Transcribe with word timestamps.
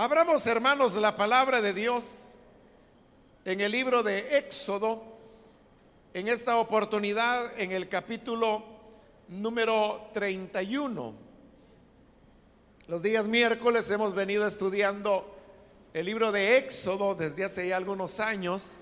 Abramos, 0.00 0.46
hermanos, 0.46 0.94
la 0.94 1.16
palabra 1.16 1.60
de 1.60 1.74
Dios 1.74 2.36
en 3.44 3.60
el 3.60 3.72
libro 3.72 4.04
de 4.04 4.38
Éxodo, 4.38 5.02
en 6.14 6.28
esta 6.28 6.56
oportunidad 6.58 7.58
en 7.58 7.72
el 7.72 7.88
capítulo 7.88 8.62
número 9.26 10.08
31. 10.14 11.14
Los 12.86 13.02
días 13.02 13.26
miércoles 13.26 13.90
hemos 13.90 14.14
venido 14.14 14.46
estudiando 14.46 15.34
el 15.92 16.06
libro 16.06 16.30
de 16.30 16.58
Éxodo 16.58 17.16
desde 17.16 17.46
hace 17.46 17.66
ya 17.66 17.76
algunos 17.76 18.20
años 18.20 18.76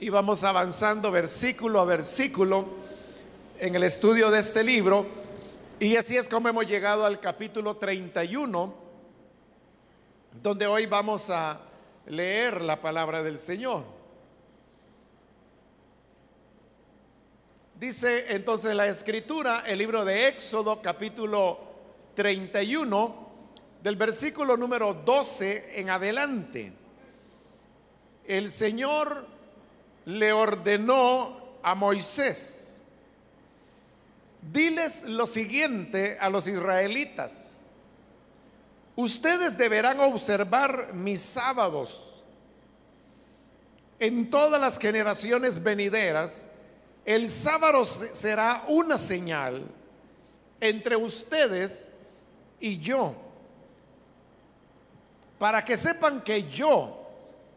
y 0.00 0.08
vamos 0.08 0.44
avanzando 0.44 1.10
versículo 1.10 1.78
a 1.78 1.84
versículo 1.84 2.68
en 3.58 3.74
el 3.74 3.82
estudio 3.82 4.30
de 4.30 4.38
este 4.38 4.64
libro. 4.64 5.04
Y 5.78 5.96
así 5.96 6.16
es 6.16 6.26
como 6.26 6.48
hemos 6.48 6.66
llegado 6.66 7.04
al 7.04 7.20
capítulo 7.20 7.76
31 7.76 8.81
donde 10.40 10.66
hoy 10.66 10.86
vamos 10.86 11.28
a 11.30 11.60
leer 12.06 12.62
la 12.62 12.80
palabra 12.80 13.22
del 13.22 13.38
Señor. 13.38 13.84
Dice 17.78 18.32
entonces 18.34 18.74
la 18.74 18.86
escritura, 18.86 19.64
el 19.66 19.78
libro 19.78 20.04
de 20.04 20.28
Éxodo 20.28 20.80
capítulo 20.80 21.58
31, 22.14 23.22
del 23.82 23.96
versículo 23.96 24.56
número 24.56 24.94
12 24.94 25.80
en 25.80 25.90
adelante. 25.90 26.72
El 28.24 28.50
Señor 28.50 29.26
le 30.04 30.32
ordenó 30.32 31.56
a 31.62 31.74
Moisés, 31.74 32.84
diles 34.52 35.04
lo 35.04 35.26
siguiente 35.26 36.16
a 36.20 36.30
los 36.30 36.46
israelitas 36.46 37.58
Ustedes 38.94 39.56
deberán 39.56 40.00
observar 40.00 40.92
mis 40.92 41.20
sábados. 41.20 42.22
En 43.98 44.28
todas 44.30 44.60
las 44.60 44.78
generaciones 44.78 45.62
venideras, 45.62 46.48
el 47.04 47.28
sábado 47.28 47.84
será 47.84 48.64
una 48.68 48.98
señal 48.98 49.64
entre 50.60 50.96
ustedes 50.96 51.92
y 52.60 52.78
yo, 52.78 53.14
para 55.38 55.64
que 55.64 55.76
sepan 55.76 56.20
que 56.20 56.48
yo, 56.48 57.08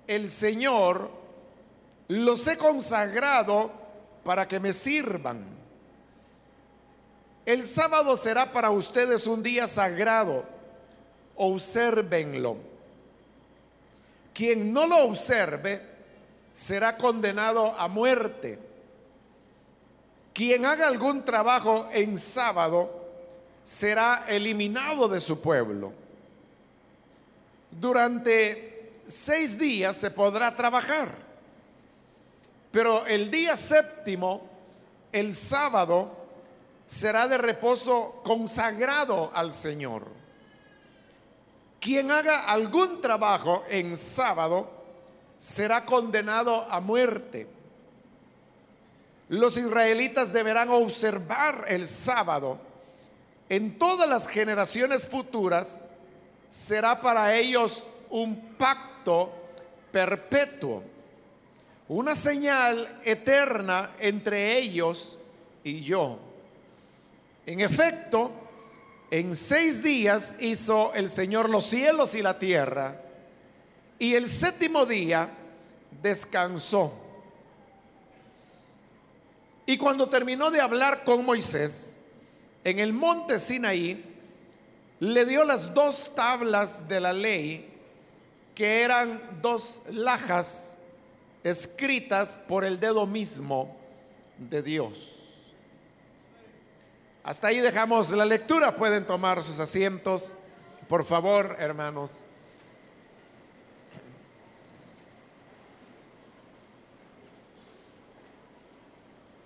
el 0.08 0.30
Señor, 0.30 1.12
los 2.08 2.48
he 2.48 2.58
consagrado 2.58 3.72
para 4.24 4.48
que 4.48 4.60
me 4.60 4.74
sirvan. 4.74 5.46
El 7.46 7.64
sábado 7.64 8.16
será 8.18 8.52
para 8.52 8.72
ustedes 8.72 9.28
un 9.28 9.44
día 9.44 9.68
sagrado 9.68 10.55
observenlo. 11.38 12.58
Quien 14.34 14.74
no 14.74 14.86
lo 14.86 15.06
observe 15.06 15.82
será 16.54 16.98
condenado 16.98 17.74
a 17.78 17.88
muerte. 17.88 18.60
Quien 20.34 20.66
haga 20.66 20.88
algún 20.88 21.24
trabajo 21.24 21.88
en 21.92 22.18
sábado 22.18 23.06
será 23.64 24.26
eliminado 24.28 25.08
de 25.08 25.22
su 25.22 25.42
pueblo. 25.42 25.94
Durante 27.72 28.92
seis 29.08 29.58
días 29.58 29.96
se 29.96 30.12
podrá 30.12 30.56
trabajar, 30.56 31.10
pero 32.72 33.06
el 33.06 33.32
día 33.32 33.56
séptimo, 33.56 34.42
el 35.12 35.34
sábado, 35.34 36.26
será 36.86 37.28
de 37.28 37.38
reposo 37.38 38.22
consagrado 38.24 39.32
al 39.34 39.52
Señor. 39.52 40.25
Quien 41.86 42.10
haga 42.10 42.46
algún 42.46 43.00
trabajo 43.00 43.64
en 43.70 43.96
sábado 43.96 44.68
será 45.38 45.86
condenado 45.86 46.64
a 46.64 46.80
muerte. 46.80 47.46
Los 49.30 49.56
israelitas 49.56 50.34
deberán 50.34 50.70
observar 50.72 51.66
el 51.68 51.88
sábado. 51.88 52.58
En 53.50 53.78
todas 53.78 54.10
las 54.10 54.28
generaciones 54.28 55.08
futuras 55.08 55.86
será 56.50 57.00
para 57.00 57.36
ellos 57.38 57.86
un 58.10 58.56
pacto 58.58 59.32
perpetuo, 59.92 60.82
una 61.88 62.16
señal 62.16 63.00
eterna 63.04 63.92
entre 64.00 64.58
ellos 64.58 65.20
y 65.64 65.82
yo. 65.84 66.18
En 67.46 67.60
efecto, 67.60 68.32
en 69.12 69.36
seis 69.36 69.84
días 69.84 70.36
hizo 70.40 70.94
el 70.94 71.10
Señor 71.10 71.50
los 71.50 71.66
cielos 71.66 72.16
y 72.16 72.22
la 72.22 72.40
tierra, 72.40 73.02
y 74.00 74.16
el 74.16 74.28
séptimo 74.28 74.86
día 74.86 75.30
descansó. 76.02 76.94
Y 79.66 79.78
cuando 79.78 80.10
terminó 80.10 80.52
de 80.52 80.62
hablar 80.62 81.04
con 81.04 81.26
Moisés 81.26 81.98
en 82.64 82.80
el 82.80 82.94
monte 82.94 83.40
Sinaí, 83.40 84.04
le 85.00 85.26
dio 85.26 85.44
las 85.44 85.74
dos 85.74 86.14
tablas 86.16 86.88
de 86.88 87.00
la 87.00 87.14
ley, 87.14 87.72
que 88.54 88.82
eran 88.82 89.40
dos 89.42 89.82
lajas 89.92 90.80
escritas 91.44 92.40
por 92.48 92.64
el 92.64 92.80
dedo 92.80 93.06
mismo 93.06 93.76
de 94.38 94.62
Dios. 94.62 95.25
Hasta 97.26 97.48
ahí 97.48 97.60
dejamos 97.60 98.12
la 98.12 98.24
lectura. 98.24 98.76
Pueden 98.76 99.04
tomar 99.04 99.44
sus 99.44 99.60
asientos, 99.60 100.32
por 100.88 101.04
favor, 101.04 101.56
hermanos. 101.58 102.18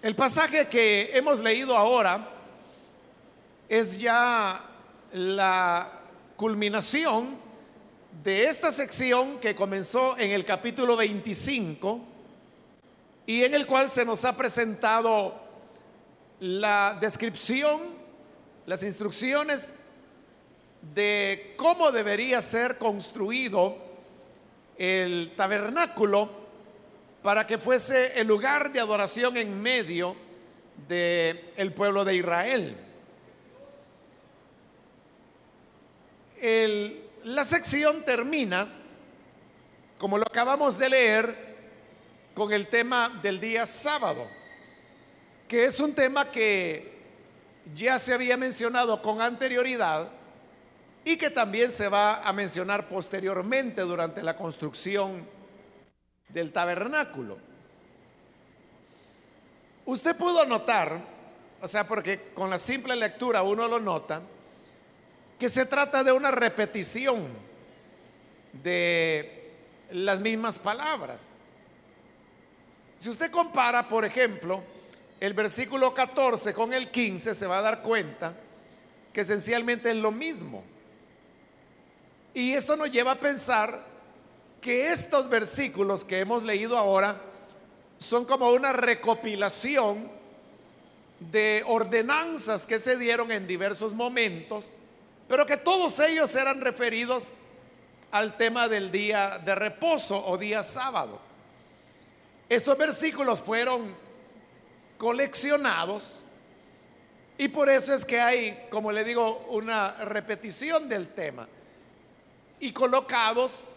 El 0.01 0.13
pasaje 0.13 0.67
que 0.67 1.11
hemos 1.13 1.39
leído 1.39 1.77
ahora 1.77 2.27
es 3.69 3.97
ya 3.97 4.61
la 5.13 5.89
culminación 6.35 7.37
de 8.21 8.43
esta 8.49 8.73
sección 8.73 9.39
que 9.39 9.55
comenzó 9.55 10.17
en 10.17 10.31
el 10.31 10.43
capítulo 10.43 10.97
25 10.97 12.01
y 13.25 13.45
en 13.45 13.53
el 13.53 13.65
cual 13.65 13.89
se 13.89 14.03
nos 14.03 14.25
ha 14.25 14.35
presentado 14.35 15.48
la 16.39 16.97
descripción, 16.99 17.81
las 18.65 18.83
instrucciones 18.83 19.75
de 20.93 21.53
cómo 21.57 21.91
debería 21.91 22.41
ser 22.41 22.77
construido 22.77 23.77
el 24.77 25.33
tabernáculo 25.35 26.29
para 27.21 27.45
que 27.45 27.57
fuese 27.57 28.19
el 28.19 28.27
lugar 28.27 28.71
de 28.71 28.79
adoración 28.79 29.35
en 29.35 29.61
medio 29.61 30.15
del 30.87 31.73
pueblo 31.73 32.05
de 32.05 32.15
Israel. 32.15 32.77
la 37.25 37.43
sección 37.43 38.05
termina, 38.05 38.65
como 39.97 40.17
lo 40.17 40.23
acabamos 40.23 40.77
de 40.77 40.89
leer, 40.89 41.49
con 42.33 42.53
el 42.53 42.67
tema 42.67 43.19
del 43.21 43.41
día 43.41 43.65
sábado 43.65 44.38
que 45.49 45.65
es 45.65 45.79
un 45.79 45.95
tema 45.95 46.29
que 46.29 46.93
ya 47.75 47.97
se 47.97 48.13
había 48.13 48.37
mencionado 48.37 49.01
con 49.01 49.19
anterioridad 49.19 50.07
y 51.03 51.17
que 51.17 51.31
también 51.31 51.71
se 51.71 51.89
va 51.89 52.21
a 52.21 52.31
mencionar 52.33 52.87
posteriormente 52.87 53.81
durante 53.81 54.21
la 54.21 54.35
construcción 54.35 55.27
del 56.27 56.53
tabernáculo. 56.53 57.39
Usted 59.85 60.15
pudo 60.15 60.45
notar, 60.45 61.01
o 61.59 61.67
sea, 61.67 61.87
porque 61.87 62.31
con 62.35 62.51
la 62.51 62.59
simple 62.59 62.95
lectura 62.95 63.41
uno 63.41 63.67
lo 63.67 63.79
nota, 63.79 64.21
que 65.39 65.49
se 65.49 65.65
trata 65.65 66.03
de 66.03 66.11
una 66.11 66.29
repetición 66.29 67.27
de 68.53 69.51
las 69.89 70.19
mismas 70.19 70.59
palabras. 70.59 71.37
Si 72.99 73.09
usted 73.09 73.31
compara, 73.31 73.89
por 73.89 74.05
ejemplo, 74.05 74.61
el 75.19 75.33
versículo 75.33 75.93
14 75.93 76.53
con 76.53 76.73
el 76.73 76.89
15 76.89 77.35
se 77.35 77.47
va 77.47 77.57
a 77.57 77.61
dar 77.61 77.81
cuenta 77.81 78.33
que 79.11 79.21
esencialmente 79.21 79.91
es 79.91 79.97
lo 79.97 80.11
mismo. 80.11 80.63
Y 82.33 82.53
esto 82.53 82.75
nos 82.77 82.91
lleva 82.91 83.11
a 83.11 83.19
pensar 83.19 83.83
que 84.61 84.91
estos 84.91 85.27
versículos 85.29 86.05
que 86.05 86.19
hemos 86.19 86.43
leído 86.43 86.77
ahora 86.77 87.21
son 87.97 88.25
como 88.25 88.51
una 88.51 88.71
recopilación 88.71 90.09
de 91.19 91.63
ordenanzas 91.67 92.65
que 92.65 92.79
se 92.79 92.95
dieron 92.95 93.31
en 93.31 93.45
diversos 93.45 93.93
momentos, 93.93 94.77
pero 95.27 95.45
que 95.45 95.57
todos 95.57 95.99
ellos 95.99 96.33
eran 96.35 96.61
referidos 96.61 97.37
al 98.11 98.37
tema 98.37 98.69
del 98.69 98.89
día 98.89 99.37
de 99.39 99.53
reposo 99.53 100.25
o 100.25 100.37
día 100.37 100.63
sábado. 100.63 101.19
Estos 102.47 102.77
versículos 102.77 103.41
fueron 103.41 103.93
coleccionados. 104.99 106.23
Y 107.39 107.47
por 107.47 107.69
eso 107.69 107.93
es 107.95 108.05
que 108.05 108.19
hay, 108.19 108.67
como 108.69 108.91
le 108.91 109.03
digo, 109.03 109.47
una 109.49 109.93
repetición 110.05 110.87
del 110.87 111.07
tema. 111.15 111.47
y 112.59 112.73
colocados 112.73 113.69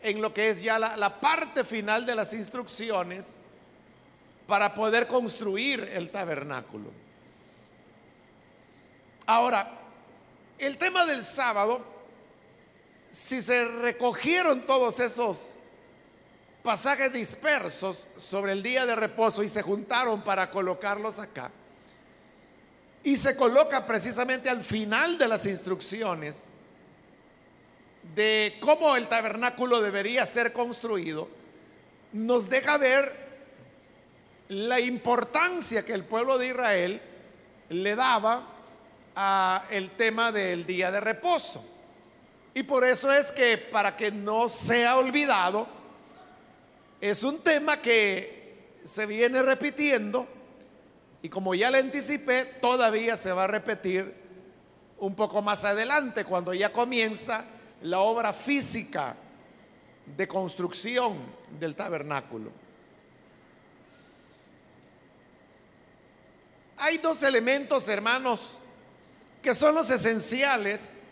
en 0.00 0.22
lo 0.22 0.32
que 0.32 0.48
es 0.48 0.62
ya 0.62 0.78
la, 0.78 0.96
la 0.96 1.20
parte 1.20 1.62
final 1.62 2.06
de 2.06 2.14
las 2.14 2.32
instrucciones 2.32 3.36
para 4.46 4.74
poder 4.74 5.06
construir 5.06 5.80
el 5.92 6.10
tabernáculo. 6.10 6.90
Ahora, 9.26 9.70
el 10.58 10.78
tema 10.78 11.04
del 11.04 11.22
sábado, 11.22 11.84
si 13.10 13.42
se 13.42 13.66
recogieron 13.82 14.62
todos 14.62 15.00
esos 15.00 15.54
pasajes 16.64 17.12
dispersos 17.12 18.08
sobre 18.16 18.52
el 18.52 18.62
día 18.62 18.86
de 18.86 18.96
reposo 18.96 19.42
y 19.42 19.50
se 19.50 19.60
juntaron 19.60 20.22
para 20.22 20.48
colocarlos 20.48 21.18
acá, 21.18 21.50
y 23.04 23.18
se 23.18 23.36
coloca 23.36 23.86
precisamente 23.86 24.48
al 24.48 24.64
final 24.64 25.18
de 25.18 25.28
las 25.28 25.44
instrucciones 25.44 26.54
de 28.14 28.56
cómo 28.60 28.96
el 28.96 29.08
tabernáculo 29.08 29.82
debería 29.82 30.24
ser 30.24 30.54
construido, 30.54 31.28
nos 32.14 32.48
deja 32.48 32.78
ver 32.78 33.12
la 34.48 34.80
importancia 34.80 35.84
que 35.84 35.92
el 35.92 36.04
pueblo 36.04 36.38
de 36.38 36.48
Israel 36.48 37.02
le 37.68 37.94
daba 37.94 38.48
a 39.14 39.66
el 39.68 39.90
tema 39.90 40.32
del 40.32 40.64
día 40.64 40.90
de 40.90 41.00
reposo. 41.00 41.62
Y 42.54 42.62
por 42.62 42.84
eso 42.84 43.12
es 43.12 43.32
que 43.32 43.58
para 43.58 43.98
que 43.98 44.10
no 44.10 44.48
sea 44.48 44.96
olvidado, 44.96 45.73
es 47.10 47.22
un 47.22 47.40
tema 47.40 47.82
que 47.82 48.78
se 48.82 49.04
viene 49.04 49.42
repitiendo 49.42 50.26
y 51.20 51.28
como 51.28 51.54
ya 51.54 51.70
le 51.70 51.76
anticipé, 51.76 52.46
todavía 52.62 53.14
se 53.16 53.30
va 53.30 53.44
a 53.44 53.46
repetir 53.46 54.14
un 54.96 55.14
poco 55.14 55.42
más 55.42 55.64
adelante, 55.64 56.24
cuando 56.24 56.54
ya 56.54 56.72
comienza 56.72 57.44
la 57.82 57.98
obra 58.00 58.32
física 58.32 59.16
de 60.16 60.26
construcción 60.26 61.18
del 61.60 61.74
tabernáculo. 61.74 62.50
Hay 66.78 66.96
dos 66.96 67.22
elementos, 67.22 67.86
hermanos, 67.88 68.58
que 69.42 69.52
son 69.52 69.74
los 69.74 69.90
esenciales 69.90 71.02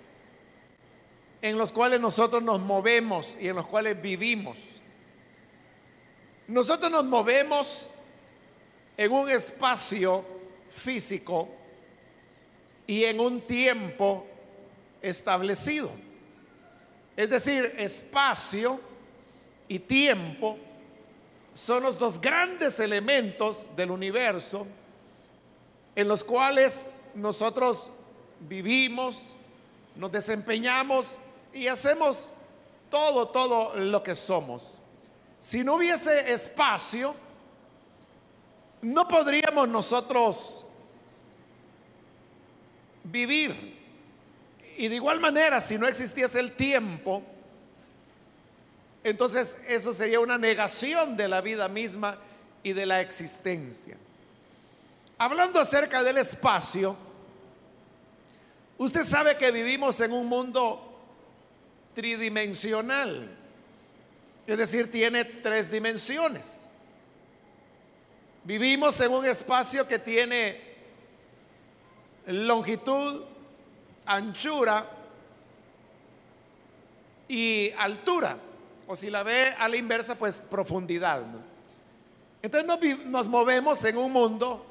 en 1.43 1.59
los 1.59 1.71
cuales 1.71 2.01
nosotros 2.01 2.43
nos 2.43 2.63
movemos 2.63 3.37
y 3.39 3.49
en 3.49 3.57
los 3.57 3.67
cuales 3.67 4.01
vivimos. 4.01 4.82
Nosotros 6.53 6.93
nos 6.93 7.07
movemos 7.07 7.93
en 8.99 9.11
un 9.11 9.31
espacio 9.31 10.23
físico 10.71 11.49
y 12.87 13.05
en 13.05 13.21
un 13.21 13.41
tiempo 13.41 14.27
establecido. 15.01 15.91
Es 17.17 17.31
decir, 17.31 17.75
espacio 17.79 18.79
y 19.67 19.79
tiempo 19.79 20.59
son 21.55 21.85
los 21.85 21.99
dos 21.99 22.21
grandes 22.21 22.79
elementos 22.81 23.67
del 23.75 23.91
universo 23.91 24.67
en 25.97 26.07
los 26.07 26.23
cuales 26.23 26.91
nosotros 27.15 27.89
vivimos, 28.41 29.23
nos 29.97 30.13
desempeñamos 30.13 31.17
y 31.55 31.69
hacemos 31.69 32.31
todo, 32.91 33.29
todo 33.29 33.75
lo 33.75 34.03
que 34.03 34.15
somos. 34.15 34.82
Si 35.43 35.63
no 35.63 35.75
hubiese 35.75 36.33
espacio, 36.33 37.15
no 38.81 39.07
podríamos 39.07 39.69
nosotros 39.69 40.65
vivir. 43.05 43.83
Y 44.79 44.89
de 44.89 44.95
igual 44.95 45.21
manera, 45.21 45.61
si 45.61 45.77
no 45.77 45.87
existiese 45.87 46.41
el 46.41 46.53
tiempo, 46.53 47.23
entonces 49.05 49.61
eso 49.69 49.93
sería 49.93 50.21
una 50.21 50.39
negación 50.39 51.19
de 51.19 51.29
la 51.29 51.43
vida 51.43 51.69
misma 51.69 52.17
y 52.63 52.73
de 52.73 52.87
la 52.87 53.03
existencia. 53.03 53.99
Hablando 55.19 55.61
acerca 55.61 56.03
del 56.03 56.17
espacio, 56.17 56.97
Usted 58.83 59.05
sabe 59.05 59.37
que 59.37 59.53
vivimos 59.53 60.01
en 60.01 60.11
un 60.11 60.27
mundo 60.27 60.81
tridimensional, 61.95 63.29
es 64.47 64.59
decir, 64.59 64.91
tiene 64.91 65.25
tres 65.25 65.71
dimensiones. 65.71 66.69
Vivimos 68.45 69.01
en 69.01 69.13
un 69.13 69.25
espacio 69.25 69.87
que 69.87 69.99
tiene 70.01 70.61
longitud, 72.27 73.23
anchura 74.05 74.89
y 77.29 77.71
altura. 77.79 78.37
O 78.87 78.97
si 78.97 79.11
la 79.11 79.23
ve 79.23 79.55
a 79.57 79.69
la 79.69 79.77
inversa, 79.77 80.17
pues 80.17 80.41
profundidad. 80.41 81.23
Entonces 82.43 82.67
nos, 82.67 83.07
nos 83.07 83.29
movemos 83.29 83.85
en 83.85 83.97
un 83.97 84.13
mundo 84.13 84.67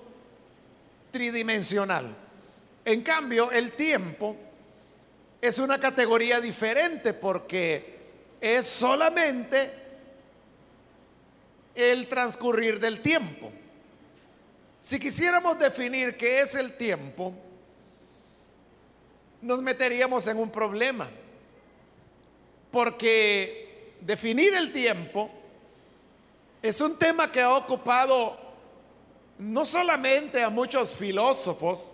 tridimensional. 1.11 2.13
En 2.83 3.01
cambio, 3.03 3.51
el 3.51 3.71
tiempo 3.71 4.35
es 5.39 5.59
una 5.59 5.79
categoría 5.79 6.41
diferente 6.41 7.13
porque 7.13 8.00
es 8.41 8.65
solamente 8.65 9.71
el 11.75 12.07
transcurrir 12.07 12.79
del 12.79 13.01
tiempo. 13.01 13.51
Si 14.81 14.99
quisiéramos 14.99 15.59
definir 15.59 16.17
qué 16.17 16.41
es 16.41 16.55
el 16.55 16.75
tiempo, 16.75 17.33
nos 19.41 19.61
meteríamos 19.61 20.25
en 20.27 20.37
un 20.37 20.49
problema. 20.49 21.09
Porque 22.71 23.93
definir 24.01 24.55
el 24.55 24.73
tiempo 24.73 25.29
es 26.63 26.81
un 26.81 26.97
tema 26.97 27.31
que 27.31 27.41
ha 27.41 27.55
ocupado 27.55 28.37
no 29.37 29.65
solamente 29.65 30.41
a 30.41 30.49
muchos 30.49 30.93
filósofos, 30.93 31.93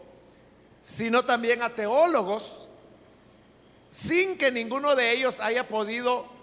sino 0.81 1.25
también 1.25 1.61
a 1.61 1.69
teólogos, 1.69 2.69
sin 3.89 4.37
que 4.37 4.51
ninguno 4.51 4.95
de 4.95 5.11
ellos 5.11 5.39
haya 5.39 5.67
podido 5.67 6.36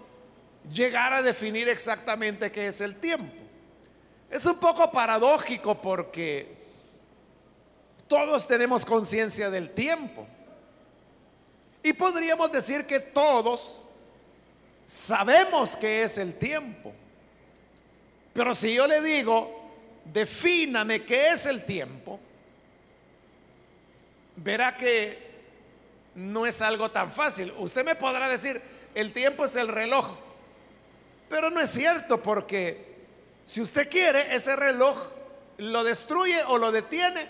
llegar 0.71 1.13
a 1.13 1.21
definir 1.21 1.67
exactamente 1.69 2.51
qué 2.51 2.67
es 2.67 2.81
el 2.81 2.95
tiempo. 2.95 3.33
Es 4.29 4.45
un 4.45 4.59
poco 4.59 4.91
paradójico 4.91 5.79
porque 5.81 6.55
todos 8.07 8.47
tenemos 8.47 8.85
conciencia 8.85 9.49
del 9.49 9.71
tiempo. 9.71 10.27
Y 11.83 11.93
podríamos 11.93 12.51
decir 12.51 12.85
que 12.85 12.99
todos 12.99 13.83
sabemos 14.85 15.75
qué 15.77 16.03
es 16.03 16.17
el 16.17 16.33
tiempo. 16.33 16.93
Pero 18.33 18.53
si 18.53 18.73
yo 18.73 18.87
le 18.87 19.01
digo, 19.01 19.71
defíname 20.03 21.03
qué 21.03 21.29
es 21.29 21.45
el 21.45 21.63
tiempo, 21.63 22.19
verá 24.35 24.75
que 24.75 25.25
no 26.15 26.45
es 26.45 26.61
algo 26.61 26.91
tan 26.91 27.11
fácil. 27.11 27.53
Usted 27.57 27.85
me 27.85 27.95
podrá 27.95 28.27
decir, 28.27 28.61
el 28.93 29.13
tiempo 29.13 29.45
es 29.45 29.55
el 29.55 29.67
reloj, 29.67 30.17
pero 31.29 31.49
no 31.49 31.59
es 31.59 31.69
cierto 31.69 32.21
porque 32.21 32.95
si 33.45 33.61
usted 33.61 33.89
quiere, 33.89 34.35
ese 34.35 34.55
reloj 34.55 34.97
lo 35.57 35.83
destruye 35.83 36.43
o 36.47 36.57
lo 36.57 36.71
detiene, 36.71 37.27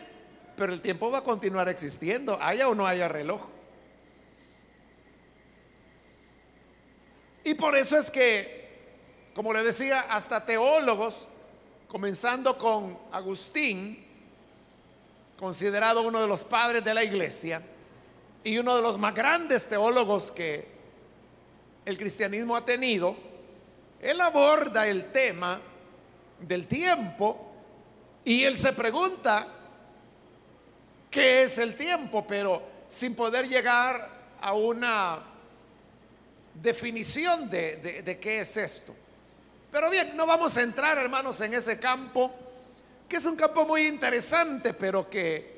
pero 0.56 0.74
el 0.74 0.82
tiempo 0.82 1.12
va 1.12 1.20
a 1.20 1.24
continuar 1.24 1.70
existiendo, 1.70 2.42
haya 2.42 2.70
o 2.70 2.76
no 2.76 2.88
haya 2.88 3.08
reloj. 3.08 3.42
Y 7.44 7.54
por 7.54 7.76
eso 7.76 7.98
es 7.98 8.10
que, 8.10 8.70
como 9.36 9.54
le 9.54 9.62
decía, 9.62 10.02
hasta 10.10 10.46
teólogos, 10.46 11.28
comenzando 11.88 12.58
con 12.58 12.98
Agustín, 13.12 14.04
considerado 15.38 16.02
uno 16.02 16.22
de 16.22 16.28
los 16.28 16.44
padres 16.44 16.84
de 16.84 16.94
la 16.94 17.04
iglesia 17.04 17.62
y 18.44 18.58
uno 18.58 18.76
de 18.76 18.82
los 18.82 18.98
más 18.98 19.14
grandes 19.14 19.68
teólogos 19.68 20.32
que 20.32 20.68
el 21.86 21.98
cristianismo 21.98 22.56
ha 22.56 22.66
tenido, 22.66 23.16
él 24.02 24.22
aborda 24.22 24.88
el 24.88 25.12
tema 25.12 25.60
del 26.40 26.68
tiempo 26.68 27.54
y 28.24 28.44
él 28.44 28.58
se 28.58 28.74
pregunta 28.74 29.48
qué 31.10 31.44
es 31.44 31.58
el 31.58 31.76
tiempo, 31.76 32.26
pero 32.28 32.62
sin 32.88 33.16
poder 33.16 33.48
llegar 33.48 34.10
a 34.42 34.54
una 34.54 35.20
definición 36.54 37.50
de, 37.50 38.20
qué 38.22 38.40
es 38.40 38.58
esto. 38.58 38.96
Pero 39.72 39.90
bien, 39.90 40.16
no 40.16 40.26
vamos 40.26 40.58
a 40.58 40.62
entrar, 40.62 40.98
hermanos, 40.98 41.40
en 41.42 41.54
ese 41.54 41.80
campo 41.80 42.32
que 43.08 43.18
es 43.18 43.26
un 43.26 43.36
campo 43.36 43.66
muy 43.66 43.86
interesante, 43.86 44.74
pero 44.74 45.08
que 45.10 45.56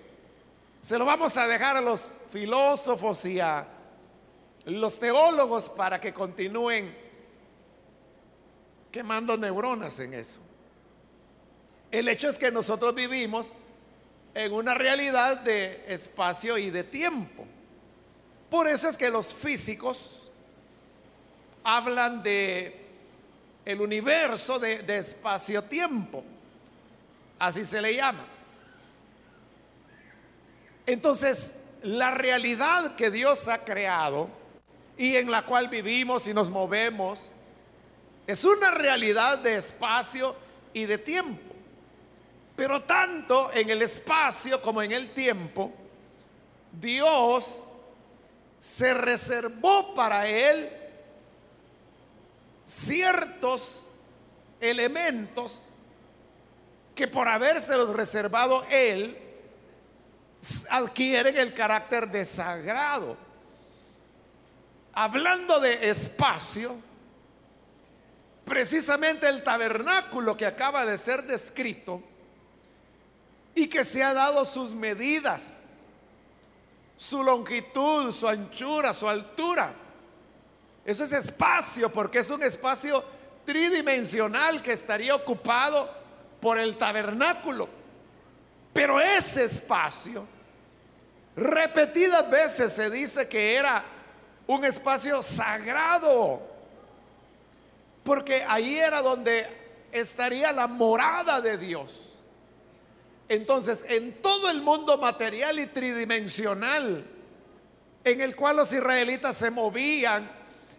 se 0.81 0.97
lo 0.97 1.05
vamos 1.05 1.37
a 1.37 1.47
dejar 1.47 1.77
a 1.77 1.81
los 1.81 2.15
filósofos 2.31 3.25
y 3.25 3.39
a 3.39 3.65
los 4.65 4.99
teólogos 4.99 5.69
para 5.69 5.99
que 5.99 6.13
continúen 6.13 7.06
quemando 8.91 9.37
neuronas 9.37 9.99
en 9.99 10.13
eso. 10.13 10.39
El 11.91 12.07
hecho 12.07 12.29
es 12.29 12.37
que 12.37 12.51
nosotros 12.51 12.93
vivimos 12.93 13.53
en 14.33 14.53
una 14.53 14.73
realidad 14.73 15.37
de 15.37 15.85
espacio 15.87 16.57
y 16.57 16.69
de 16.69 16.83
tiempo. 16.83 17.45
Por 18.49 18.67
eso 18.67 18.87
es 18.87 18.97
que 18.97 19.09
los 19.09 19.33
físicos 19.33 20.31
hablan 21.63 22.21
de 22.23 22.85
el 23.65 23.81
universo 23.81 24.59
de, 24.59 24.83
de 24.83 24.97
espacio-tiempo. 24.97 26.23
Así 27.39 27.65
se 27.65 27.81
le 27.81 27.95
llama. 27.95 28.25
Entonces, 30.85 31.63
la 31.83 32.11
realidad 32.11 32.95
que 32.95 33.11
Dios 33.11 33.47
ha 33.49 33.63
creado 33.63 34.29
y 34.97 35.15
en 35.15 35.29
la 35.29 35.45
cual 35.45 35.67
vivimos 35.67 36.27
y 36.27 36.33
nos 36.33 36.49
movemos 36.49 37.31
es 38.27 38.43
una 38.43 38.71
realidad 38.71 39.37
de 39.37 39.55
espacio 39.55 40.35
y 40.73 40.85
de 40.85 40.97
tiempo. 40.97 41.55
Pero 42.57 42.83
tanto 42.83 43.51
en 43.53 43.69
el 43.69 43.81
espacio 43.81 44.61
como 44.61 44.81
en 44.81 44.91
el 44.91 45.13
tiempo, 45.13 45.71
Dios 46.71 47.71
se 48.59 48.93
reservó 48.93 49.93
para 49.93 50.27
él 50.27 50.69
ciertos 52.65 53.87
elementos 54.59 55.71
que 56.93 57.07
por 57.07 57.29
habérselos 57.29 57.95
reservado 57.95 58.65
él, 58.69 59.17
adquieren 60.69 61.37
el 61.37 61.53
carácter 61.53 62.09
de 62.09 62.25
sagrado. 62.25 63.15
Hablando 64.93 65.59
de 65.59 65.89
espacio, 65.89 66.75
precisamente 68.47 69.27
el 69.27 69.43
tabernáculo 69.43 70.37
que 70.37 70.45
acaba 70.45 70.85
de 70.85 70.97
ser 70.97 71.23
descrito 71.23 72.01
y 73.53 73.67
que 73.67 73.83
se 73.83 74.03
ha 74.03 74.13
dado 74.13 74.45
sus 74.45 74.73
medidas, 74.73 75.85
su 76.95 77.23
longitud, 77.23 78.11
su 78.11 78.27
anchura, 78.27 78.93
su 78.93 79.07
altura. 79.07 79.73
Eso 80.85 81.03
es 81.03 81.11
espacio 81.11 81.91
porque 81.91 82.19
es 82.19 82.29
un 82.29 82.41
espacio 82.41 83.03
tridimensional 83.45 84.61
que 84.61 84.71
estaría 84.71 85.13
ocupado 85.13 85.89
por 86.39 86.57
el 86.57 86.77
tabernáculo. 86.77 87.67
Pero 88.71 89.01
ese 89.01 89.43
espacio, 89.43 90.25
repetidas 91.35 92.29
veces 92.29 92.71
se 92.71 92.89
dice 92.89 93.27
que 93.27 93.55
era 93.55 93.83
un 94.45 94.63
espacio 94.63 95.21
sagrado, 95.21 96.56
porque 98.07 98.45
ahí 98.47 98.79
era 98.79 99.01
donde 99.01 99.45
estaría 99.91 100.53
la 100.53 100.65
morada 100.67 101.41
de 101.41 101.57
Dios. 101.57 102.25
Entonces, 103.27 103.83
en 103.89 104.21
todo 104.21 104.49
el 104.49 104.61
mundo 104.61 104.97
material 104.97 105.59
y 105.59 105.65
tridimensional 105.65 107.05
en 108.05 108.21
el 108.21 108.33
cual 108.37 108.55
los 108.55 108.71
israelitas 108.71 109.35
se 109.35 109.51
movían, 109.51 110.31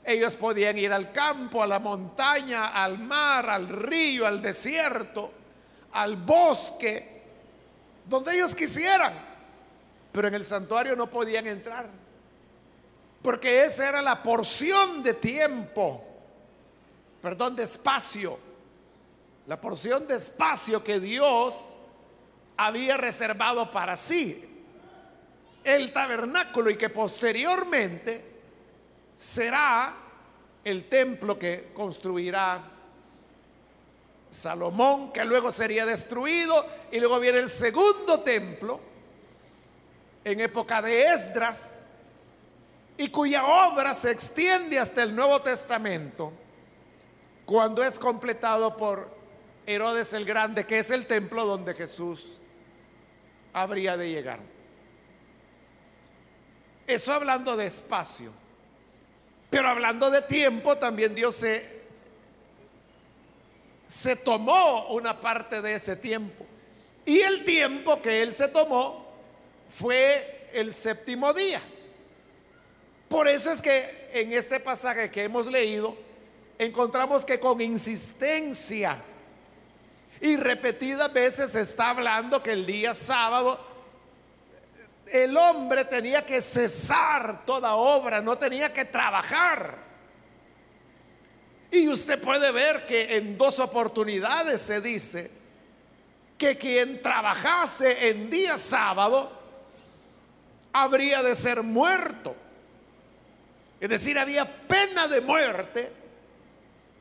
ellos 0.03 0.37
podían 0.37 0.79
ir 0.79 0.91
al 0.91 1.13
campo, 1.13 1.63
a 1.63 1.67
la 1.67 1.79
montaña, 1.79 2.69
al 2.69 2.99
mar, 2.99 3.51
al 3.51 3.69
río, 3.69 4.27
al 4.27 4.41
desierto 4.41 5.33
al 5.93 6.17
bosque, 6.17 7.23
donde 8.07 8.37
ellos 8.37 8.55
quisieran, 8.55 9.13
pero 10.13 10.29
en 10.29 10.35
el 10.35 10.45
santuario 10.45 10.97
no 10.97 11.11
podían 11.11 11.47
entrar, 11.47 11.89
porque 13.21 13.65
esa 13.65 13.89
era 13.89 14.01
la 14.01 14.23
porción 14.23 15.03
de 15.03 15.15
tiempo, 15.15 16.08
perdón, 17.23 17.57
de 17.57 17.65
espacio, 17.65 18.39
la 19.47 19.61
porción 19.61 20.07
de 20.07 20.17
espacio 20.17 20.83
que 20.85 21.01
Dios 21.01 21.77
había 22.57 22.97
reservado 22.97 23.71
para 23.71 23.97
sí, 23.97 24.45
el 25.65 25.93
tabernáculo 25.93 26.71
y 26.71 26.77
que 26.77 26.89
posteriormente 26.89 28.25
será 29.15 29.95
el 30.65 30.89
templo 30.89 31.39
que 31.39 31.71
construirá 31.75 32.63
Salomón, 34.31 35.13
que 35.13 35.25
luego 35.25 35.51
sería 35.51 35.87
destruido, 35.87 36.67
y 36.91 37.01
luego 37.01 37.19
viene 37.19 37.39
el 37.39 37.49
segundo 37.49 38.21
templo, 38.21 38.81
en 40.25 40.41
época 40.41 40.83
de 40.83 41.07
Esdras, 41.07 41.85
y 42.97 43.09
cuya 43.09 43.45
obra 43.47 43.95
se 43.95 44.11
extiende 44.11 44.79
hasta 44.79 45.03
el 45.03 45.15
Nuevo 45.15 45.41
Testamento, 45.41 46.33
cuando 47.49 47.83
es 47.83 47.99
completado 47.99 48.77
por 48.77 49.09
Herodes 49.65 50.13
el 50.13 50.27
Grande, 50.27 50.67
que 50.67 50.81
es 50.81 50.91
el 50.91 51.07
templo 51.07 51.47
donde 51.47 51.73
Jesús 51.73 52.37
habría 53.55 53.97
de 53.97 54.11
llegar. 54.11 54.39
Eso 56.87 57.11
hablando 57.11 57.57
de 57.57 57.65
espacio. 57.65 58.33
Pero 59.49 59.67
hablando 59.67 60.11
de 60.11 60.21
tiempo, 60.21 60.77
también 60.77 61.15
Dios 61.15 61.37
se 61.37 61.79
se 63.87 64.15
tomó 64.15 64.89
una 64.89 65.19
parte 65.19 65.63
de 65.63 65.73
ese 65.73 65.97
tiempo. 65.97 66.45
Y 67.07 67.21
el 67.21 67.47
tiempo 67.47 68.03
que 68.03 68.21
él 68.21 68.35
se 68.35 68.49
tomó 68.49 69.11
fue 69.71 70.51
el 70.53 70.71
séptimo 70.75 71.33
día. 71.33 71.63
Por 73.09 73.27
eso 73.27 73.51
es 73.51 73.63
que 73.63 74.11
en 74.13 74.35
este 74.35 74.61
pasaje 74.61 75.11
que 75.11 75.23
hemos 75.23 75.47
leído, 75.47 76.08
encontramos 76.59 77.25
que 77.25 77.39
con 77.39 77.61
insistencia 77.61 79.01
y 80.21 80.37
repetidas 80.37 81.13
veces 81.13 81.53
se 81.53 81.61
está 81.61 81.91
hablando 81.91 82.43
que 82.43 82.53
el 82.53 82.67
día 82.67 82.93
sábado 82.93 83.67
el 85.13 85.37
hombre 85.37 85.85
tenía 85.85 86.27
que 86.27 86.43
cesar 86.43 87.47
toda 87.47 87.77
obra, 87.77 88.21
no 88.21 88.37
tenía 88.37 88.73
que 88.73 88.85
trabajar. 88.85 89.77
Y 91.71 91.89
usted 91.89 92.21
puede 92.21 92.51
ver 92.51 92.87
que 92.87 93.17
en 93.17 93.39
dos 93.39 93.59
oportunidades 93.59 94.61
se 94.61 94.81
dice 94.81 95.31
que 96.37 96.57
quien 96.57 97.01
trabajase 97.03 98.11
en 98.11 98.31
día 98.31 98.57
sábado 98.57 99.33
habría 100.73 101.23
de 101.23 101.35
ser 101.35 101.63
muerto. 101.63 102.35
Es 103.81 103.89
decir, 103.89 104.19
había 104.19 104.47
pena 104.67 105.07
de 105.09 105.21
muerte 105.21 105.93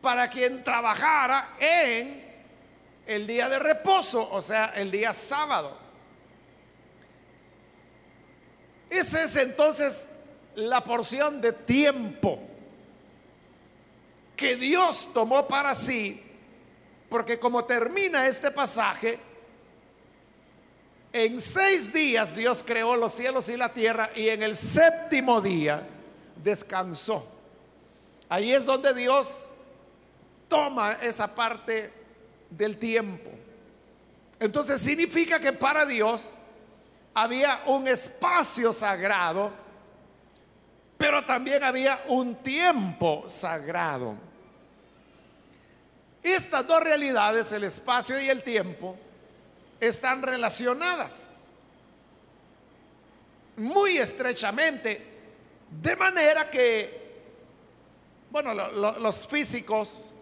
para 0.01 0.29
quien 0.29 0.63
trabajara 0.63 1.55
en 1.59 2.25
el 3.05 3.25
día 3.25 3.49
de 3.49 3.59
reposo, 3.59 4.29
o 4.31 4.41
sea, 4.41 4.73
el 4.75 4.91
día 4.91 5.13
sábado. 5.13 5.77
Esa 8.89 9.23
es 9.23 9.35
entonces 9.35 10.11
la 10.55 10.81
porción 10.81 11.41
de 11.41 11.53
tiempo 11.53 12.39
que 14.35 14.55
Dios 14.55 15.09
tomó 15.13 15.47
para 15.47 15.73
sí, 15.73 16.23
porque 17.09 17.39
como 17.39 17.65
termina 17.65 18.27
este 18.27 18.51
pasaje, 18.51 19.19
en 21.11 21.39
seis 21.39 21.91
días 21.91 22.35
Dios 22.35 22.63
creó 22.65 22.95
los 22.95 23.13
cielos 23.13 23.49
y 23.49 23.57
la 23.57 23.73
tierra 23.73 24.11
y 24.15 24.29
en 24.29 24.43
el 24.43 24.55
séptimo 24.55 25.41
día 25.41 25.87
descansó. 26.43 27.25
Ahí 28.29 28.53
es 28.53 28.65
donde 28.65 28.93
Dios 28.93 29.49
toma 30.47 30.93
esa 31.01 31.33
parte 31.33 31.91
del 32.49 32.77
tiempo. 32.77 33.29
Entonces 34.39 34.81
significa 34.81 35.39
que 35.39 35.53
para 35.53 35.85
Dios 35.85 36.37
había 37.13 37.63
un 37.65 37.87
espacio 37.87 38.71
sagrado, 38.71 39.51
pero 40.97 41.25
también 41.25 41.63
había 41.63 42.03
un 42.07 42.35
tiempo 42.35 43.23
sagrado. 43.27 44.15
Estas 46.21 46.67
dos 46.67 46.83
realidades, 46.83 47.51
el 47.51 47.63
espacio 47.63 48.19
y 48.21 48.29
el 48.29 48.43
tiempo, 48.43 48.97
están 49.79 50.21
relacionadas 50.21 51.51
muy 53.55 53.97
estrechamente, 53.97 55.03
de 55.71 55.95
manera 55.95 56.49
que, 56.49 57.15
bueno, 58.29 58.53
los 58.53 59.27
físicos 59.27 60.13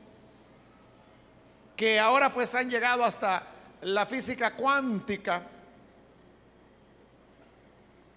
que 1.76 2.00
ahora 2.00 2.34
pues 2.34 2.56
han 2.56 2.70
llegado 2.70 3.04
hasta 3.04 3.44
la 3.82 4.06
física 4.06 4.54
cuántica 4.54 5.44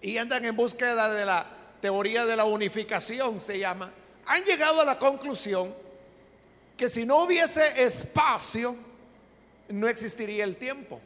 y 0.01 0.17
andan 0.17 0.45
en 0.45 0.55
búsqueda 0.55 1.13
de 1.13 1.25
la 1.25 1.45
teoría 1.81 2.25
de 2.25 2.35
la 2.35 2.45
unificación, 2.45 3.39
se 3.39 3.59
llama, 3.59 3.91
han 4.25 4.43
llegado 4.43 4.81
a 4.81 4.85
la 4.85 4.97
conclusión 4.97 5.73
que 6.77 6.87
si 6.87 7.05
no 7.05 7.23
hubiese 7.23 7.83
espacio, 7.83 8.75
no 9.67 9.87
existiría 9.87 10.45
el 10.45 10.55
tiempo. 10.55 11.01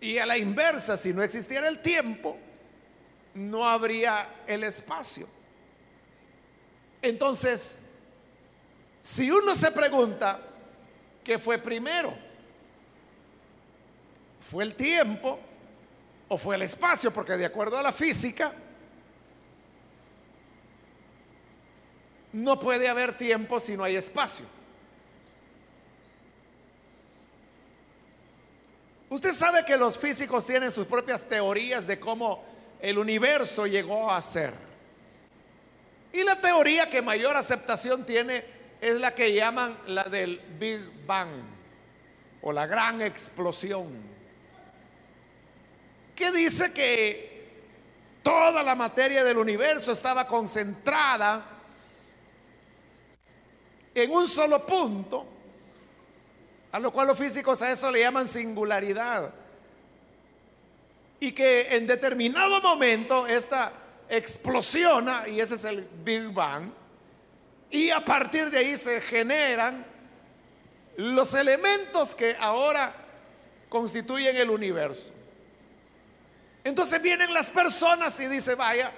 Y 0.00 0.18
a 0.18 0.26
la 0.26 0.38
inversa, 0.38 0.96
si 0.96 1.12
no 1.12 1.22
existiera 1.22 1.68
el 1.68 1.80
tiempo, 1.80 2.38
no 3.34 3.68
habría 3.68 4.26
el 4.46 4.64
espacio. 4.64 5.28
Entonces, 7.02 7.82
si 9.00 9.30
uno 9.30 9.54
se 9.54 9.70
pregunta, 9.70 10.40
¿qué 11.26 11.40
fue 11.40 11.58
primero? 11.58 12.14
¿Fue 14.48 14.62
el 14.62 14.76
tiempo 14.76 15.40
o 16.28 16.38
fue 16.38 16.54
el 16.54 16.62
espacio? 16.62 17.12
Porque 17.12 17.32
de 17.32 17.44
acuerdo 17.44 17.76
a 17.76 17.82
la 17.82 17.90
física, 17.90 18.52
no 22.32 22.60
puede 22.60 22.88
haber 22.88 23.16
tiempo 23.16 23.58
si 23.58 23.76
no 23.76 23.82
hay 23.82 23.96
espacio. 23.96 24.46
Usted 29.10 29.32
sabe 29.32 29.64
que 29.64 29.76
los 29.76 29.98
físicos 29.98 30.46
tienen 30.46 30.70
sus 30.70 30.86
propias 30.86 31.28
teorías 31.28 31.88
de 31.88 31.98
cómo 31.98 32.44
el 32.80 32.98
universo 32.98 33.66
llegó 33.66 34.12
a 34.12 34.22
ser. 34.22 34.54
Y 36.12 36.22
la 36.22 36.40
teoría 36.40 36.88
que 36.88 37.02
mayor 37.02 37.36
aceptación 37.36 38.06
tiene 38.06 38.55
es 38.80 38.98
la 39.00 39.14
que 39.14 39.32
llaman 39.32 39.78
la 39.86 40.04
del 40.04 40.40
Big 40.58 40.80
Bang 41.06 41.30
o 42.42 42.52
la 42.52 42.66
gran 42.66 43.02
explosión, 43.02 43.88
que 46.14 46.30
dice 46.32 46.72
que 46.72 47.36
toda 48.22 48.62
la 48.62 48.74
materia 48.74 49.22
del 49.24 49.38
universo 49.38 49.92
estaba 49.92 50.26
concentrada 50.26 51.44
en 53.94 54.10
un 54.10 54.28
solo 54.28 54.64
punto, 54.66 55.26
a 56.72 56.78
lo 56.78 56.92
cual 56.92 57.08
los 57.08 57.18
físicos 57.18 57.62
a 57.62 57.72
eso 57.72 57.90
le 57.90 58.00
llaman 58.00 58.28
singularidad, 58.28 59.32
y 61.18 61.32
que 61.32 61.74
en 61.74 61.86
determinado 61.86 62.60
momento 62.60 63.26
esta 63.26 63.72
explosiona, 64.08 65.26
y 65.26 65.40
ese 65.40 65.54
es 65.54 65.64
el 65.64 65.88
Big 66.04 66.30
Bang, 66.32 66.70
y 67.70 67.90
a 67.90 68.04
partir 68.04 68.50
de 68.50 68.58
ahí 68.58 68.76
se 68.76 69.00
generan 69.00 69.84
los 70.96 71.34
elementos 71.34 72.14
que 72.14 72.36
ahora 72.38 72.94
constituyen 73.68 74.36
el 74.36 74.50
universo. 74.50 75.12
Entonces 76.64 77.00
vienen 77.00 77.32
las 77.32 77.50
personas 77.50 78.18
y 78.20 78.26
dice, 78.26 78.54
vaya, 78.54 78.92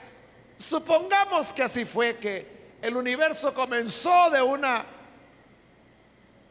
supongamos 0.57 1.53
que 1.53 1.63
así 1.63 1.85
fue, 1.85 2.17
que 2.17 2.47
el 2.81 2.97
universo 2.97 3.53
comenzó 3.53 4.31
de 4.31 4.41
una 4.41 4.85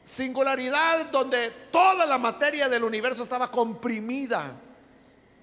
singularidad 0.03 1.07
donde 1.07 1.51
toda 1.71 2.05
la 2.05 2.17
materia 2.17 2.69
del 2.69 2.83
universo 2.83 3.23
estaba 3.23 3.49
comprimida 3.51 4.55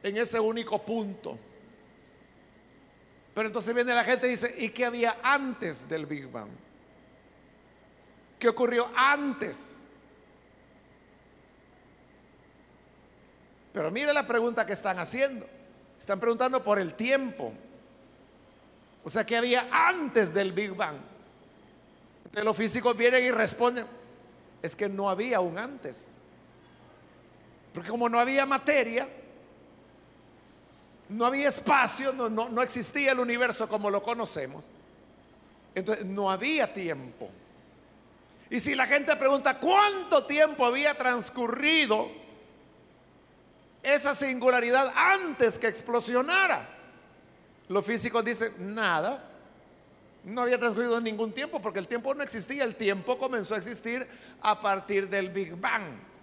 en 0.02 0.16
ese 0.16 0.38
único 0.38 0.80
punto. 0.80 1.38
Pero 3.34 3.48
entonces 3.48 3.74
viene 3.74 3.92
la 3.92 4.04
gente 4.04 4.28
y 4.28 4.30
dice, 4.30 4.54
¿y 4.58 4.70
qué 4.70 4.84
había 4.84 5.18
antes 5.22 5.88
del 5.88 6.06
Big 6.06 6.30
Bang? 6.30 6.50
¿Qué 8.38 8.48
ocurrió 8.48 8.90
antes? 8.94 9.88
Pero 13.72 13.90
mire 13.90 14.12
la 14.12 14.26
pregunta 14.26 14.64
que 14.64 14.72
están 14.72 15.00
haciendo. 15.00 15.46
Están 15.98 16.20
preguntando 16.20 16.62
por 16.62 16.78
el 16.78 16.94
tiempo. 16.94 17.52
O 19.02 19.10
sea, 19.10 19.26
¿qué 19.26 19.36
había 19.36 19.68
antes 19.70 20.32
del 20.32 20.52
Big 20.52 20.70
Bang? 20.70 20.96
Entonces 22.18 22.44
los 22.44 22.56
físicos 22.56 22.96
vienen 22.96 23.24
y 23.24 23.30
responden, 23.30 23.86
es 24.62 24.76
que 24.76 24.88
no 24.88 25.10
había 25.10 25.40
un 25.40 25.58
antes. 25.58 26.18
Porque 27.72 27.90
como 27.90 28.08
no 28.08 28.20
había 28.20 28.46
materia, 28.46 29.08
no 31.08 31.26
había 31.26 31.48
espacio, 31.48 32.12
no, 32.12 32.28
no, 32.28 32.62
existía 32.62 33.12
el 33.12 33.20
universo 33.20 33.68
como 33.68 33.90
lo 33.90 34.02
conocemos. 34.02 34.64
Entonces 35.74 36.04
no 36.04 36.30
había 36.30 36.72
tiempo. 36.72 37.30
Y 38.50 38.60
si 38.60 38.74
la 38.74 38.86
gente 38.86 39.14
pregunta 39.16 39.58
cuánto 39.58 40.24
tiempo 40.24 40.64
había 40.64 40.94
transcurrido 40.94 42.08
esa 43.82 44.14
singularidad 44.14 44.92
antes 44.94 45.58
que 45.58 45.66
explosionara, 45.66 46.68
los 47.68 47.84
físicos 47.84 48.24
dicen 48.24 48.74
nada. 48.74 49.30
No 50.24 50.40
había 50.40 50.58
transcurrido 50.58 51.00
ningún 51.00 51.32
tiempo 51.32 51.60
porque 51.60 51.80
el 51.80 51.86
tiempo 51.86 52.14
no 52.14 52.22
existía. 52.22 52.64
El 52.64 52.76
tiempo 52.76 53.18
comenzó 53.18 53.54
a 53.54 53.58
existir 53.58 54.06
a 54.40 54.58
partir 54.60 55.08
del 55.08 55.28
Big 55.28 55.54
Bang. 55.54 56.13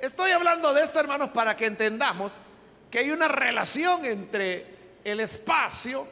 Estoy 0.00 0.30
hablando 0.30 0.74
de 0.74 0.82
esto, 0.82 1.00
hermanos, 1.00 1.30
para 1.30 1.56
que 1.56 1.66
entendamos 1.66 2.38
que 2.90 2.98
hay 2.98 3.10
una 3.10 3.28
relación 3.28 4.04
entre 4.04 4.66
el 5.04 5.20
espacio 5.20 6.06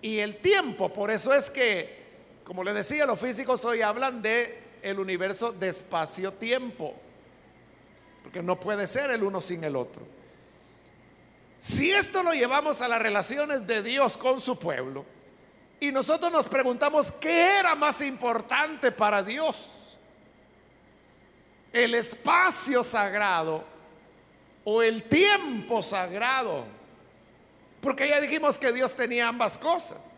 y 0.00 0.18
el 0.18 0.36
tiempo. 0.36 0.92
Por 0.92 1.10
eso 1.10 1.34
es 1.34 1.50
que, 1.50 2.04
como 2.44 2.62
les 2.62 2.74
decía, 2.74 3.06
los 3.06 3.18
físicos 3.18 3.64
hoy 3.64 3.82
hablan 3.82 4.22
de 4.22 4.62
el 4.82 5.00
universo 5.00 5.52
de 5.52 5.68
espacio-tiempo, 5.68 6.94
porque 8.22 8.42
no 8.42 8.60
puede 8.60 8.86
ser 8.86 9.10
el 9.10 9.22
uno 9.22 9.40
sin 9.40 9.64
el 9.64 9.76
otro. 9.76 10.02
Si 11.58 11.90
esto 11.90 12.22
lo 12.22 12.34
llevamos 12.34 12.82
a 12.82 12.88
las 12.88 13.00
relaciones 13.00 13.66
de 13.66 13.82
Dios 13.82 14.18
con 14.18 14.38
su 14.40 14.58
pueblo 14.58 15.06
y 15.80 15.90
nosotros 15.90 16.30
nos 16.30 16.46
preguntamos 16.48 17.10
qué 17.12 17.58
era 17.58 17.74
más 17.74 18.02
importante 18.02 18.92
para 18.92 19.22
Dios, 19.22 19.83
el 21.74 21.96
espacio 21.96 22.84
sagrado 22.84 23.64
o 24.62 24.80
el 24.80 25.02
tiempo 25.02 25.82
sagrado. 25.82 26.64
Porque 27.80 28.08
ya 28.08 28.20
dijimos 28.20 28.58
que 28.58 28.72
Dios 28.72 28.94
tenía 28.94 29.28
ambas 29.28 29.58
cosas. 29.58 30.08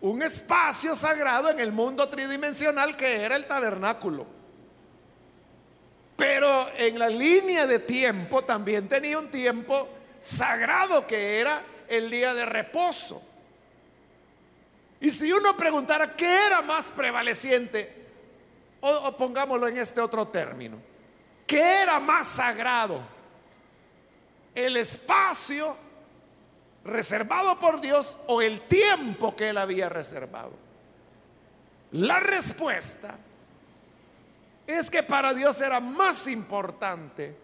Un 0.00 0.22
espacio 0.22 0.94
sagrado 0.94 1.50
en 1.50 1.58
el 1.58 1.72
mundo 1.72 2.08
tridimensional 2.08 2.96
que 2.96 3.22
era 3.22 3.34
el 3.34 3.46
tabernáculo. 3.46 4.24
Pero 6.16 6.70
en 6.76 6.98
la 6.98 7.08
línea 7.08 7.66
de 7.66 7.80
tiempo 7.80 8.44
también 8.44 8.88
tenía 8.88 9.18
un 9.18 9.30
tiempo 9.30 9.88
sagrado 10.20 11.08
que 11.08 11.40
era 11.40 11.60
el 11.88 12.08
día 12.08 12.34
de 12.34 12.46
reposo. 12.46 13.20
Y 15.00 15.10
si 15.10 15.32
uno 15.32 15.56
preguntara 15.56 16.14
qué 16.14 16.46
era 16.46 16.62
más 16.62 16.86
prevaleciente, 16.86 18.05
o, 18.80 19.16
pongámoslo 19.16 19.68
en 19.68 19.78
este 19.78 20.00
otro 20.00 20.28
término. 20.28 20.76
¿Qué 21.46 21.82
era 21.82 22.00
más 22.00 22.28
sagrado? 22.28 23.00
¿El 24.54 24.76
espacio 24.76 25.76
reservado 26.84 27.58
por 27.58 27.80
Dios 27.80 28.18
o 28.26 28.42
el 28.42 28.62
tiempo 28.62 29.34
que 29.36 29.50
él 29.50 29.58
había 29.58 29.88
reservado? 29.88 30.52
La 31.92 32.20
respuesta 32.20 33.16
es 34.66 34.90
que 34.90 35.02
para 35.02 35.32
Dios 35.34 35.60
era 35.60 35.80
más 35.80 36.26
importante 36.26 37.36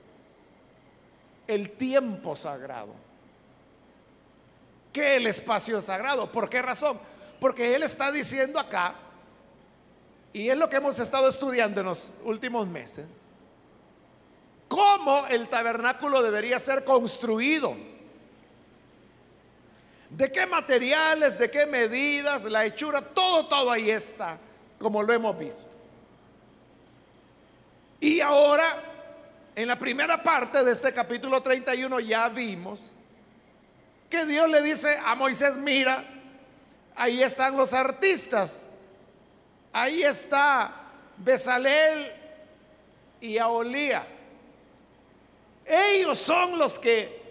el 1.47 1.71
tiempo 1.71 2.35
sagrado 2.35 2.95
que 4.93 5.17
el 5.17 5.27
espacio 5.27 5.81
sagrado. 5.81 6.31
¿Por 6.31 6.49
qué 6.49 6.61
razón? 6.61 7.01
Porque 7.41 7.75
Él 7.75 7.83
está 7.83 8.13
diciendo 8.13 8.59
acá 8.59 8.95
y 10.33 10.49
es 10.49 10.57
lo 10.57 10.69
que 10.69 10.77
hemos 10.77 10.99
estado 10.99 11.29
estudiando 11.29 11.81
en 11.81 11.87
los 11.87 12.11
últimos 12.25 12.67
meses. 12.67 13.07
¿Cómo 14.69 15.27
el 15.27 15.49
tabernáculo 15.49 16.23
debería 16.23 16.59
ser 16.59 16.85
construido? 16.85 17.77
¿De 20.09 20.33
qué 20.33 20.47
materiales, 20.47 21.39
de 21.39 21.51
qué 21.51 21.67
medidas, 21.67 22.45
la 22.45 22.65
hechura? 22.65 23.03
Todo, 23.03 23.47
todo 23.47 23.71
ahí 23.71 23.91
está, 23.91 24.39
como 24.79 25.03
lo 25.03 25.13
hemos 25.13 25.39
visto. 25.39 25.67
Y 28.01 28.21
ahora, 28.21 28.83
en 29.55 29.69
la 29.69 29.79
primera 29.79 30.23
parte 30.23 30.65
de 30.65 30.73
este 30.73 30.93
capítulo 30.93 31.43
31 31.43 32.01
ya 32.01 32.29
vimos 32.31 32.81
que 34.09 34.25
Dios 34.25 34.49
le 34.51 34.63
dice 34.63 34.99
a 35.05 35.15
Moisés, 35.15 35.57
mira, 35.57 36.05
ahí 36.97 37.23
están 37.23 37.57
los 37.57 37.73
artistas 37.73 38.69
Ahí 39.73 40.03
está 40.03 40.71
Besalel 41.17 42.13
y 43.21 43.39
Aolía. 43.39 44.07
Ellos 45.65 46.19
son 46.19 46.59
los 46.59 46.79
que 46.79 47.23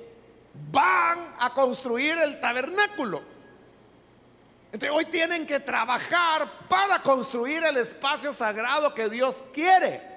van 0.72 1.36
a 1.40 1.54
construir 1.54 2.18
el 2.18 2.40
tabernáculo. 2.40 3.22
Entonces 4.72 4.90
hoy 4.92 5.06
tienen 5.06 5.46
que 5.46 5.60
trabajar 5.60 6.68
para 6.70 7.04
construir 7.04 7.64
el 7.64 7.78
espacio 7.78 8.32
sagrado 8.32 8.94
que 8.94 9.10
Dios 9.10 9.44
quiere. 9.54 10.10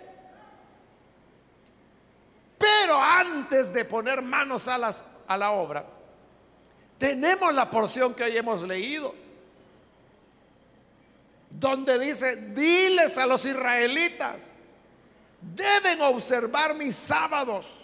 Pero 2.57 2.99
antes 2.99 3.73
de 3.73 3.85
poner 3.85 4.23
manos 4.23 4.69
a, 4.69 4.79
a 5.27 5.37
la 5.37 5.51
obra, 5.51 5.85
tenemos 6.99 7.53
la 7.53 7.69
porción 7.69 8.15
que 8.15 8.23
hoy 8.23 8.37
hemos 8.37 8.63
leído 8.63 9.24
donde 11.59 11.99
dice, 11.99 12.37
diles 12.37 13.17
a 13.17 13.27
los 13.27 13.45
israelitas, 13.47 14.57
deben 15.41 16.01
observar 16.03 16.75
mis 16.75 16.95
sábados. 16.97 17.81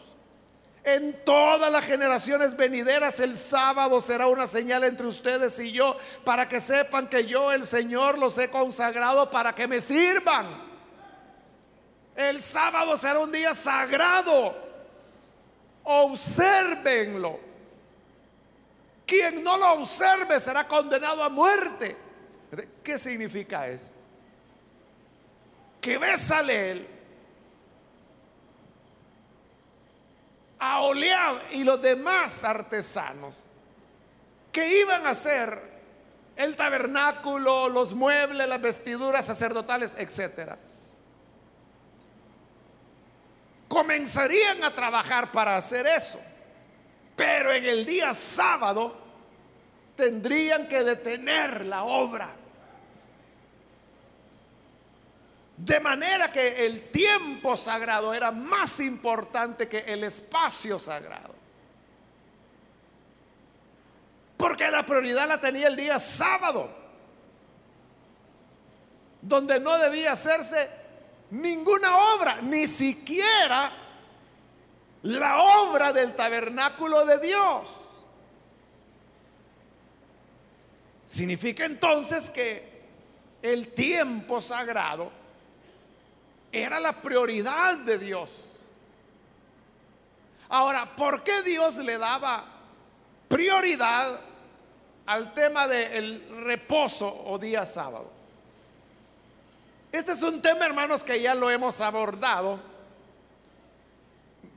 En 0.83 1.24
todas 1.24 1.70
las 1.70 1.85
generaciones 1.85 2.56
venideras 2.56 3.20
el 3.20 3.37
sábado 3.37 4.00
será 4.00 4.26
una 4.26 4.46
señal 4.46 4.83
entre 4.85 5.06
ustedes 5.06 5.61
y 5.61 5.72
yo 5.72 5.96
para 6.24 6.48
que 6.48 6.59
sepan 6.59 7.09
que 7.09 7.26
yo 7.26 7.52
el 7.52 7.64
Señor 7.64 8.18
los 8.18 8.38
he 8.38 8.48
consagrado 8.48 9.30
para 9.30 9.54
que 9.54 9.68
me 9.68 9.80
sirvan. 9.80 10.46
El 12.16 12.40
sábado 12.40 12.96
será 12.96 13.20
un 13.20 13.30
día 13.30 13.54
sagrado. 13.54 14.56
Obsérvenlo. 15.85 17.38
quien 19.06 19.42
no 19.42 19.56
lo 19.56 19.72
observe 19.72 20.38
será 20.40 20.66
condenado 20.66 21.22
a 21.22 21.28
muerte. 21.28 22.10
¿Qué 22.82 22.98
significa 22.98 23.66
esto? 23.68 23.96
Que 25.80 25.98
Besalel, 25.98 26.86
a 30.58 30.80
Oleab 30.82 31.52
y 31.52 31.64
los 31.64 31.80
demás 31.80 32.44
artesanos 32.44 33.46
que 34.52 34.80
iban 34.80 35.06
a 35.06 35.10
hacer 35.10 35.70
el 36.36 36.56
tabernáculo, 36.56 37.68
los 37.68 37.94
muebles, 37.94 38.46
las 38.48 38.60
vestiduras 38.60 39.26
sacerdotales, 39.26 39.94
etcétera 39.98 40.58
comenzarían 43.70 44.64
a 44.64 44.74
trabajar 44.74 45.30
para 45.30 45.56
hacer 45.56 45.86
eso. 45.86 46.20
Pero 47.14 47.52
en 47.52 47.64
el 47.64 47.86
día 47.86 48.12
sábado 48.12 48.96
tendrían 49.94 50.66
que 50.66 50.82
detener 50.82 51.64
la 51.66 51.84
obra. 51.84 52.30
De 55.61 55.79
manera 55.79 56.33
que 56.33 56.64
el 56.64 56.90
tiempo 56.90 57.55
sagrado 57.55 58.14
era 58.14 58.31
más 58.31 58.81
importante 58.81 59.68
que 59.68 59.81
el 59.81 60.05
espacio 60.05 60.79
sagrado. 60.79 61.35
Porque 64.38 64.70
la 64.70 64.87
prioridad 64.87 65.29
la 65.29 65.38
tenía 65.38 65.68
el 65.68 65.77
día 65.77 65.99
sábado, 65.99 66.70
donde 69.20 69.61
no 69.61 69.77
debía 69.77 70.12
hacerse 70.12 70.70
ninguna 71.29 72.14
obra, 72.14 72.40
ni 72.40 72.66
siquiera 72.66 73.70
la 75.03 75.42
obra 75.42 75.92
del 75.92 76.14
tabernáculo 76.14 77.05
de 77.05 77.18
Dios. 77.18 77.68
Significa 81.05 81.66
entonces 81.66 82.31
que 82.31 82.81
el 83.42 83.75
tiempo 83.75 84.40
sagrado 84.40 85.19
era 86.52 86.80
la 86.80 87.00
prioridad 87.00 87.76
de 87.78 87.98
Dios. 87.98 88.56
Ahora, 90.48 90.96
¿por 90.96 91.22
qué 91.22 91.42
Dios 91.42 91.76
le 91.76 91.96
daba 91.96 92.44
prioridad 93.28 94.20
al 95.06 95.32
tema 95.34 95.68
del 95.68 96.44
reposo 96.44 97.24
o 97.26 97.38
día 97.38 97.64
sábado? 97.64 98.10
Este 99.92 100.12
es 100.12 100.22
un 100.22 100.40
tema, 100.40 100.66
hermanos, 100.66 101.04
que 101.04 101.20
ya 101.20 101.34
lo 101.34 101.50
hemos 101.50 101.80
abordado 101.80 102.58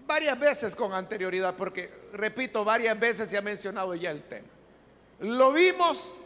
varias 0.06 0.38
veces 0.40 0.76
con 0.76 0.94
anterioridad, 0.94 1.56
porque, 1.56 1.92
repito, 2.14 2.64
varias 2.64 3.00
veces 3.00 3.30
se 3.30 3.38
ha 3.38 3.42
mencionado 3.42 3.96
ya 3.96 4.12
el 4.12 4.24
tema. 4.24 4.48
Lo 5.20 5.52
vimos 5.52 6.18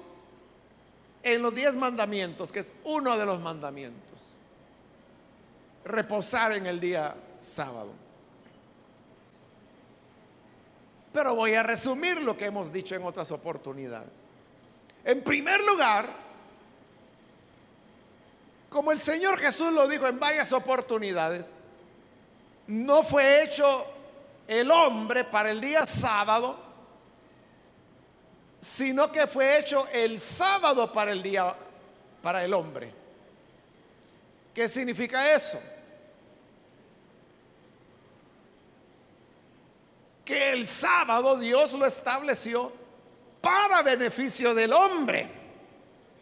en 1.24 1.42
los 1.42 1.54
diez 1.54 1.76
mandamientos, 1.76 2.52
que 2.52 2.60
es 2.60 2.74
uno 2.84 3.18
de 3.18 3.26
los 3.26 3.40
mandamientos. 3.40 4.34
Reposar 5.88 6.54
en 6.54 6.68
el 6.68 6.80
día 6.80 7.16
sábado. 7.40 7.92
Pero 11.14 11.36
voy 11.36 11.56
a 11.56 11.64
resumir 11.64 12.22
lo 12.22 12.38
que 12.38 12.46
hemos 12.46 12.72
dicho 12.72 12.94
en 12.94 13.04
otras 13.04 13.32
oportunidades. 13.32 14.10
En 15.04 15.24
primer 15.24 15.64
lugar, 15.64 16.10
como 18.70 18.92
el 18.92 19.00
Señor 19.00 19.40
Jesús 19.40 19.72
lo 19.72 19.88
dijo 19.88 20.06
en 20.08 20.20
varias 20.20 20.52
oportunidades, 20.52 21.56
no 22.68 23.02
fue 23.02 23.44
hecho 23.44 23.86
el 24.48 24.70
hombre 24.70 25.24
para 25.24 25.52
el 25.52 25.62
día 25.62 25.86
sábado, 25.88 26.58
sino 28.60 29.12
que 29.12 29.26
fue 29.26 29.60
hecho 29.60 29.88
el 29.94 30.20
sábado 30.20 30.92
para 30.92 31.12
el 31.12 31.24
día 31.24 31.56
para 32.22 32.44
el 32.44 32.54
hombre. 32.54 32.94
¿Qué 34.54 34.68
significa 34.68 35.32
eso? 35.32 35.60
Que 40.28 40.52
el 40.52 40.68
sábado 40.68 41.40
Dios 41.40 41.72
lo 41.74 41.86
estableció 41.86 42.72
para 43.42 43.82
beneficio 43.82 44.54
del 44.54 44.74
hombre 44.74 45.38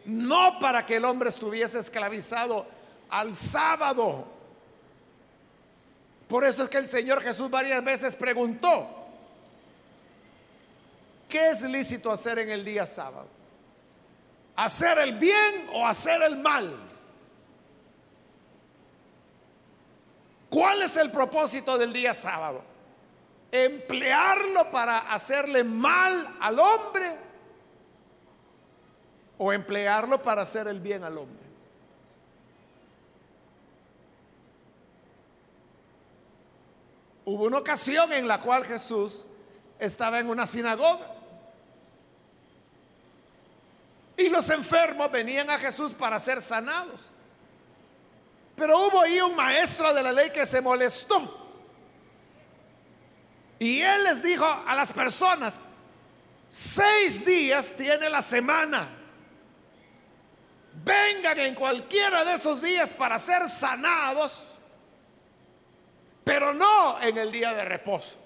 no 0.06 0.58
para 0.60 0.86
que 0.86 0.96
el 0.96 1.04
hombre 1.04 1.28
estuviese 1.28 1.80
esclavizado 1.80 2.64
al 3.10 3.34
sábado. 3.34 4.24
Por 6.28 6.44
eso 6.44 6.62
es 6.62 6.70
que 6.70 6.78
el 6.78 6.88
Señor 6.88 7.20
Jesús 7.22 7.50
varias 7.50 7.84
veces 7.84 8.14
preguntó, 8.14 8.88
¿qué 11.28 11.50
es 11.50 11.62
lícito 11.62 12.10
hacer 12.10 12.38
en 12.38 12.50
el 12.50 12.64
día 12.64 12.86
sábado? 12.86 13.26
¿Hacer 14.54 14.98
el 14.98 15.18
bien 15.18 15.68
o 15.72 15.86
hacer 15.86 16.22
el 16.22 16.36
mal? 16.36 16.74
¿Cuál 20.48 20.82
es 20.82 20.96
el 20.96 21.10
propósito 21.10 21.76
del 21.76 21.92
día 21.92 22.14
sábado? 22.14 22.62
¿Emplearlo 23.64 24.70
para 24.70 25.12
hacerle 25.12 25.64
mal 25.64 26.36
al 26.40 26.58
hombre 26.58 27.26
o 29.38 29.52
emplearlo 29.52 30.22
para 30.22 30.42
hacer 30.42 30.66
el 30.68 30.80
bien 30.80 31.04
al 31.04 31.18
hombre. 31.18 31.46
Hubo 37.24 37.44
una 37.44 37.58
ocasión 37.58 38.12
en 38.12 38.28
la 38.28 38.40
cual 38.40 38.64
Jesús 38.64 39.24
estaba 39.78 40.20
en 40.20 40.28
una 40.28 40.46
sinagoga 40.46 41.06
y 44.16 44.28
los 44.30 44.48
enfermos 44.50 45.10
venían 45.10 45.50
a 45.50 45.58
Jesús 45.58 45.92
para 45.92 46.18
ser 46.18 46.40
sanados. 46.40 47.10
Pero 48.54 48.78
hubo 48.78 49.02
ahí 49.02 49.20
un 49.20 49.34
maestro 49.34 49.92
de 49.92 50.02
la 50.02 50.12
ley 50.12 50.30
que 50.30 50.46
se 50.46 50.62
molestó. 50.62 51.45
Y 53.58 53.80
él 53.80 54.04
les 54.04 54.22
dijo 54.22 54.44
a 54.44 54.74
las 54.74 54.92
personas, 54.92 55.62
seis 56.50 57.24
días 57.24 57.74
tiene 57.76 58.10
la 58.10 58.22
semana 58.22 58.88
vengan 60.84 61.38
en 61.38 61.54
cualquiera 61.54 62.24
de 62.24 62.34
esos 62.34 62.60
días 62.60 62.92
para 62.94 63.18
ser 63.18 63.48
sanados, 63.48 64.48
pero 66.24 66.52
no 66.52 67.00
en 67.00 67.16
el 67.18 67.32
día 67.32 67.52
de 67.54 67.64
reposo. 67.64 68.16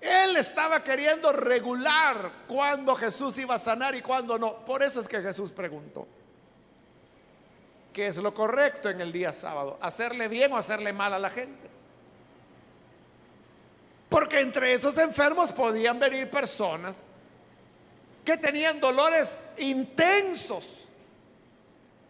Él 0.00 0.36
estaba 0.36 0.82
queriendo 0.82 1.32
regular 1.32 2.32
cuándo 2.48 2.94
Jesús 2.96 3.36
iba 3.38 3.56
a 3.56 3.58
sanar 3.58 3.94
y 3.94 4.00
cuándo 4.00 4.38
no. 4.38 4.64
Por 4.64 4.82
eso 4.82 5.00
es 5.00 5.08
que 5.08 5.20
Jesús 5.20 5.52
preguntó, 5.52 6.06
¿qué 7.92 8.06
es 8.06 8.16
lo 8.16 8.32
correcto 8.32 8.88
en 8.88 9.00
el 9.00 9.12
día 9.12 9.32
sábado? 9.32 9.78
¿Hacerle 9.80 10.28
bien 10.28 10.52
o 10.52 10.56
hacerle 10.56 10.92
mal 10.92 11.12
a 11.12 11.18
la 11.18 11.30
gente? 11.30 11.69
Porque 14.10 14.40
entre 14.40 14.74
esos 14.74 14.98
enfermos 14.98 15.52
podían 15.52 15.98
venir 15.98 16.28
personas 16.28 17.04
que 18.24 18.36
tenían 18.36 18.78
dolores 18.80 19.44
intensos. 19.56 20.88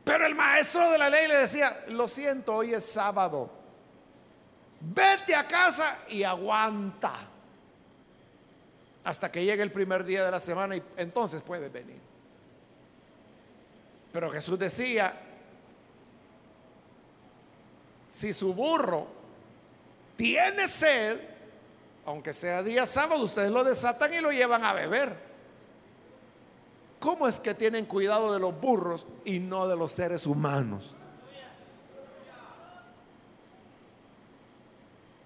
Pero 0.02 0.26
el 0.26 0.34
maestro 0.34 0.90
de 0.90 0.98
la 0.98 1.08
ley 1.08 1.28
le 1.28 1.36
decía, 1.36 1.84
lo 1.88 2.08
siento, 2.08 2.56
hoy 2.56 2.74
es 2.74 2.84
sábado. 2.84 3.50
Vete 4.80 5.36
a 5.36 5.46
casa 5.46 5.98
y 6.08 6.24
aguanta 6.24 7.12
hasta 9.04 9.30
que 9.30 9.44
llegue 9.44 9.62
el 9.62 9.70
primer 9.70 10.04
día 10.04 10.24
de 10.24 10.30
la 10.30 10.40
semana 10.40 10.76
y 10.76 10.82
entonces 10.96 11.42
puedes 11.42 11.70
venir. 11.70 12.00
Pero 14.12 14.30
Jesús 14.30 14.58
decía, 14.58 15.14
si 18.08 18.32
su 18.32 18.52
burro 18.54 19.06
tiene 20.16 20.66
sed, 20.66 21.29
aunque 22.06 22.32
sea 22.32 22.62
día 22.62 22.86
sábado, 22.86 23.22
ustedes 23.22 23.50
lo 23.50 23.64
desatan 23.64 24.12
y 24.14 24.20
lo 24.20 24.32
llevan 24.32 24.64
a 24.64 24.72
beber. 24.72 25.30
¿Cómo 26.98 27.26
es 27.26 27.40
que 27.40 27.54
tienen 27.54 27.86
cuidado 27.86 28.32
de 28.32 28.38
los 28.38 28.58
burros 28.60 29.06
y 29.24 29.38
no 29.38 29.66
de 29.66 29.76
los 29.76 29.92
seres 29.92 30.26
humanos? 30.26 30.94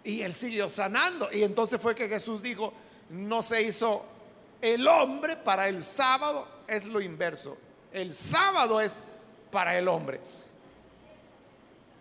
Y 0.05 0.21
él 0.23 0.35
siguió 0.35 0.69
sanando. 0.69 1.29
Y 1.33 1.43
entonces 1.43 1.81
fue 1.81 1.95
que 1.95 2.09
Jesús 2.09 2.43
dijo, 2.43 2.73
no 3.11 3.43
se 3.43 3.63
hizo 3.63 4.05
el 4.61 4.87
hombre 4.87 5.37
para 5.37 5.69
el 5.69 5.83
sábado, 5.83 6.47
es 6.69 6.85
lo 6.85 7.01
inverso. 7.01 7.57
El 7.93 8.13
sábado 8.13 8.81
es 8.81 9.03
para 9.51 9.77
el 9.77 9.89
hombre. 9.89 10.21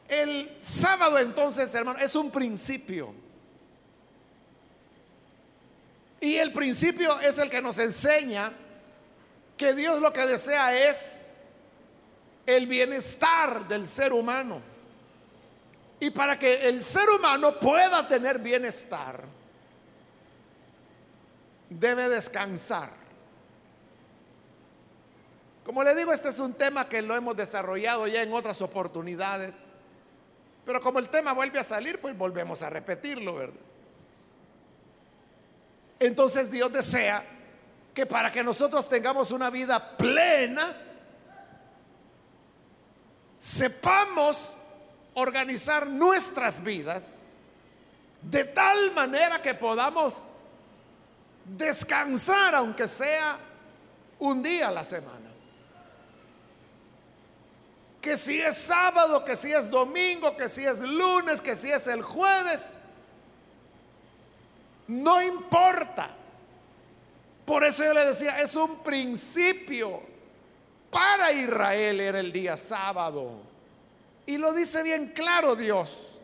El 0.07 0.55
sábado 0.59 1.17
entonces, 1.17 1.73
hermano, 1.73 1.99
es 1.99 2.15
un 2.15 2.29
principio. 2.29 3.13
Y 6.23 6.37
el 6.37 6.53
principio 6.53 7.19
es 7.19 7.37
el 7.37 7.49
que 7.49 7.61
nos 7.61 7.77
enseña 7.79 8.49
que 9.57 9.73
Dios 9.73 9.99
lo 9.99 10.13
que 10.13 10.25
desea 10.25 10.73
es 10.87 11.29
el 12.45 12.65
bienestar 12.65 13.67
del 13.67 13.85
ser 13.85 14.13
humano. 14.13 14.61
Y 15.99 16.11
para 16.11 16.39
que 16.39 16.69
el 16.69 16.81
ser 16.81 17.09
humano 17.09 17.59
pueda 17.59 18.07
tener 18.07 18.39
bienestar, 18.39 19.25
debe 21.69 22.07
descansar. 22.07 22.91
Como 25.65 25.83
le 25.83 25.93
digo, 25.93 26.13
este 26.13 26.29
es 26.29 26.39
un 26.39 26.53
tema 26.53 26.87
que 26.87 27.01
lo 27.01 27.17
hemos 27.17 27.35
desarrollado 27.35 28.07
ya 28.07 28.23
en 28.23 28.31
otras 28.31 28.61
oportunidades, 28.61 29.55
pero 30.63 30.79
como 30.79 30.99
el 30.99 31.09
tema 31.09 31.33
vuelve 31.33 31.59
a 31.59 31.65
salir, 31.65 31.99
pues 31.99 32.17
volvemos 32.17 32.61
a 32.61 32.69
repetirlo, 32.69 33.35
¿verdad? 33.35 33.72
Entonces 36.05 36.51
Dios 36.51 36.71
desea 36.71 37.23
que 37.93 38.05
para 38.05 38.29
que 38.31 38.43
nosotros 38.43 38.89
tengamos 38.89 39.31
una 39.31 39.49
vida 39.49 39.95
plena, 39.95 40.75
sepamos 43.39 44.57
organizar 45.13 45.87
nuestras 45.87 46.61
vidas 46.61 47.21
de 48.21 48.43
tal 48.43 48.93
manera 48.93 49.41
que 49.41 49.53
podamos 49.53 50.23
descansar, 51.45 52.55
aunque 52.55 52.87
sea 52.87 53.37
un 54.19 54.43
día 54.43 54.67
a 54.67 54.71
la 54.71 54.83
semana. 54.83 55.29
Que 58.01 58.17
si 58.17 58.41
es 58.41 58.57
sábado, 58.57 59.23
que 59.23 59.37
si 59.37 59.53
es 59.53 59.69
domingo, 59.69 60.35
que 60.35 60.49
si 60.49 60.65
es 60.65 60.81
lunes, 60.81 61.41
que 61.41 61.55
si 61.55 61.71
es 61.71 61.87
el 61.87 62.01
jueves, 62.01 62.79
no 64.87 65.21
importa. 65.21 66.09
Por 67.45 67.63
eso 67.63 67.83
yo 67.83 67.93
le 67.93 68.05
decía, 68.05 68.39
es 68.39 68.55
un 68.55 68.83
principio. 68.83 70.01
Para 70.89 71.31
Israel 71.31 71.99
era 71.99 72.19
el 72.19 72.31
día 72.31 72.55
sábado. 72.55 73.41
Y 74.25 74.37
lo 74.37 74.53
dice 74.53 74.83
bien 74.83 75.07
claro 75.07 75.55
Dios. 75.55 76.19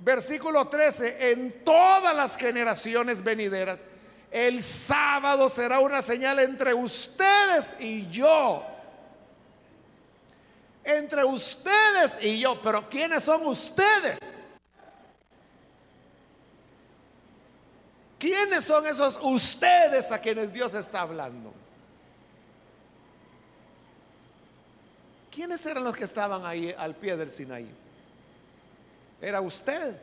Versículo 0.00 0.68
13, 0.68 1.32
en 1.32 1.64
todas 1.64 2.14
las 2.14 2.36
generaciones 2.36 3.22
venideras, 3.22 3.84
el 4.30 4.62
sábado 4.62 5.48
será 5.48 5.80
una 5.80 6.02
señal 6.02 6.38
entre 6.38 6.74
ustedes 6.74 7.76
y 7.80 8.08
yo. 8.08 8.64
Entre 10.84 11.24
ustedes 11.24 12.22
y 12.22 12.38
yo. 12.38 12.60
Pero 12.62 12.88
¿quiénes 12.88 13.24
son 13.24 13.46
ustedes? 13.46 14.47
¿Quiénes 18.18 18.64
son 18.64 18.86
esos 18.86 19.18
ustedes 19.22 20.10
a 20.10 20.20
quienes 20.20 20.52
Dios 20.52 20.74
está 20.74 21.02
hablando? 21.02 21.52
¿Quiénes 25.30 25.64
eran 25.66 25.84
los 25.84 25.96
que 25.96 26.04
estaban 26.04 26.44
ahí 26.44 26.74
al 26.76 26.96
pie 26.96 27.16
del 27.16 27.30
Sinaí? 27.30 27.70
Era 29.22 29.40
usted. 29.40 29.96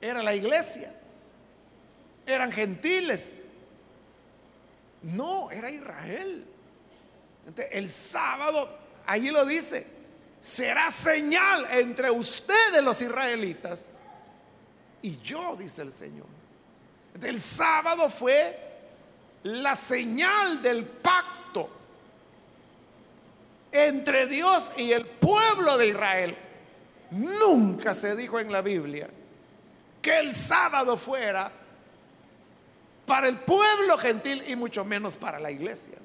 Era 0.00 0.22
la 0.22 0.34
iglesia. 0.34 0.92
Eran 2.24 2.52
gentiles. 2.52 3.46
No, 5.02 5.50
era 5.50 5.68
Israel. 5.68 6.44
el 7.70 7.90
sábado, 7.90 8.68
allí 9.06 9.30
lo 9.30 9.44
dice, 9.44 9.86
será 10.40 10.90
señal 10.90 11.66
entre 11.70 12.10
ustedes 12.10 12.82
los 12.82 13.00
israelitas 13.02 13.90
y 15.02 15.18
yo, 15.22 15.54
dice 15.56 15.82
el 15.82 15.92
Señor. 15.92 16.35
El 17.22 17.40
sábado 17.40 18.10
fue 18.10 18.58
la 19.44 19.74
señal 19.76 20.60
del 20.60 20.84
pacto 20.84 21.68
entre 23.72 24.26
Dios 24.26 24.72
y 24.76 24.92
el 24.92 25.06
pueblo 25.06 25.78
de 25.78 25.88
Israel. 25.88 26.36
Nunca 27.10 27.94
se 27.94 28.16
dijo 28.16 28.40
en 28.40 28.50
la 28.50 28.62
Biblia 28.62 29.08
que 30.02 30.18
el 30.18 30.34
sábado 30.34 30.96
fuera 30.96 31.50
para 33.06 33.28
el 33.28 33.38
pueblo 33.38 33.96
gentil 33.98 34.42
y 34.46 34.56
mucho 34.56 34.84
menos 34.84 35.16
para 35.16 35.38
la 35.38 35.50
iglesia. 35.50 35.96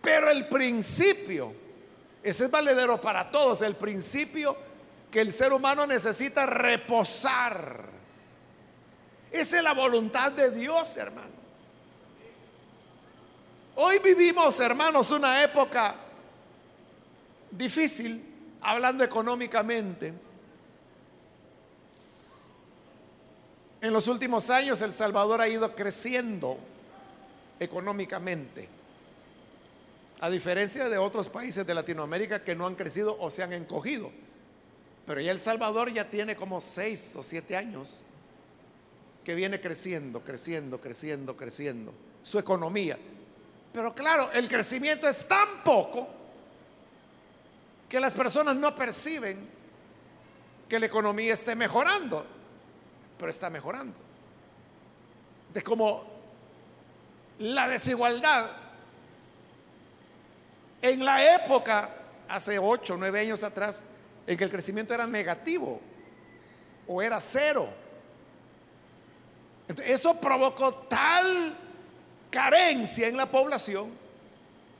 Pero 0.00 0.30
el 0.30 0.48
principio, 0.48 1.52
ese 2.22 2.46
es 2.46 2.50
valedero 2.50 3.00
para 3.00 3.30
todos, 3.30 3.60
el 3.62 3.76
principio 3.76 4.56
que 5.10 5.20
el 5.20 5.32
ser 5.32 5.52
humano 5.52 5.86
necesita 5.86 6.46
reposar. 6.46 7.99
Esa 9.30 9.58
es 9.58 9.62
la 9.62 9.74
voluntad 9.74 10.32
de 10.32 10.50
Dios, 10.50 10.96
hermano. 10.96 11.40
Hoy 13.76 13.98
vivimos, 14.00 14.58
hermanos, 14.60 15.10
una 15.12 15.42
época 15.42 15.94
difícil, 17.50 18.22
hablando 18.60 19.04
económicamente. 19.04 20.12
En 23.80 23.92
los 23.92 24.08
últimos 24.08 24.50
años 24.50 24.82
El 24.82 24.92
Salvador 24.92 25.40
ha 25.40 25.48
ido 25.48 25.74
creciendo 25.74 26.58
económicamente, 27.58 28.68
a 30.20 30.28
diferencia 30.28 30.88
de 30.88 30.98
otros 30.98 31.28
países 31.28 31.66
de 31.66 31.74
Latinoamérica 31.74 32.44
que 32.44 32.54
no 32.54 32.66
han 32.66 32.74
crecido 32.74 33.16
o 33.18 33.30
se 33.30 33.42
han 33.42 33.52
encogido. 33.52 34.10
Pero 35.06 35.20
ya 35.20 35.30
El 35.30 35.40
Salvador 35.40 35.92
ya 35.92 36.10
tiene 36.10 36.36
como 36.36 36.60
seis 36.60 37.14
o 37.16 37.22
siete 37.22 37.56
años 37.56 38.02
que 39.24 39.34
viene 39.34 39.60
creciendo, 39.60 40.20
creciendo, 40.20 40.80
creciendo, 40.80 41.36
creciendo 41.36 41.92
su 42.22 42.38
economía. 42.38 42.98
Pero 43.72 43.94
claro, 43.94 44.30
el 44.32 44.48
crecimiento 44.48 45.08
es 45.08 45.26
tan 45.28 45.62
poco 45.62 46.08
que 47.88 48.00
las 48.00 48.14
personas 48.14 48.56
no 48.56 48.74
perciben 48.74 49.48
que 50.68 50.78
la 50.78 50.86
economía 50.86 51.32
esté 51.32 51.54
mejorando, 51.54 52.24
pero 53.18 53.30
está 53.30 53.50
mejorando. 53.50 53.94
De 55.52 55.62
como 55.62 56.04
la 57.40 57.68
desigualdad 57.68 58.50
en 60.82 61.04
la 61.04 61.34
época, 61.34 61.90
hace 62.28 62.58
ocho, 62.58 62.96
nueve 62.96 63.20
años 63.20 63.42
atrás, 63.42 63.82
en 64.26 64.38
que 64.38 64.44
el 64.44 64.50
crecimiento 64.50 64.94
era 64.94 65.06
negativo 65.06 65.80
o 66.86 67.02
era 67.02 67.20
cero. 67.20 67.68
Eso 69.84 70.20
provocó 70.20 70.74
tal 70.88 71.56
carencia 72.30 73.08
en 73.08 73.16
la 73.16 73.26
población 73.26 73.90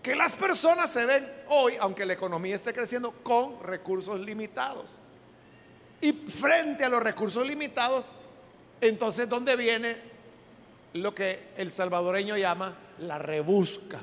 que 0.02 0.14
las 0.14 0.36
personas 0.36 0.90
se 0.90 1.04
ven 1.04 1.30
hoy, 1.48 1.74
aunque 1.78 2.06
la 2.06 2.14
economía 2.14 2.54
esté 2.54 2.72
creciendo, 2.72 3.12
con 3.22 3.62
recursos 3.62 4.18
limitados. 4.18 4.98
Y 6.00 6.12
frente 6.12 6.84
a 6.84 6.88
los 6.88 7.02
recursos 7.02 7.46
limitados, 7.46 8.10
entonces, 8.80 9.28
¿dónde 9.28 9.56
viene 9.56 9.96
lo 10.94 11.14
que 11.14 11.50
el 11.56 11.70
salvadoreño 11.70 12.38
llama 12.38 12.74
la 13.00 13.18
rebusca? 13.18 14.00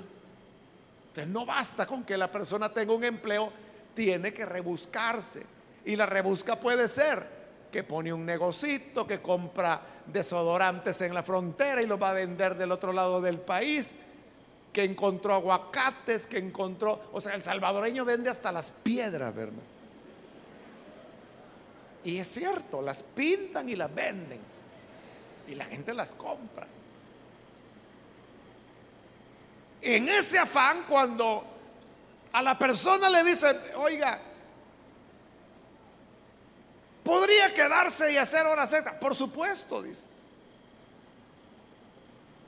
Entonces, 1.07 1.27
no 1.33 1.45
basta 1.45 1.87
con 1.87 2.03
que 2.03 2.15
la 2.15 2.31
persona 2.31 2.71
tenga 2.71 2.93
un 2.93 3.03
empleo 3.03 3.51
tiene 3.95 4.31
que 4.31 4.45
rebuscarse. 4.45 5.43
Y 5.85 5.95
la 5.95 6.05
rebusca 6.05 6.59
puede 6.59 6.87
ser 6.87 7.25
que 7.71 7.83
pone 7.83 8.13
un 8.13 8.23
negocito, 8.23 9.07
que 9.07 9.19
compra 9.19 9.81
desodorantes 10.11 11.01
en 11.01 11.13
la 11.13 11.23
frontera 11.23 11.81
y 11.81 11.85
los 11.85 12.01
va 12.01 12.09
a 12.09 12.13
vender 12.13 12.55
del 12.55 12.71
otro 12.71 12.93
lado 12.93 13.21
del 13.21 13.39
país, 13.39 13.93
que 14.71 14.83
encontró 14.83 15.33
aguacates, 15.33 16.27
que 16.27 16.37
encontró, 16.37 17.09
o 17.11 17.19
sea, 17.19 17.33
el 17.35 17.41
salvadoreño 17.41 18.05
vende 18.05 18.29
hasta 18.29 18.51
las 18.51 18.69
piedras, 18.69 19.33
¿verdad? 19.33 19.63
Y 22.03 22.19
es 22.19 22.27
cierto, 22.27 22.81
las 22.81 23.03
pintan 23.03 23.67
y 23.69 23.75
las 23.75 23.93
venden. 23.93 24.39
Y 25.47 25.55
la 25.55 25.65
gente 25.65 25.93
las 25.93 26.13
compra. 26.13 26.67
En 29.81 30.07
ese 30.09 30.39
afán, 30.39 30.85
cuando 30.87 31.43
a 32.31 32.41
la 32.41 32.57
persona 32.57 33.09
le 33.09 33.23
dicen, 33.23 33.57
oiga, 33.75 34.19
¿podría 37.07 37.53
quedarse 37.53 38.11
y 38.11 38.17
hacer 38.17 38.45
horas 38.45 38.73
extras? 38.73 38.95
Por 38.95 39.15
supuesto, 39.15 39.81
dice. 39.81 40.07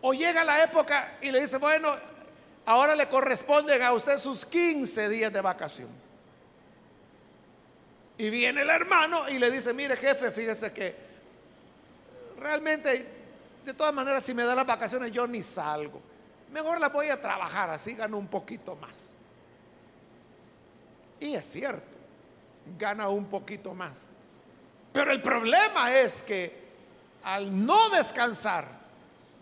O 0.02 0.14
llega 0.14 0.44
la 0.44 0.62
época 0.62 1.18
y 1.22 1.32
le 1.32 1.40
dice, 1.40 1.58
bueno, 1.58 1.96
ahora 2.66 2.94
le 2.94 3.08
corresponden 3.08 3.82
a 3.82 3.94
usted 3.94 4.18
sus 4.18 4.46
15 4.46 5.08
días 5.08 5.32
de 5.32 5.40
vacación. 5.40 5.90
Y 8.18 8.30
viene 8.30 8.64
el 8.64 8.70
hermano 8.70 9.30
y 9.30 9.40
le 9.40 9.50
dice, 9.50 9.74
mire 9.74 9.96
jefe, 9.96 10.30
fíjese 10.30 10.74
que 10.74 10.94
realmente, 12.38 13.08
de 13.64 13.74
todas 13.74 13.94
maneras, 13.94 14.26
si 14.26 14.34
me 14.34 14.44
da 14.44 14.56
las 14.56 14.68
vacaciones 14.68 15.14
yo 15.14 15.26
ni 15.26 15.42
salgo. 15.42 16.02
Mejor 16.52 16.82
la 16.82 16.90
voy 16.90 17.08
a 17.08 17.22
trabajar, 17.22 17.70
así 17.70 17.94
gano 17.94 18.18
un 18.18 18.28
poquito 18.28 18.76
más. 18.76 19.12
Y 21.22 21.34
es 21.34 21.46
cierto, 21.46 21.98
gana 22.78 23.08
un 23.08 23.26
poquito 23.26 23.74
más. 23.74 24.06
Pero 24.94 25.12
el 25.12 25.22
problema 25.22 25.96
es 25.98 26.24
que 26.24 26.60
al 27.24 27.66
no 27.66 27.90
descansar, 27.90 28.66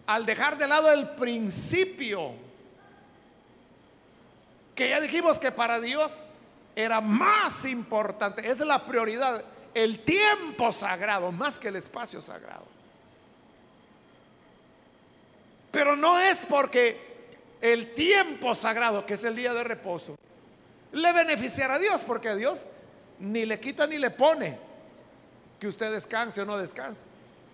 al 0.05 0.25
dejar 0.25 0.57
de 0.57 0.67
lado 0.67 0.91
el 0.91 1.09
principio, 1.09 2.33
que 4.75 4.89
ya 4.89 4.99
dijimos 4.99 5.39
que 5.39 5.51
para 5.51 5.79
Dios 5.79 6.25
era 6.75 7.01
más 7.01 7.65
importante, 7.65 8.47
es 8.47 8.59
la 8.59 8.85
prioridad, 8.85 9.43
el 9.73 9.99
tiempo 9.99 10.71
sagrado, 10.71 11.31
más 11.31 11.59
que 11.59 11.69
el 11.69 11.75
espacio 11.75 12.21
sagrado. 12.21 12.65
Pero 15.71 15.95
no 15.95 16.19
es 16.19 16.45
porque 16.45 17.07
el 17.61 17.93
tiempo 17.93 18.53
sagrado, 18.53 19.05
que 19.05 19.15
es 19.15 19.23
el 19.23 19.35
día 19.35 19.53
de 19.53 19.63
reposo, 19.63 20.17
le 20.91 21.13
beneficiará 21.13 21.75
a 21.75 21.79
Dios, 21.79 22.03
porque 22.03 22.29
a 22.29 22.35
Dios 22.35 22.67
ni 23.19 23.45
le 23.45 23.59
quita 23.59 23.87
ni 23.87 23.97
le 23.97 24.11
pone 24.11 24.57
que 25.59 25.67
usted 25.67 25.91
descanse 25.91 26.41
o 26.41 26.45
no 26.45 26.57
descanse. 26.57 27.03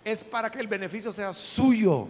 Es 0.03 0.23
para 0.23 0.51
que 0.51 0.59
el 0.59 0.67
beneficio 0.67 1.13
sea 1.13 1.31
suyo. 1.33 2.07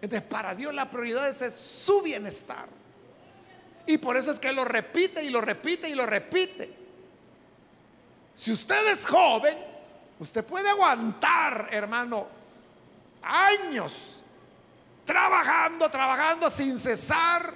Entonces, 0.00 0.28
para 0.28 0.54
Dios 0.54 0.74
la 0.74 0.90
prioridad 0.90 1.28
es 1.28 1.54
su 1.54 2.02
bienestar. 2.02 2.66
Y 3.86 3.98
por 3.98 4.16
eso 4.16 4.30
es 4.30 4.38
que 4.38 4.52
lo 4.52 4.64
repite 4.64 5.24
y 5.24 5.30
lo 5.30 5.40
repite 5.40 5.88
y 5.88 5.94
lo 5.94 6.06
repite. 6.06 6.72
Si 8.34 8.52
usted 8.52 8.92
es 8.92 9.06
joven, 9.06 9.56
usted 10.18 10.44
puede 10.44 10.68
aguantar, 10.68 11.68
hermano, 11.70 12.26
años 13.22 14.22
trabajando, 15.04 15.90
trabajando 15.90 16.48
sin 16.48 16.78
cesar, 16.78 17.52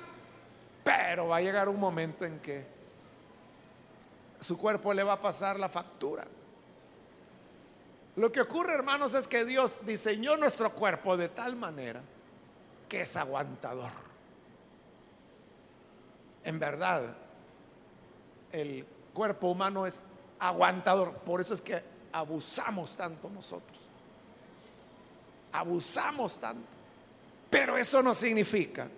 pero 0.85 1.29
va 1.29 1.39
a 1.39 1.41
llegar 1.41 1.69
un 1.69 1.81
momento 1.81 2.25
en 2.25 2.39
que 2.41 2.76
su 4.41 4.57
cuerpo 4.59 4.93
le 4.93 5.03
va 5.03 5.15
a 5.15 5.21
pasar 5.21 5.59
la 5.59 5.69
factura. 5.69 6.27
Lo 8.17 8.33
que 8.33 8.41
ocurre, 8.41 8.75
hermanos, 8.75 9.15
es 9.15 9.29
que 9.29 9.45
Dios 9.45 9.85
diseñó 9.85 10.37
nuestro 10.37 10.73
cuerpo 10.73 11.17
de 11.17 11.29
tal 11.29 11.57
manera 11.57 12.01
que 12.89 13.03
es 13.03 13.17
aguantador. 13.17 13.91
En 16.45 16.59
verdad, 16.59 17.15
el 18.53 18.87
cuerpo 19.13 19.49
humano 19.49 19.87
es 19.87 20.05
aguantador. 20.39 21.13
Por 21.13 21.41
eso 21.41 21.55
es 21.55 21.61
que 21.61 21.83
abusamos 22.13 22.97
tanto 22.97 23.29
nosotros. 23.29 23.79
Abusamos 25.53 26.39
tanto. 26.39 26.69
Pero 27.51 27.77
eso 27.77 28.03
no 28.03 28.15
significa 28.15 28.89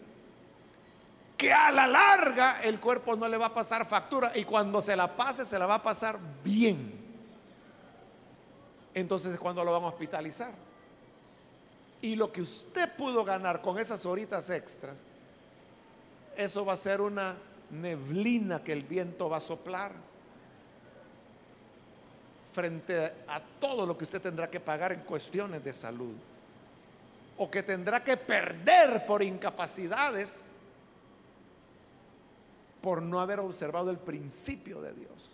que 1.38 1.52
a 1.52 1.70
la 1.70 1.86
larga 1.86 2.60
el 2.62 2.80
cuerpo 2.80 3.14
no 3.14 3.28
le 3.28 3.36
va 3.36 3.46
a 3.46 3.54
pasar 3.54 3.86
factura 3.86 4.32
y 4.34 4.44
cuando 4.44 4.82
se 4.82 4.96
la 4.96 5.14
pase 5.14 5.44
se 5.44 5.56
la 5.56 5.66
va 5.66 5.76
a 5.76 5.82
pasar 5.82 6.18
bien. 6.42 6.92
Entonces 8.92 9.34
es 9.34 9.38
cuando 9.38 9.62
lo 9.64 9.72
van 9.72 9.84
a 9.84 9.86
hospitalizar. 9.86 10.50
Y 12.02 12.16
lo 12.16 12.32
que 12.32 12.42
usted 12.42 12.92
pudo 12.96 13.24
ganar 13.24 13.62
con 13.62 13.78
esas 13.78 14.04
horitas 14.04 14.50
extras, 14.50 14.96
eso 16.36 16.64
va 16.64 16.72
a 16.72 16.76
ser 16.76 17.00
una 17.00 17.36
neblina 17.70 18.64
que 18.64 18.72
el 18.72 18.82
viento 18.82 19.30
va 19.30 19.36
a 19.36 19.40
soplar 19.40 19.92
frente 22.52 23.12
a 23.28 23.40
todo 23.60 23.86
lo 23.86 23.96
que 23.96 24.02
usted 24.02 24.20
tendrá 24.20 24.50
que 24.50 24.58
pagar 24.58 24.90
en 24.90 25.00
cuestiones 25.02 25.62
de 25.62 25.72
salud 25.72 26.14
o 27.36 27.48
que 27.48 27.62
tendrá 27.62 28.02
que 28.02 28.16
perder 28.16 29.06
por 29.06 29.22
incapacidades 29.22 30.57
por 32.80 33.02
no 33.02 33.20
haber 33.20 33.40
observado 33.40 33.90
el 33.90 33.98
principio 33.98 34.80
de 34.80 34.92
Dios. 34.92 35.30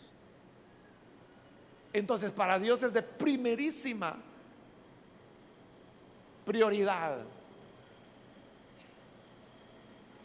Entonces 1.93 2.31
para 2.33 2.59
Dios 2.59 2.83
es 2.83 2.93
de 2.93 3.03
primerísima 3.03 4.17
prioridad 6.45 7.19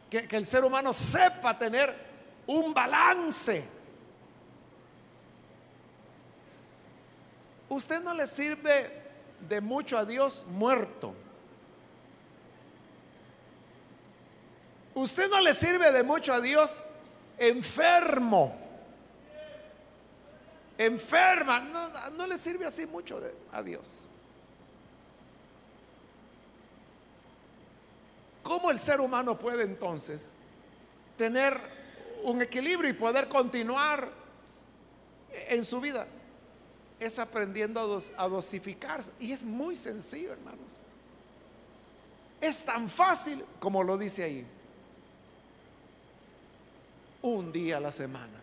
que, 0.10 0.28
el 0.32 0.46
ser 0.46 0.64
humano 0.64 0.92
sepa 0.92 1.58
tener 1.58 1.96
un 2.48 2.74
balance. 2.74 3.64
Usted 7.70 8.02
no 8.02 8.16
le 8.16 8.26
sirve 8.26 8.92
de 9.48 9.62
mucho 9.62 9.98
a 9.98 10.06
Dios 10.06 10.44
muerto. 10.50 11.14
Usted 14.96 15.30
no 15.30 15.40
le 15.40 15.54
sirve 15.54 15.92
de 15.92 16.04
mucho 16.04 16.34
a 16.34 16.42
Dios 16.42 16.82
enfermo. 17.40 18.56
Enferma. 20.78 21.60
No, 22.16 22.28
le 22.28 22.38
sirve 22.38 22.66
así 22.66 22.86
mucho 22.86 23.20
a 23.52 23.64
Dios. 23.64 24.08
¿Cómo 28.44 28.72
el 28.72 28.80
ser 28.80 29.00
humano 29.02 29.38
puede 29.38 29.64
entonces 29.64 30.32
tener 31.18 31.60
un 32.24 32.42
equilibrio 32.42 32.90
y 32.90 32.94
poder 32.94 33.28
continuar 33.28 34.10
en 35.48 35.64
su 35.64 35.80
vida? 35.82 36.08
Es 37.00 37.20
aprendiendo 37.20 38.00
a, 38.18 38.28
dosificarse. 38.28 39.12
Y 39.20 39.32
es 39.32 39.44
muy 39.44 39.76
sencillo, 39.76 40.34
hermanos. 40.34 40.82
Es 42.42 42.64
tan 42.64 42.90
fácil 42.90 43.44
como 43.60 43.84
lo 43.84 43.98
dice 43.98 44.24
ahí. 44.24 44.46
Un 47.22 47.52
día 47.52 47.78
a 47.78 47.80
la 47.80 47.92
semana. 47.92 48.40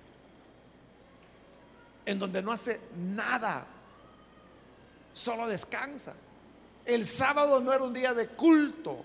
En 2.05 2.19
donde 2.19 2.43
no 2.43 2.53
hace 2.53 2.81
nada. 2.97 3.67
Solo 5.12 5.47
descansa. 5.47 6.15
El 6.85 7.05
sábado 7.07 7.61
no 7.61 7.73
era 7.73 7.83
un 7.83 7.93
día 7.93 8.15
de 8.15 8.29
culto 8.29 9.05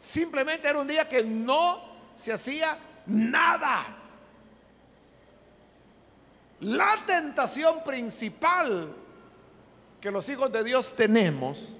Simplemente 0.00 0.66
era 0.66 0.78
un 0.78 0.88
día 0.88 1.06
que 1.06 1.22
no 1.22 1.78
se 2.14 2.32
hacía 2.32 2.78
nada. 3.06 3.98
La 6.60 6.96
tentación 7.06 7.84
principal 7.84 8.94
que 10.00 10.10
los 10.10 10.26
hijos 10.30 10.50
de 10.50 10.64
Dios 10.64 10.96
tenemos 10.96 11.76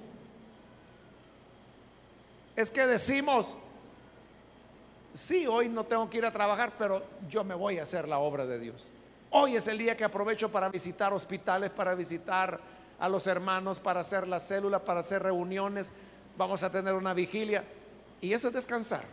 es 2.55 2.69
que 2.69 2.85
decimos, 2.85 3.55
sí, 5.13 5.47
hoy 5.47 5.69
no 5.69 5.83
tengo 5.83 6.09
que 6.09 6.17
ir 6.17 6.25
a 6.25 6.31
trabajar, 6.31 6.71
pero 6.77 7.03
yo 7.29 7.43
me 7.43 7.55
voy 7.55 7.79
a 7.79 7.83
hacer 7.83 8.07
la 8.07 8.19
obra 8.19 8.45
de 8.45 8.59
Dios. 8.59 8.87
Hoy 9.31 9.55
es 9.55 9.67
el 9.67 9.77
día 9.77 9.95
que 9.95 10.03
aprovecho 10.03 10.51
para 10.51 10.69
visitar 10.69 11.13
hospitales, 11.13 11.71
para 11.71 11.95
visitar 11.95 12.59
a 12.99 13.09
los 13.09 13.25
hermanos, 13.27 13.79
para 13.79 14.01
hacer 14.01 14.27
la 14.27 14.39
célula, 14.39 14.79
para 14.79 14.99
hacer 14.99 15.23
reuniones. 15.23 15.91
Vamos 16.37 16.63
a 16.63 16.71
tener 16.71 16.93
una 16.93 17.13
vigilia. 17.13 17.63
Y 18.19 18.33
eso 18.33 18.49
es 18.49 18.53
descansar. 18.53 19.03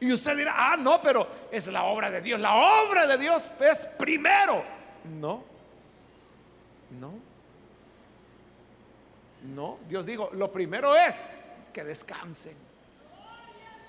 Y 0.00 0.12
usted 0.12 0.36
dirá, 0.36 0.54
ah, 0.56 0.76
no, 0.76 1.00
pero 1.00 1.26
es 1.50 1.68
la 1.68 1.84
obra 1.84 2.10
de 2.10 2.20
Dios. 2.20 2.40
La 2.40 2.56
obra 2.56 3.06
de 3.06 3.16
Dios 3.16 3.48
es 3.60 3.86
primero. 3.96 4.64
No, 5.20 5.44
no, 7.00 7.12
no. 9.54 9.78
Dios 9.88 10.04
dijo, 10.04 10.30
lo 10.32 10.50
primero 10.50 10.96
es 10.96 11.22
que 11.72 11.84
descansen. 11.84 12.71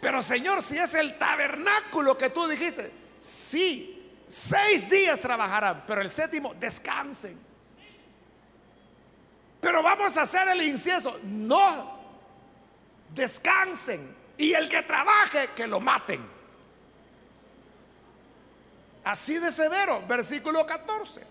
Pero 0.03 0.21
Señor, 0.21 0.61
si 0.61 0.77
es 0.77 0.95
el 0.95 1.17
tabernáculo 1.17 2.17
que 2.17 2.29
tú 2.29 2.45
dijiste, 2.45 2.91
sí, 3.21 4.11
seis 4.27 4.89
días 4.89 5.17
trabajarán, 5.17 5.85
pero 5.87 6.01
el 6.01 6.09
séptimo 6.09 6.53
descansen. 6.55 7.39
Pero 9.61 9.81
vamos 9.81 10.17
a 10.17 10.23
hacer 10.23 10.49
el 10.49 10.61
incienso. 10.61 11.17
No, 11.23 12.01
descansen 13.15 14.13
y 14.37 14.51
el 14.51 14.67
que 14.67 14.81
trabaje, 14.81 15.51
que 15.55 15.67
lo 15.67 15.79
maten. 15.79 16.21
Así 19.05 19.39
de 19.39 19.53
severo, 19.53 20.03
versículo 20.05 20.65
14, 20.65 21.21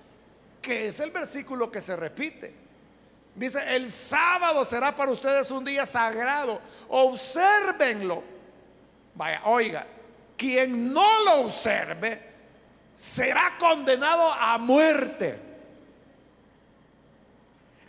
que 0.62 0.86
es 0.86 0.98
el 0.98 1.10
versículo 1.10 1.70
que 1.70 1.82
se 1.82 1.94
repite. 1.94 2.54
Dice, 3.34 3.76
el 3.76 3.90
sábado 3.90 4.64
será 4.64 4.96
para 4.96 5.10
ustedes 5.10 5.50
un 5.50 5.62
día 5.62 5.84
sagrado, 5.84 6.58
obsérvenlo. 6.88 8.31
Oiga, 9.44 9.86
quien 10.36 10.92
no 10.92 11.24
lo 11.24 11.40
observe 11.42 12.20
será 12.94 13.56
condenado 13.58 14.32
a 14.32 14.58
muerte. 14.58 15.38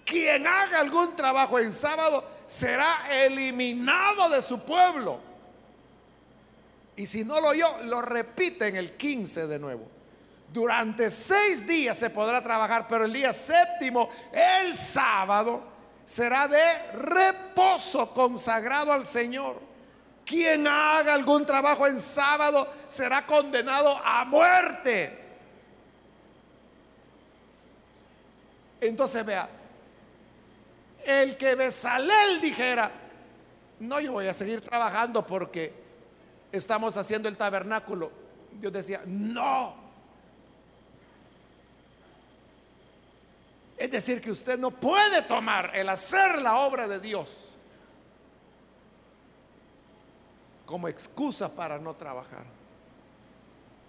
Quien 0.06 0.46
haga 0.46 0.80
algún 0.80 1.16
trabajo 1.16 1.60
en 1.60 1.72
sábado 1.72 2.24
será 2.46 3.08
eliminado 3.10 4.30
de 4.30 4.42
su 4.42 4.60
pueblo. 4.60 5.20
Y 6.96 7.06
si 7.06 7.24
no 7.24 7.40
lo 7.42 7.50
oyó, 7.50 7.78
lo 7.84 8.02
repite 8.02 8.68
en 8.68 8.76
el 8.76 8.96
15 8.96 9.48
de 9.48 9.60
nuevo. 9.60 9.88
Durante 10.52 11.10
seis 11.10 11.66
días 11.66 11.98
se 11.98 12.12
podrá 12.12 12.44
trabajar, 12.44 12.88
pero 12.88 13.06
el 13.06 13.14
día 13.14 13.34
séptimo, 13.34 14.10
el 14.32 14.76
sábado, 14.76 15.64
será 16.06 16.48
de 16.48 16.92
reposo 16.94 18.14
consagrado 18.14 18.94
al 18.94 19.06
Señor. 19.06 19.73
Quien 20.26 20.68
haga 20.68 21.14
algún 21.14 21.46
trabajo 21.46 21.86
en 21.86 22.00
sábado 22.00 22.68
será 22.88 23.26
condenado 23.26 24.00
a 24.04 24.24
muerte. 24.26 25.20
Entonces 28.80 29.26
vea, 29.26 29.50
el 31.06 31.38
que 31.38 31.56
Besalel 31.56 32.42
dijera, 32.42 32.92
no, 33.80 34.00
yo 34.00 34.14
voy 34.14 34.28
a 34.28 34.34
seguir 34.34 34.62
trabajando 34.62 35.26
porque 35.26 35.74
estamos 36.52 36.96
haciendo 36.96 37.28
el 37.28 37.38
tabernáculo. 37.38 38.12
Dios 38.54 38.72
decía, 38.72 39.02
no. 39.06 39.76
Es 43.78 43.92
decir, 43.92 44.22
que 44.22 44.32
usted 44.32 44.58
no 44.58 44.72
puede 44.72 45.24
tomar 45.24 45.76
el 45.76 45.90
hacer 45.90 46.42
la 46.42 46.58
obra 46.58 46.88
de 46.88 47.00
Dios 47.00 47.53
como 50.66 50.88
excusa 50.88 51.54
para 51.54 51.78
no 51.78 51.94
trabajar. 51.96 52.46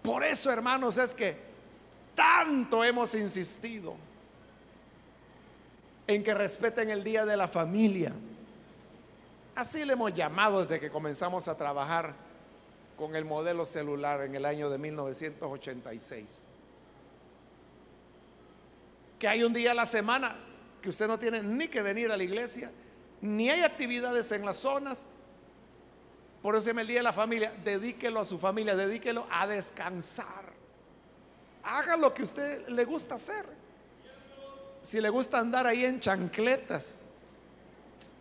Por 0.02 0.22
eso, 0.22 0.50
hermanos, 0.50 0.98
es 0.98 1.14
que 1.14 1.36
tanto 2.14 2.84
hemos 2.84 3.14
insistido 3.14 3.94
en 6.06 6.22
que 6.22 6.34
respeten 6.34 6.90
el 6.90 7.02
día 7.02 7.24
de 7.24 7.36
la 7.36 7.48
familia. 7.48 8.12
Así 9.54 9.84
le 9.84 9.94
hemos 9.94 10.12
llamado 10.12 10.62
desde 10.62 10.80
que 10.80 10.90
comenzamos 10.90 11.48
a 11.48 11.56
trabajar 11.56 12.14
con 12.96 13.16
el 13.16 13.24
modelo 13.24 13.64
celular 13.64 14.22
en 14.22 14.34
el 14.34 14.44
año 14.44 14.68
de 14.68 14.78
1986. 14.78 16.46
Que 19.18 19.28
hay 19.28 19.42
un 19.42 19.52
día 19.52 19.70
a 19.70 19.74
la 19.74 19.86
semana 19.86 20.36
que 20.82 20.90
usted 20.90 21.08
no 21.08 21.18
tiene 21.18 21.42
ni 21.42 21.68
que 21.68 21.82
venir 21.82 22.12
a 22.12 22.16
la 22.16 22.22
iglesia, 22.22 22.70
ni 23.20 23.48
hay 23.48 23.62
actividades 23.62 24.30
en 24.32 24.44
las 24.44 24.58
zonas. 24.58 25.06
Por 26.44 26.54
eso 26.54 26.64
se 26.70 26.78
el 26.78 26.86
día 26.86 26.98
de 26.98 27.02
la 27.02 27.14
familia, 27.14 27.54
dedíquelo 27.64 28.20
a 28.20 28.24
su 28.26 28.38
familia, 28.38 28.76
dedíquelo 28.76 29.26
a 29.30 29.46
descansar. 29.46 30.44
Haga 31.62 31.96
lo 31.96 32.12
que 32.12 32.20
a 32.20 32.24
usted 32.26 32.68
le 32.68 32.84
gusta 32.84 33.14
hacer. 33.14 33.46
Si 34.82 35.00
le 35.00 35.08
gusta 35.08 35.38
andar 35.38 35.66
ahí 35.66 35.86
en 35.86 36.00
chancletas, 36.00 37.00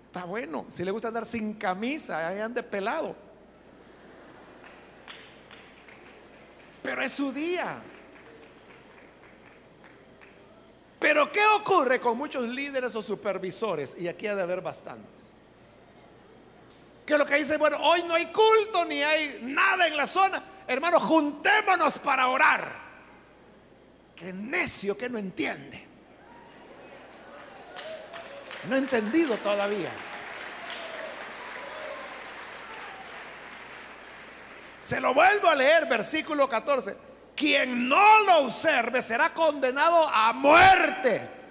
está 0.06 0.24
bueno. 0.24 0.66
Si 0.70 0.86
le 0.86 0.92
gusta 0.92 1.10
andar 1.10 1.26
sin 1.26 1.56
camisa, 1.56 2.30
ahí 2.30 2.40
ande 2.40 2.64
pelado. 2.64 3.14
Pero 6.82 7.02
es 7.02 7.12
su 7.12 7.30
día. 7.34 7.82
Pero 10.98 11.30
¿qué 11.30 11.42
ocurre 11.60 12.00
con 12.00 12.18
muchos 12.18 12.48
líderes 12.48 12.96
o 12.96 13.02
supervisores? 13.02 13.98
Y 14.00 14.08
aquí 14.08 14.28
ha 14.28 14.36
de 14.38 14.44
haber 14.44 14.62
bastantes. 14.62 15.13
Que 17.06 17.18
lo 17.18 17.26
que 17.26 17.36
dice, 17.36 17.58
bueno, 17.58 17.78
hoy 17.82 18.04
no 18.04 18.14
hay 18.14 18.28
culto 18.28 18.86
ni 18.86 19.04
hay 19.04 19.40
nada 19.42 19.88
en 19.88 19.98
la 19.98 20.06
zona. 20.06 20.42
Hermano, 20.68 21.00
juntémonos 21.00 22.00
para 22.00 22.28
orar. 22.28 22.84
Qué 24.16 24.32
necio 24.32 24.98
que 24.98 25.10
no 25.10 25.18
entiende. 25.18 25.88
No 28.70 28.76
he 28.76 28.80
entendido 28.80 29.36
todavía. 29.38 29.90
Se 34.78 35.00
lo 35.00 35.14
vuelvo 35.14 35.50
a 35.50 35.56
leer, 35.56 35.86
versículo 35.88 36.48
14. 36.48 36.96
Quien 37.36 37.88
no 37.90 38.20
lo 38.22 38.40
observe 38.40 39.02
será 39.02 39.34
condenado 39.34 40.08
a 40.08 40.32
muerte. 40.34 41.43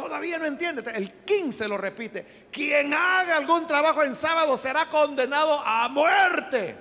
Todavía 0.00 0.38
no 0.38 0.46
entiende. 0.46 0.90
El 0.94 1.12
15 1.12 1.68
lo 1.68 1.76
repite. 1.76 2.46
Quien 2.50 2.94
haga 2.94 3.36
algún 3.36 3.66
trabajo 3.66 4.02
en 4.02 4.14
sábado 4.14 4.56
será 4.56 4.86
condenado 4.86 5.60
a 5.60 5.88
muerte. 5.88 6.74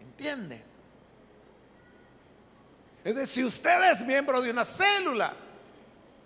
¿Entiende? 0.00 0.62
Es 3.04 3.14
decir, 3.14 3.34
si 3.34 3.44
usted 3.44 3.92
es 3.92 4.02
miembro 4.02 4.40
de 4.40 4.50
una 4.50 4.64
célula 4.64 5.32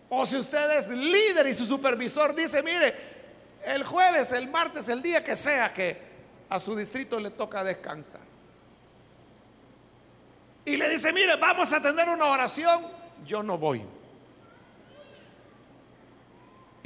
o 0.08 0.24
si 0.24 0.36
usted 0.36 0.78
es 0.78 0.88
líder 0.88 1.46
y 1.46 1.54
su 1.54 1.66
supervisor 1.66 2.34
dice, 2.34 2.62
mire, 2.62 2.94
el 3.64 3.84
jueves, 3.84 4.32
el 4.32 4.48
martes, 4.48 4.88
el 4.88 5.02
día 5.02 5.22
que 5.22 5.36
sea 5.36 5.72
que 5.72 5.98
a 6.48 6.58
su 6.58 6.74
distrito 6.74 7.20
le 7.20 7.30
toca 7.30 7.62
descansar. 7.62 8.20
Y 10.64 10.76
le 10.76 10.88
dice, 10.88 11.12
mire, 11.12 11.36
vamos 11.36 11.72
a 11.72 11.80
tener 11.80 12.08
una 12.08 12.26
oración, 12.26 12.86
yo 13.26 13.42
no 13.42 13.58
voy. 13.58 13.82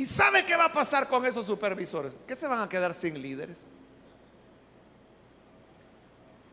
¿Y 0.01 0.07
sabe 0.07 0.47
qué 0.47 0.57
va 0.57 0.65
a 0.65 0.73
pasar 0.73 1.07
con 1.07 1.27
esos 1.27 1.45
supervisores? 1.45 2.15
Que 2.27 2.35
se 2.35 2.49
van 2.49 2.63
a 2.63 2.69
quedar 2.71 2.95
sin 2.95 3.21
líderes. 3.21 3.67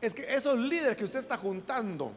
Es 0.01 0.13
que 0.13 0.35
esos 0.35 0.59
líderes 0.59 0.97
que 0.97 1.05
usted 1.05 1.19
está 1.19 1.37
juntando, 1.37 2.11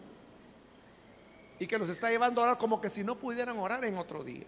y 1.61 1.68
que 1.68 1.78
los 1.78 1.89
está 1.89 2.11
llevando 2.11 2.41
a 2.41 2.47
orar 2.47 2.59
como 2.59 2.81
que 2.81 2.89
si 2.89 3.05
no 3.05 3.14
pudieran 3.14 3.57
orar 3.61 3.85
en 3.85 3.97
otro 3.97 4.24
día. 4.24 4.43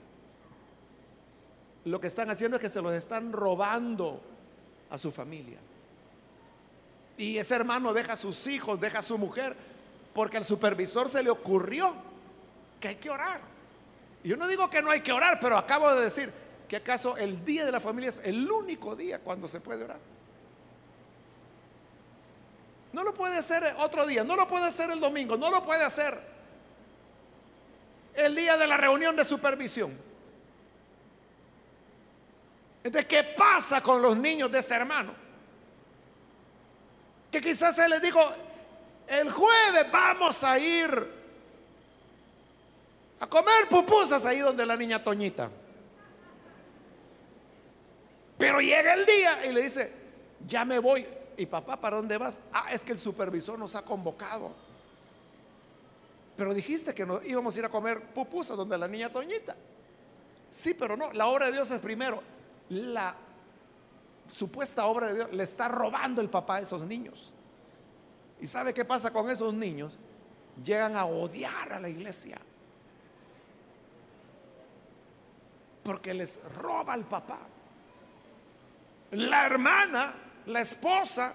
Lo 1.84 2.00
que 2.00 2.08
están 2.08 2.28
haciendo 2.30 2.56
es 2.56 2.60
que 2.60 2.68
se 2.68 2.82
los 2.82 2.92
están 2.94 3.32
robando 3.32 4.20
a 4.90 4.98
su 4.98 5.12
familia. 5.12 5.60
Y 7.16 7.38
ese 7.38 7.54
hermano 7.54 7.92
deja 7.92 8.14
a 8.14 8.16
sus 8.16 8.44
hijos, 8.48 8.80
deja 8.80 8.98
a 8.98 9.02
su 9.02 9.18
mujer, 9.18 9.54
porque 10.12 10.36
al 10.36 10.44
supervisor 10.44 11.08
se 11.08 11.22
le 11.22 11.30
ocurrió 11.30 11.94
que 12.80 12.88
hay 12.88 12.96
que 12.96 13.08
orar. 13.08 13.40
Yo 14.24 14.36
no 14.36 14.48
digo 14.48 14.68
que 14.68 14.82
no 14.82 14.90
hay 14.90 15.00
que 15.00 15.12
orar, 15.12 15.38
pero 15.40 15.56
acabo 15.56 15.94
de 15.94 16.02
decir 16.02 16.41
que 16.72 16.76
acaso 16.76 17.18
el 17.18 17.44
día 17.44 17.66
de 17.66 17.70
la 17.70 17.80
familia 17.80 18.08
es 18.08 18.22
el 18.24 18.50
único 18.50 18.96
día 18.96 19.18
cuando 19.18 19.46
se 19.46 19.60
puede 19.60 19.84
orar. 19.84 19.98
No 22.94 23.04
lo 23.04 23.12
puede 23.12 23.36
hacer 23.36 23.74
otro 23.76 24.06
día, 24.06 24.24
no 24.24 24.36
lo 24.36 24.48
puede 24.48 24.64
hacer 24.64 24.90
el 24.90 24.98
domingo, 24.98 25.36
no 25.36 25.50
lo 25.50 25.62
puede 25.62 25.84
hacer 25.84 26.18
el 28.14 28.34
día 28.34 28.56
de 28.56 28.66
la 28.66 28.78
reunión 28.78 29.14
de 29.14 29.22
supervisión. 29.22 29.94
Entonces, 32.82 33.04
¿qué 33.04 33.22
pasa 33.22 33.82
con 33.82 34.00
los 34.00 34.16
niños 34.16 34.50
de 34.50 34.58
este 34.60 34.72
hermano? 34.72 35.12
Que 37.30 37.42
quizás 37.42 37.76
se 37.76 37.86
les 37.86 38.00
dijo, 38.00 38.18
el 39.08 39.30
jueves 39.30 39.92
vamos 39.92 40.42
a 40.42 40.58
ir 40.58 41.12
a 43.20 43.26
comer 43.26 43.68
pupusas 43.68 44.24
ahí 44.24 44.38
donde 44.38 44.64
la 44.64 44.74
niña 44.74 45.04
Toñita. 45.04 45.50
Pero 48.42 48.60
llega 48.60 48.94
el 48.94 49.06
día 49.06 49.46
y 49.46 49.52
le 49.52 49.62
dice, 49.62 49.92
ya 50.48 50.64
me 50.64 50.80
voy. 50.80 51.06
¿Y 51.36 51.46
papá, 51.46 51.80
para 51.80 51.98
dónde 51.98 52.18
vas? 52.18 52.40
Ah, 52.52 52.72
es 52.72 52.84
que 52.84 52.90
el 52.90 52.98
supervisor 52.98 53.56
nos 53.56 53.76
ha 53.76 53.82
convocado. 53.82 54.50
Pero 56.36 56.52
dijiste 56.52 56.92
que 56.92 57.06
nos 57.06 57.24
íbamos 57.24 57.54
a 57.54 57.58
ir 57.60 57.64
a 57.66 57.68
comer 57.68 58.02
pupusas 58.12 58.56
donde 58.56 58.76
la 58.76 58.88
niña 58.88 59.12
Toñita. 59.12 59.54
Sí, 60.50 60.74
pero 60.74 60.96
no, 60.96 61.12
la 61.12 61.28
obra 61.28 61.46
de 61.46 61.52
Dios 61.52 61.70
es 61.70 61.78
primero. 61.78 62.20
La 62.70 63.14
supuesta 64.26 64.86
obra 64.86 65.06
de 65.06 65.14
Dios 65.14 65.32
le 65.32 65.44
está 65.44 65.68
robando 65.68 66.20
el 66.20 66.28
papá 66.28 66.56
a 66.56 66.60
esos 66.62 66.84
niños. 66.84 67.32
¿Y 68.40 68.48
sabe 68.48 68.74
qué 68.74 68.84
pasa 68.84 69.12
con 69.12 69.30
esos 69.30 69.54
niños? 69.54 69.96
Llegan 70.64 70.96
a 70.96 71.04
odiar 71.04 71.74
a 71.74 71.78
la 71.78 71.88
iglesia. 71.88 72.40
Porque 75.84 76.12
les 76.12 76.42
roba 76.56 76.96
el 76.96 77.04
papá. 77.04 77.38
La 79.12 79.46
hermana, 79.46 80.14
la 80.46 80.60
esposa, 80.60 81.34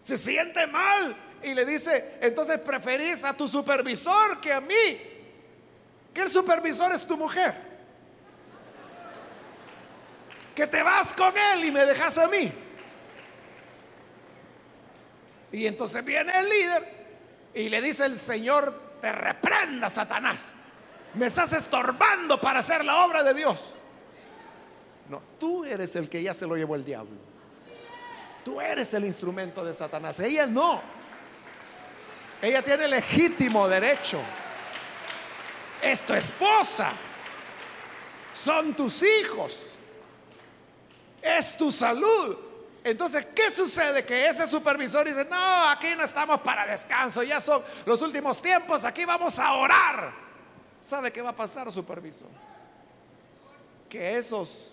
se 0.00 0.16
siente 0.16 0.66
mal 0.66 1.16
y 1.42 1.54
le 1.54 1.64
dice, 1.64 2.18
entonces 2.20 2.58
preferís 2.58 3.24
a 3.24 3.34
tu 3.34 3.46
supervisor 3.46 4.40
que 4.40 4.52
a 4.52 4.60
mí, 4.60 5.00
que 6.12 6.20
el 6.20 6.28
supervisor 6.28 6.92
es 6.92 7.06
tu 7.06 7.16
mujer, 7.16 7.54
que 10.54 10.66
te 10.66 10.82
vas 10.82 11.14
con 11.14 11.32
él 11.36 11.64
y 11.66 11.70
me 11.70 11.86
dejas 11.86 12.18
a 12.18 12.26
mí. 12.26 12.52
Y 15.52 15.66
entonces 15.66 16.04
viene 16.04 16.32
el 16.36 16.48
líder 16.48 16.98
y 17.54 17.68
le 17.68 17.80
dice 17.80 18.06
el 18.06 18.18
Señor, 18.18 18.98
te 19.00 19.12
reprenda 19.12 19.88
Satanás, 19.88 20.52
me 21.14 21.26
estás 21.26 21.52
estorbando 21.52 22.40
para 22.40 22.58
hacer 22.58 22.84
la 22.84 23.04
obra 23.04 23.22
de 23.22 23.34
Dios. 23.34 23.77
No, 25.08 25.22
tú 25.38 25.64
eres 25.64 25.96
el 25.96 26.08
que 26.08 26.22
ya 26.22 26.34
se 26.34 26.46
lo 26.46 26.56
llevó 26.56 26.74
el 26.74 26.84
diablo. 26.84 27.16
Tú 28.44 28.60
eres 28.60 28.92
el 28.94 29.04
instrumento 29.04 29.64
de 29.64 29.74
Satanás, 29.74 30.20
ella 30.20 30.46
no. 30.46 30.80
Ella 32.40 32.62
tiene 32.62 32.88
legítimo 32.88 33.68
derecho. 33.68 34.20
Es 35.82 36.04
tu 36.04 36.14
esposa. 36.14 36.92
Son 38.32 38.74
tus 38.74 39.02
hijos. 39.02 39.78
Es 41.20 41.56
tu 41.56 41.70
salud. 41.70 42.36
Entonces, 42.84 43.26
¿qué 43.34 43.50
sucede? 43.50 44.04
Que 44.04 44.26
ese 44.26 44.46
supervisor 44.46 45.04
dice, 45.04 45.24
no, 45.24 45.68
aquí 45.68 45.94
no 45.96 46.04
estamos 46.04 46.40
para 46.40 46.66
descanso, 46.66 47.22
ya 47.22 47.40
son 47.40 47.62
los 47.84 48.00
últimos 48.02 48.40
tiempos, 48.40 48.84
aquí 48.84 49.04
vamos 49.04 49.38
a 49.38 49.52
orar. 49.54 50.14
¿Sabe 50.80 51.12
qué 51.12 51.20
va 51.20 51.30
a 51.30 51.36
pasar, 51.36 51.70
supervisor? 51.72 52.28
Que 53.88 54.16
esos 54.16 54.72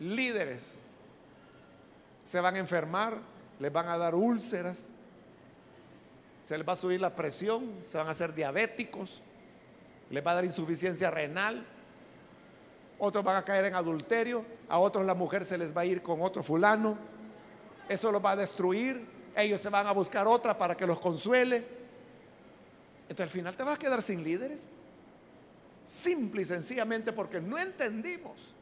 líderes 0.00 0.76
se 2.24 2.40
van 2.40 2.56
a 2.56 2.58
enfermar, 2.58 3.18
les 3.58 3.72
van 3.72 3.88
a 3.88 3.98
dar 3.98 4.14
úlceras, 4.14 4.88
se 6.42 6.56
les 6.56 6.66
va 6.66 6.72
a 6.72 6.76
subir 6.76 7.00
la 7.00 7.14
presión, 7.14 7.76
se 7.80 7.98
van 7.98 8.06
a 8.06 8.10
hacer 8.10 8.34
diabéticos, 8.34 9.22
les 10.10 10.24
va 10.24 10.32
a 10.32 10.34
dar 10.34 10.44
insuficiencia 10.44 11.10
renal, 11.10 11.64
otros 12.98 13.24
van 13.24 13.36
a 13.36 13.44
caer 13.44 13.66
en 13.66 13.74
adulterio, 13.74 14.44
a 14.68 14.78
otros 14.78 15.04
la 15.04 15.14
mujer 15.14 15.44
se 15.44 15.58
les 15.58 15.76
va 15.76 15.82
a 15.82 15.84
ir 15.86 16.02
con 16.02 16.20
otro 16.22 16.42
fulano, 16.42 16.96
eso 17.88 18.12
los 18.12 18.24
va 18.24 18.32
a 18.32 18.36
destruir, 18.36 19.06
ellos 19.34 19.60
se 19.60 19.70
van 19.70 19.86
a 19.86 19.92
buscar 19.92 20.26
otra 20.26 20.56
para 20.58 20.76
que 20.76 20.86
los 20.86 20.98
consuele. 20.98 21.78
Entonces 23.02 23.20
al 23.20 23.30
final 23.30 23.56
te 23.56 23.62
vas 23.62 23.76
a 23.76 23.78
quedar 23.78 24.02
sin 24.02 24.22
líderes, 24.22 24.70
Simple 25.88 26.42
y 26.42 26.44
sencillamente 26.44 27.14
porque 27.14 27.40
no 27.40 27.58
entendimos 27.58 28.54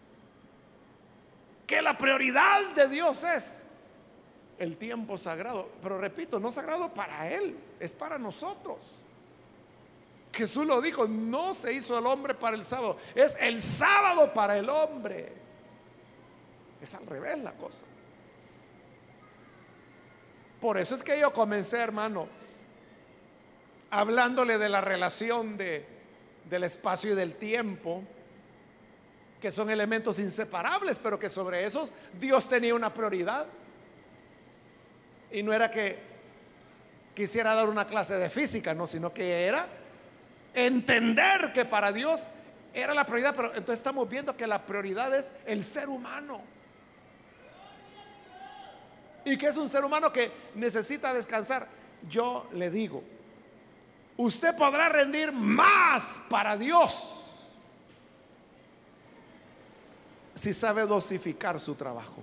que 1.67 1.83
la 1.83 1.99
prioridad 1.99 2.75
de 2.75 2.89
Dios 2.89 3.25
es 3.25 3.63
el 4.59 4.77
tiempo 4.77 5.19
sagrado. 5.19 5.69
Pero 5.83 5.99
repito, 5.99 6.39
no 6.39 6.53
sagrado 6.53 6.93
para 6.95 7.31
Él, 7.31 7.57
es 7.81 7.93
para 7.93 8.19
nosotros. 8.19 8.83
Jesús 10.33 10.67
lo 10.67 10.81
dijo, 10.81 11.07
no 11.09 11.55
se 11.55 11.73
hizo 11.73 11.99
el 11.99 12.07
hombre 12.07 12.35
para 12.35 12.57
el 12.57 12.65
sábado, 12.65 12.99
es 13.15 13.37
el 13.41 13.61
sábado 13.61 14.33
para 14.35 14.59
el 14.59 14.69
hombre. 14.69 15.33
Es 16.81 16.95
al 16.95 17.07
revés 17.07 17.39
la 17.39 17.53
cosa. 17.53 17.85
Por 20.61 20.79
eso 20.79 20.95
es 20.95 21.03
que 21.03 21.19
yo 21.19 21.33
comencé, 21.33 21.79
hermano, 21.79 22.29
hablándole 23.91 24.59
de 24.59 24.69
la 24.69 24.81
relación 24.81 25.57
de, 25.57 25.87
del 26.49 26.65
espacio 26.65 27.13
y 27.13 27.15
del 27.15 27.35
tiempo, 27.37 28.03
que 29.41 29.53
son 29.53 29.71
elementos 29.71 30.19
inseparables, 30.19 30.99
pero 30.99 31.19
que 31.19 31.29
sobre 31.29 31.65
esos 31.65 31.93
Dios 32.19 32.49
tenía 32.49 32.75
una 32.75 32.93
prioridad. 32.93 33.47
Y 35.31 35.43
no 35.43 35.53
era 35.53 35.71
que 35.71 35.99
quisiera 37.15 37.55
dar 37.55 37.69
una 37.69 37.87
clase 37.87 38.17
de 38.17 38.31
física, 38.31 38.75
no, 38.75 38.87
sino 38.87 39.13
que 39.13 39.47
era 39.47 39.67
entender 40.55 41.53
que 41.53 41.65
para 41.65 41.93
Dios 41.93 42.29
era 42.73 42.95
la 42.95 43.05
prioridad, 43.05 43.35
pero 43.35 43.49
entonces 43.49 43.79
estamos 43.79 44.09
viendo 44.09 44.37
que 44.37 44.47
la 44.47 44.63
prioridad 44.63 45.15
es 45.15 45.31
el 45.47 45.65
ser 45.65 45.89
humano. 45.89 46.41
Y 49.25 49.37
que 49.37 49.47
es 49.47 49.57
un 49.57 49.69
ser 49.69 49.85
humano 49.85 50.13
que 50.13 50.31
necesita 50.55 51.13
descansar. 51.13 51.67
Yo 52.09 52.49
le 52.53 52.71
digo, 52.71 53.03
usted 54.17 54.55
podrá 54.57 54.89
rendir 54.89 55.33
más 55.33 56.21
para 56.31 56.57
Dios 56.57 57.26
si 60.37 60.53
sabe 60.53 60.87
dosificar 60.87 61.59
su 61.59 61.75
trabajo. 61.75 62.23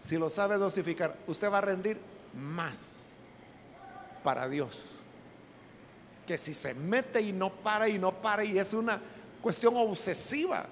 Si 0.00 0.18
lo 0.18 0.28
sabe 0.28 0.58
dosificar, 0.58 1.16
usted 1.28 1.50
va 1.50 1.58
a 1.58 1.62
rendir 1.62 1.98
más 2.34 3.12
para 4.24 4.48
Dios. 4.48 4.82
Que 6.26 6.36
si 6.36 6.52
se 6.52 6.74
mete 6.74 7.20
y 7.20 7.32
no 7.32 7.50
para 7.50 7.88
y 7.88 7.96
no 7.96 8.12
para 8.12 8.44
y 8.44 8.58
es 8.58 8.74
una 8.74 9.00
cuestión 9.40 9.74
obsesiva. 9.76 10.66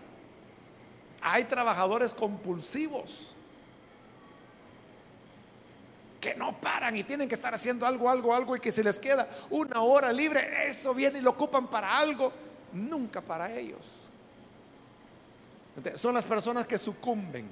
Hay 1.22 1.44
trabajadores 1.44 2.12
compulsivos 2.12 3.32
que 6.20 6.34
no 6.34 6.60
paran 6.60 6.96
y 6.96 7.04
tienen 7.04 7.28
que 7.28 7.36
estar 7.36 7.54
haciendo 7.54 7.86
algo, 7.86 8.10
algo, 8.10 8.34
algo 8.34 8.56
y 8.56 8.60
que 8.60 8.72
si 8.72 8.82
les 8.82 8.98
queda 8.98 9.28
una 9.50 9.82
hora 9.82 10.12
libre, 10.12 10.68
eso 10.68 10.92
viene 10.92 11.20
y 11.20 11.22
lo 11.22 11.30
ocupan 11.30 11.68
para 11.68 11.96
algo, 11.96 12.32
nunca 12.72 13.20
para 13.20 13.54
ellos. 13.56 13.99
Son 15.94 16.14
las 16.14 16.26
personas 16.26 16.66
que 16.66 16.78
sucumben. 16.78 17.48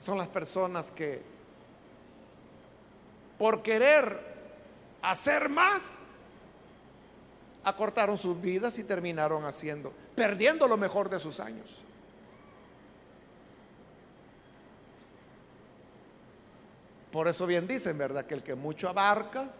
Son 0.00 0.18
las 0.18 0.28
personas 0.28 0.90
que 0.90 1.22
por 3.42 3.60
querer 3.60 4.20
hacer 5.02 5.48
más, 5.48 6.06
acortaron 7.64 8.16
sus 8.16 8.40
vidas 8.40 8.78
y 8.78 8.84
terminaron 8.84 9.44
haciendo, 9.44 9.92
perdiendo 10.14 10.68
lo 10.68 10.76
mejor 10.76 11.08
de 11.10 11.18
sus 11.18 11.40
años. 11.40 11.82
Por 17.10 17.26
eso 17.26 17.46
bien 17.46 17.66
dicen, 17.66 17.98
¿verdad? 17.98 18.24
Que 18.26 18.34
el 18.34 18.44
que 18.44 18.54
mucho 18.54 18.88
abarca, 18.88 19.50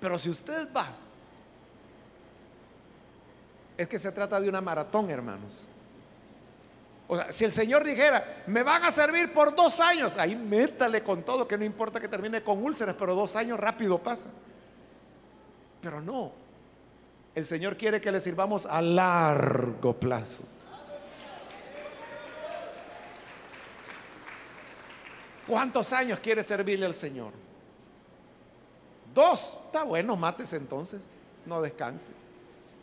pero 0.00 0.18
si 0.18 0.30
usted 0.30 0.68
va, 0.72 0.86
es 3.76 3.88
que 3.88 3.98
se 3.98 4.12
trata 4.12 4.40
de 4.40 4.48
una 4.48 4.60
maratón, 4.60 5.10
hermanos. 5.10 5.66
O 7.08 7.16
sea, 7.16 7.30
si 7.30 7.44
el 7.44 7.52
Señor 7.52 7.84
dijera, 7.84 8.42
me 8.46 8.62
van 8.62 8.84
a 8.84 8.90
servir 8.90 9.32
por 9.32 9.54
dos 9.54 9.80
años, 9.80 10.16
ahí 10.16 10.34
métale 10.34 11.02
con 11.02 11.22
todo, 11.22 11.46
que 11.46 11.58
no 11.58 11.64
importa 11.64 12.00
que 12.00 12.08
termine 12.08 12.42
con 12.42 12.62
úlceras, 12.62 12.94
pero 12.98 13.14
dos 13.14 13.36
años 13.36 13.58
rápido 13.58 13.98
pasa. 13.98 14.30
Pero 15.80 16.00
no, 16.00 16.32
el 17.34 17.44
Señor 17.44 17.76
quiere 17.76 18.00
que 18.00 18.12
le 18.12 18.20
sirvamos 18.20 18.66
a 18.66 18.80
largo 18.80 19.94
plazo. 19.94 20.42
¿Cuántos 25.46 25.92
años 25.92 26.18
quiere 26.20 26.42
servirle 26.42 26.86
al 26.86 26.94
Señor? 26.94 27.32
Dos. 29.14 29.58
Está 29.66 29.82
bueno, 29.82 30.16
mátese 30.16 30.56
entonces. 30.56 31.00
No 31.44 31.60
descanse. 31.60 32.21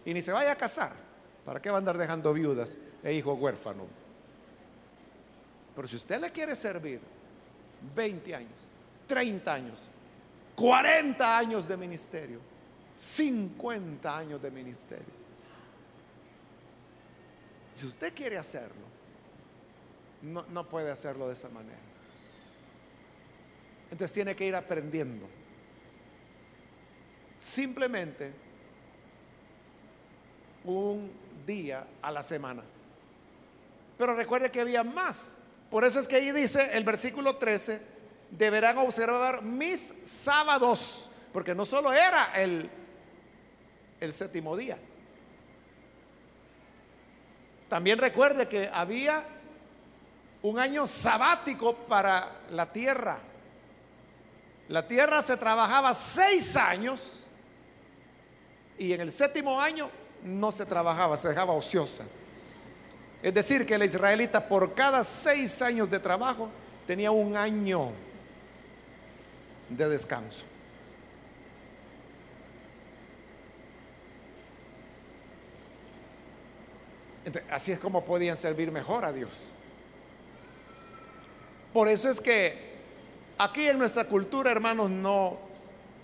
Y 0.10 0.14
ni 0.16 0.24
se 0.24 0.32
vaya 0.32 0.53
a 0.53 0.55
casar. 0.55 0.91
¿Para 1.45 1.62
qué 1.62 1.70
va 1.70 1.76
a 1.76 1.78
andar 1.78 1.95
dejando 1.95 2.34
viudas 2.34 2.76
e 3.03 3.14
hijos 3.14 3.38
huérfanos? 3.39 3.86
Pero 5.76 5.88
si 5.88 5.97
usted 5.97 6.20
le 6.20 6.32
quiere 6.32 6.55
servir 6.55 6.99
20 7.95 8.34
años, 8.34 8.66
30 9.05 9.53
años, 9.53 9.88
40 10.55 11.38
años 11.38 11.68
de 11.68 11.78
ministerio, 11.78 12.39
50 12.95 14.18
años 14.18 14.41
de 14.41 14.49
ministerio. 14.49 15.14
Si 17.76 17.86
usted 17.86 18.12
quiere 18.12 18.36
hacerlo, 18.36 18.88
no, 20.24 20.43
no 20.49 20.68
puede 20.68 20.89
hacerlo 20.89 21.28
de 21.28 21.34
esa 21.34 21.49
manera. 21.49 21.78
Entonces 23.91 24.12
tiene 24.12 24.36
que 24.36 24.47
ir 24.47 24.55
aprendiendo. 24.55 25.28
Simplemente 27.38 28.49
un 30.66 31.12
día 31.45 31.86
a 32.01 32.12
la 32.12 32.24
semana. 32.24 32.64
Pero 33.97 34.16
recuerde 34.16 34.51
que 34.51 34.62
había 34.62 34.84
más. 34.84 35.39
Por 35.70 35.84
eso 35.84 35.99
es 35.99 36.07
que 36.07 36.16
ahí 36.16 36.32
dice 36.32 36.78
el 36.78 36.84
versículo 36.84 37.36
13, 37.36 37.82
deberán 38.32 38.78
observar 38.78 39.41
mis 39.41 39.93
sábados, 40.03 41.10
porque 41.34 41.53
no 41.53 41.66
solo 41.66 41.91
era 41.93 42.32
el, 42.36 42.70
el 43.99 44.14
séptimo 44.14 44.55
día. 44.55 44.78
También 47.68 47.99
recuerde 47.99 48.47
que 48.47 48.70
había 48.72 49.24
un 50.41 50.57
año 50.57 50.88
sabático 50.88 51.76
para 51.76 52.41
la 52.51 52.72
tierra. 52.72 53.20
La 54.70 54.88
tierra 54.88 55.22
se 55.22 55.38
trabajaba 55.38 55.93
seis 55.93 56.55
años 56.55 57.26
y 58.78 58.93
en 58.93 59.01
el 59.01 59.12
séptimo 59.12 59.60
año 59.60 59.89
no 60.24 60.52
se 60.52 60.66
trabajaba, 60.66 61.18
se 61.18 61.30
dejaba 61.30 61.54
ociosa. 61.54 62.06
Es 63.22 63.34
decir, 63.34 63.66
que 63.66 63.78
la 63.78 63.86
israelita 63.86 64.48
por 64.48 64.74
cada 64.74 65.04
seis 65.04 65.62
años 65.62 65.90
de 65.90 66.00
trabajo 66.00 66.50
tenía 66.88 67.12
un 67.12 67.36
año 67.36 67.92
de 69.70 69.90
descanso. 69.90 70.46
así 77.52 77.72
es 77.72 77.78
como 77.78 78.04
podían 78.04 78.36
servir 78.36 78.72
mejor 78.72 79.06
a 79.06 79.14
Dios. 79.14 79.52
Por 81.72 81.88
eso 81.88 82.10
es 82.10 82.20
que 82.20 82.70
Aquí 83.40 83.70
en 83.70 83.80
nuestra 83.80 84.04
cultura, 84.04 84.52
hermanos, 84.52 84.90
no, 84.90 85.38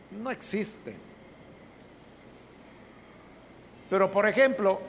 no 0.09 0.31
existe. 0.31 0.95
Pero, 3.89 4.11
por 4.11 4.27
ejemplo, 4.27 4.79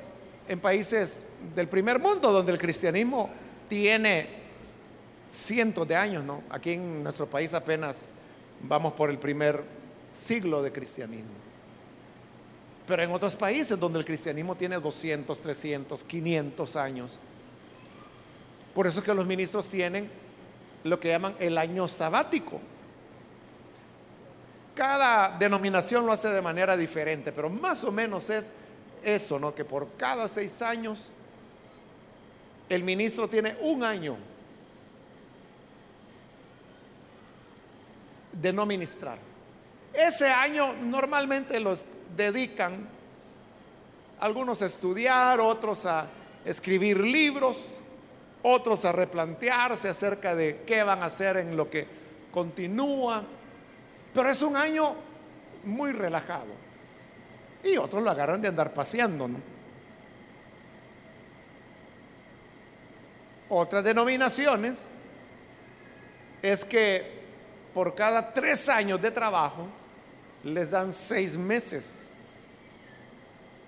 en 0.48 0.60
países 0.60 1.26
del 1.54 1.68
primer 1.68 1.98
mundo, 1.98 2.32
donde 2.32 2.52
el 2.52 2.58
cristianismo 2.58 3.30
tiene 3.68 4.26
cientos 5.30 5.86
de 5.86 5.96
años, 5.96 6.24
¿no? 6.24 6.42
Aquí 6.50 6.72
en 6.72 7.02
nuestro 7.02 7.26
país 7.26 7.52
apenas 7.54 8.06
vamos 8.62 8.94
por 8.94 9.10
el 9.10 9.18
primer 9.18 9.62
siglo 10.12 10.62
de 10.62 10.72
cristianismo. 10.72 11.30
Pero 12.86 13.02
en 13.02 13.10
otros 13.10 13.34
países 13.34 13.78
donde 13.78 13.98
el 13.98 14.04
cristianismo 14.04 14.54
tiene 14.54 14.76
200, 14.76 15.40
300, 15.40 16.04
500 16.04 16.76
años, 16.76 17.18
por 18.74 18.86
eso 18.86 19.00
es 19.00 19.04
que 19.04 19.14
los 19.14 19.26
ministros 19.26 19.68
tienen 19.68 20.08
lo 20.84 21.00
que 21.00 21.08
llaman 21.08 21.34
el 21.38 21.58
año 21.58 21.88
sabático. 21.88 22.60
Cada 24.74 25.36
denominación 25.38 26.06
lo 26.06 26.12
hace 26.12 26.28
de 26.28 26.42
manera 26.42 26.76
diferente, 26.76 27.32
pero 27.32 27.48
más 27.48 27.82
o 27.84 27.90
menos 27.90 28.30
es 28.30 28.52
eso, 29.06 29.38
¿no? 29.38 29.54
Que 29.54 29.64
por 29.64 29.92
cada 29.96 30.26
seis 30.26 30.60
años 30.60 31.10
el 32.68 32.82
ministro 32.82 33.28
tiene 33.28 33.56
un 33.60 33.84
año 33.84 34.16
de 38.32 38.52
no 38.52 38.66
ministrar. 38.66 39.18
Ese 39.94 40.26
año 40.26 40.72
normalmente 40.72 41.60
los 41.60 41.86
dedican 42.16 42.88
algunos 44.18 44.60
a 44.62 44.66
estudiar, 44.66 45.38
otros 45.38 45.86
a 45.86 46.08
escribir 46.44 46.98
libros, 46.98 47.80
otros 48.42 48.84
a 48.84 48.92
replantearse 48.92 49.88
acerca 49.88 50.34
de 50.34 50.64
qué 50.66 50.82
van 50.82 51.02
a 51.02 51.06
hacer 51.06 51.36
en 51.36 51.56
lo 51.56 51.70
que 51.70 51.86
continúa. 52.32 53.22
Pero 54.12 54.28
es 54.28 54.42
un 54.42 54.56
año 54.56 54.96
muy 55.64 55.92
relajado. 55.92 56.65
Y 57.66 57.76
otros 57.76 58.02
lo 58.02 58.10
agarran 58.10 58.40
de 58.40 58.48
andar 58.48 58.72
paseando, 58.72 59.26
¿no? 59.26 59.38
Otras 63.48 63.82
denominaciones 63.82 64.88
es 66.42 66.64
que 66.64 67.04
por 67.74 67.94
cada 67.94 68.32
tres 68.32 68.68
años 68.68 69.02
de 69.02 69.10
trabajo 69.10 69.66
les 70.44 70.70
dan 70.70 70.92
seis 70.92 71.36
meses 71.36 72.14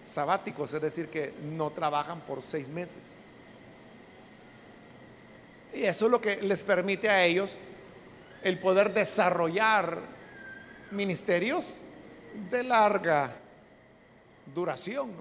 sabáticos, 0.04 0.72
es 0.72 0.80
decir, 0.80 1.08
que 1.08 1.34
no 1.42 1.70
trabajan 1.70 2.20
por 2.20 2.42
seis 2.42 2.68
meses. 2.68 3.02
Y 5.74 5.84
eso 5.84 6.06
es 6.06 6.10
lo 6.10 6.20
que 6.20 6.36
les 6.36 6.62
permite 6.62 7.08
a 7.08 7.24
ellos 7.24 7.56
el 8.42 8.58
poder 8.58 8.94
desarrollar 8.94 9.98
ministerios 10.92 11.82
de 12.50 12.62
larga 12.62 13.34
duración. 14.54 15.12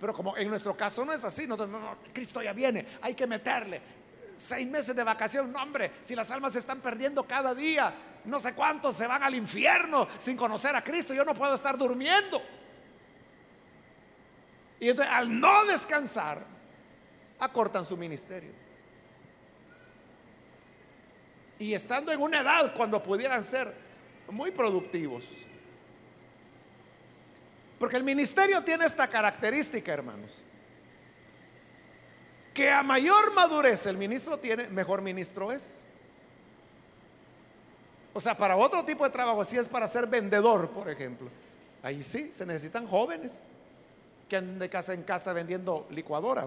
Pero 0.00 0.12
como 0.12 0.36
en 0.36 0.48
nuestro 0.48 0.76
caso 0.76 1.04
no 1.04 1.12
es 1.12 1.24
así, 1.24 1.46
no, 1.46 1.56
Cristo 2.12 2.42
ya 2.42 2.52
viene, 2.52 2.86
hay 3.00 3.14
que 3.14 3.26
meterle 3.26 3.80
seis 4.34 4.66
meses 4.66 4.94
de 4.94 5.02
vacación. 5.02 5.50
No, 5.50 5.62
hombre, 5.62 5.92
si 6.02 6.14
las 6.14 6.30
almas 6.30 6.52
se 6.52 6.58
están 6.58 6.80
perdiendo 6.80 7.24
cada 7.24 7.54
día, 7.54 7.94
no 8.26 8.38
sé 8.38 8.52
cuántos 8.52 8.94
se 8.94 9.06
van 9.06 9.22
al 9.22 9.34
infierno 9.34 10.06
sin 10.18 10.36
conocer 10.36 10.76
a 10.76 10.84
Cristo, 10.84 11.14
yo 11.14 11.24
no 11.24 11.34
puedo 11.34 11.54
estar 11.54 11.78
durmiendo. 11.78 12.42
Y 14.78 14.90
entonces, 14.90 15.12
al 15.14 15.40
no 15.40 15.64
descansar, 15.64 16.44
acortan 17.38 17.84
su 17.84 17.96
ministerio. 17.96 18.50
Y 21.58 21.72
estando 21.72 22.12
en 22.12 22.20
una 22.20 22.40
edad 22.40 22.74
cuando 22.74 23.02
pudieran 23.02 23.42
ser 23.42 23.72
muy 24.28 24.50
productivos. 24.50 25.24
Porque 27.78 27.96
el 27.96 28.04
ministerio 28.04 28.62
tiene 28.62 28.86
esta 28.86 29.06
característica, 29.08 29.92
hermanos. 29.92 30.42
Que 32.54 32.70
a 32.70 32.82
mayor 32.82 33.34
madurez 33.34 33.86
el 33.86 33.98
ministro 33.98 34.38
tiene, 34.38 34.68
mejor 34.68 35.02
ministro 35.02 35.52
es. 35.52 35.86
O 38.14 38.20
sea, 38.20 38.34
para 38.34 38.56
otro 38.56 38.82
tipo 38.84 39.04
de 39.04 39.10
trabajo, 39.10 39.44
si 39.44 39.58
es 39.58 39.68
para 39.68 39.86
ser 39.86 40.06
vendedor, 40.06 40.70
por 40.70 40.88
ejemplo, 40.88 41.28
ahí 41.82 42.02
sí 42.02 42.32
se 42.32 42.46
necesitan 42.46 42.86
jóvenes 42.86 43.42
que 44.26 44.36
anden 44.36 44.58
de 44.58 44.70
casa 44.70 44.94
en 44.94 45.02
casa 45.02 45.34
vendiendo 45.34 45.86
licuadora. 45.90 46.46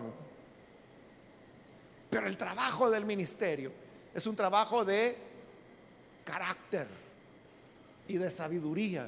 Pero 2.10 2.26
el 2.26 2.38
trabajo 2.38 2.90
del 2.90 3.06
ministerio 3.06 3.72
es 4.16 4.26
un 4.26 4.36
trabajo 4.36 4.84
de 4.84 5.16
carácter 6.26 6.88
y 8.08 8.18
de 8.18 8.32
sabiduría 8.32 9.08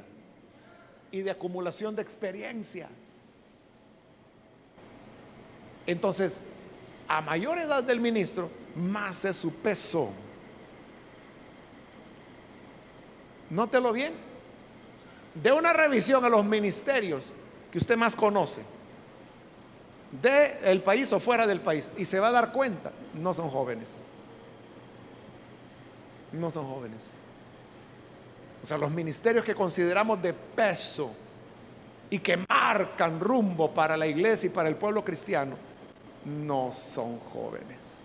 y 1.12 1.22
de 1.22 1.32
acumulación 1.32 1.96
de 1.96 2.02
experiencia. 2.02 2.88
Entonces, 5.86 6.46
a 7.08 7.22
mayor 7.22 7.58
edad 7.60 7.84
del 7.84 8.00
ministro, 8.00 8.50
más 8.76 9.26
es 9.26 9.36
su 9.36 9.54
peso. 9.56 10.10
Nótelo 13.50 13.92
bien. 13.92 14.14
De 15.36 15.52
una 15.52 15.74
revisión 15.74 16.24
a 16.24 16.30
los 16.30 16.46
ministerios 16.46 17.26
que 17.72 17.78
usted 17.78 17.98
más 17.98 18.16
conoce, 18.16 18.64
de 20.22 20.60
el 20.70 20.82
país 20.82 21.12
o 21.14 21.20
fuera 21.20 21.48
del 21.48 21.62
país, 21.62 21.90
y 21.98 22.04
se 22.04 22.20
va 22.20 22.28
a 22.30 22.32
dar 22.32 22.52
cuenta, 22.52 22.92
no 23.14 23.34
son 23.34 23.50
jóvenes. 23.50 24.02
No 26.34 26.52
son 26.52 26.68
jóvenes. 26.68 27.16
O 28.62 28.66
sea, 28.66 28.78
los 28.78 28.92
ministerios 28.92 29.44
que 29.44 29.56
consideramos 29.56 30.22
de 30.22 30.34
peso 30.34 31.12
y 32.10 32.20
que 32.20 32.38
marcan 32.38 33.20
rumbo 33.20 33.72
para 33.72 33.98
la 33.98 34.06
iglesia 34.06 34.48
y 34.48 34.52
para 34.52 34.70
el 34.70 34.76
pueblo 34.76 35.04
cristiano, 35.04 35.56
no 36.26 36.72
son 36.72 37.20
jóvenes. 37.32 37.98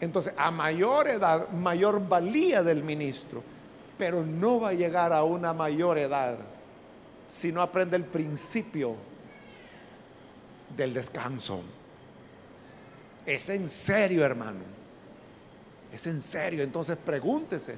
Entonces, 0.00 0.34
a 0.36 0.50
mayor 0.50 1.08
edad, 1.08 1.48
mayor 1.50 2.06
valía 2.06 2.62
del 2.62 2.82
ministro, 2.82 3.42
pero 3.96 4.24
no 4.24 4.60
va 4.60 4.70
a 4.70 4.74
llegar 4.74 5.12
a 5.12 5.22
una 5.22 5.52
mayor 5.52 5.96
edad 5.96 6.36
si 7.28 7.52
no 7.52 7.62
aprende 7.62 7.96
el 7.96 8.04
principio 8.04 8.96
del 10.76 10.92
descanso. 10.92 11.62
Es 13.24 13.48
en 13.48 13.68
serio, 13.68 14.24
hermano. 14.24 14.81
Es 15.92 16.06
en 16.06 16.20
serio. 16.20 16.62
Entonces 16.62 16.96
pregúntese, 16.96 17.76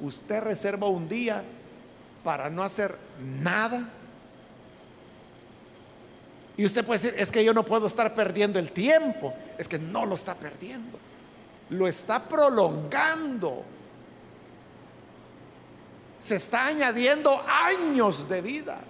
¿usted 0.00 0.42
reserva 0.42 0.88
un 0.88 1.08
día 1.08 1.42
para 2.22 2.48
no 2.48 2.62
hacer 2.62 2.96
nada? 3.42 3.88
Y 6.56 6.64
usted 6.64 6.84
puede 6.84 7.00
decir, 7.00 7.20
es 7.20 7.30
que 7.30 7.44
yo 7.44 7.52
no 7.52 7.64
puedo 7.64 7.86
estar 7.86 8.14
perdiendo 8.14 8.58
el 8.58 8.72
tiempo. 8.72 9.34
Es 9.58 9.68
que 9.68 9.78
no 9.78 10.06
lo 10.06 10.14
está 10.14 10.34
perdiendo. 10.34 10.98
Lo 11.70 11.86
está 11.86 12.22
prolongando. 12.22 13.64
Se 16.18 16.36
está 16.36 16.66
añadiendo 16.66 17.42
años 17.46 18.28
de 18.28 18.40
vida. 18.40 18.80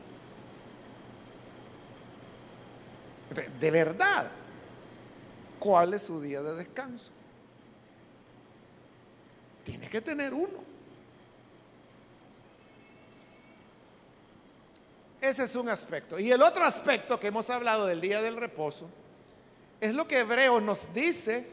De, 3.61 3.71
verdad, 3.71 4.29
¿cuál 5.59 5.95
es 5.95 6.05
su 6.05 6.21
día 6.21 6.41
de 6.43 6.55
descanso? 6.55 7.11
Tiene 9.67 9.89
que 9.89 10.01
tener 10.01 10.33
uno. 10.33 10.65
Ese 15.21 15.43
es 15.43 15.57
un 15.57 15.69
aspecto. 15.69 16.21
Y 16.21 16.31
el 16.31 16.41
otro 16.41 16.65
aspecto 16.65 17.19
que 17.19 17.27
hemos 17.27 17.51
hablado 17.51 17.85
del 17.85 18.01
día 18.01 18.23
del 18.23 18.37
reposo 18.37 18.89
es 19.81 19.93
lo 19.93 20.07
que 20.07 20.21
Hebreo 20.21 20.61
nos 20.61 20.95
dice 20.95 21.45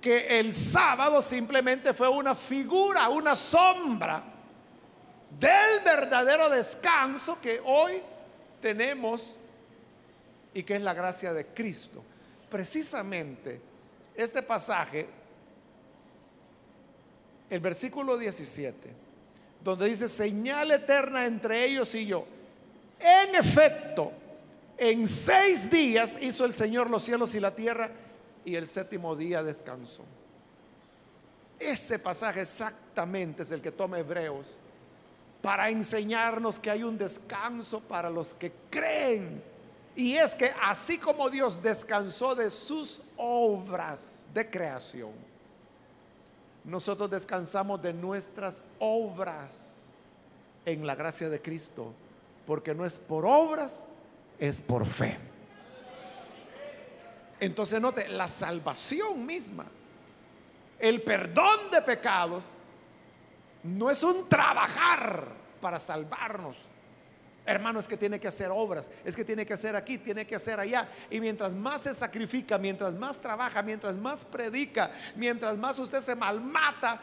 que 0.00 0.40
el 0.40 0.52
sábado 0.52 1.22
simplemente 1.22 1.94
fue 1.94 2.08
una 2.08 2.34
figura, 2.34 3.08
una 3.08 3.36
sombra 3.36 4.22
del 5.38 5.80
verdadero 5.84 6.50
descanso 6.50 7.40
que 7.40 7.60
hoy 7.64 8.02
tenemos 8.60 9.36
y 10.52 10.64
que 10.64 10.74
es 10.74 10.82
la 10.82 10.92
gracia 10.92 11.32
de 11.32 11.46
Cristo. 11.46 12.02
Precisamente 12.50 13.60
este 14.16 14.42
pasaje, 14.42 15.06
el 17.54 17.60
versículo 17.60 18.18
17, 18.18 18.90
donde 19.62 19.88
dice, 19.88 20.08
señal 20.08 20.70
eterna 20.70 21.26
entre 21.26 21.64
ellos 21.64 21.94
y 21.94 22.06
yo. 22.06 22.26
En 23.00 23.34
efecto, 23.34 24.12
en 24.76 25.06
seis 25.06 25.70
días 25.70 26.18
hizo 26.20 26.44
el 26.44 26.54
Señor 26.54 26.90
los 26.90 27.02
cielos 27.02 27.34
y 27.34 27.40
la 27.40 27.54
tierra 27.54 27.90
y 28.44 28.54
el 28.56 28.66
séptimo 28.66 29.16
día 29.16 29.42
descansó. 29.42 30.04
Ese 31.58 31.98
pasaje 31.98 32.40
exactamente 32.40 33.42
es 33.42 33.52
el 33.52 33.60
que 33.60 33.70
toma 33.70 33.98
Hebreos 33.98 34.54
para 35.40 35.70
enseñarnos 35.70 36.58
que 36.58 36.70
hay 36.70 36.82
un 36.82 36.98
descanso 36.98 37.80
para 37.80 38.10
los 38.10 38.34
que 38.34 38.52
creen 38.70 39.42
y 39.96 40.16
es 40.16 40.34
que 40.34 40.52
así 40.62 40.98
como 40.98 41.30
Dios 41.30 41.62
descansó 41.62 42.34
de 42.34 42.50
sus 42.50 43.00
obras 43.16 44.26
de 44.34 44.48
creación, 44.50 45.12
nosotros 46.64 47.10
descansamos 47.10 47.80
de 47.82 47.92
nuestras 47.92 48.64
obras 48.78 49.90
en 50.64 50.86
la 50.86 50.94
gracia 50.94 51.28
de 51.28 51.40
Cristo, 51.40 51.92
porque 52.46 52.74
no 52.74 52.84
es 52.84 52.98
por 52.98 53.26
obras, 53.26 53.86
es 54.38 54.60
por 54.60 54.86
fe. 54.86 55.18
Entonces 57.38 57.80
note, 57.80 58.08
la 58.08 58.28
salvación 58.28 59.26
misma, 59.26 59.66
el 60.78 61.02
perdón 61.02 61.70
de 61.70 61.82
pecados, 61.82 62.52
no 63.62 63.90
es 63.90 64.02
un 64.02 64.28
trabajar 64.28 65.28
para 65.60 65.78
salvarnos, 65.78 66.56
Hermano, 67.46 67.78
es 67.78 67.86
que 67.86 67.98
tiene 67.98 68.18
que 68.18 68.28
hacer 68.28 68.50
obras, 68.50 68.88
es 69.04 69.14
que 69.14 69.24
tiene 69.24 69.44
que 69.44 69.52
hacer 69.52 69.76
aquí, 69.76 69.98
tiene 69.98 70.26
que 70.26 70.34
hacer 70.34 70.58
allá. 70.58 70.88
Y 71.10 71.20
mientras 71.20 71.52
más 71.52 71.82
se 71.82 71.92
sacrifica, 71.92 72.56
mientras 72.56 72.94
más 72.94 73.20
trabaja, 73.20 73.62
mientras 73.62 73.94
más 73.96 74.24
predica, 74.24 74.90
mientras 75.14 75.58
más 75.58 75.78
usted 75.78 76.00
se 76.00 76.14
malmata, 76.14 76.98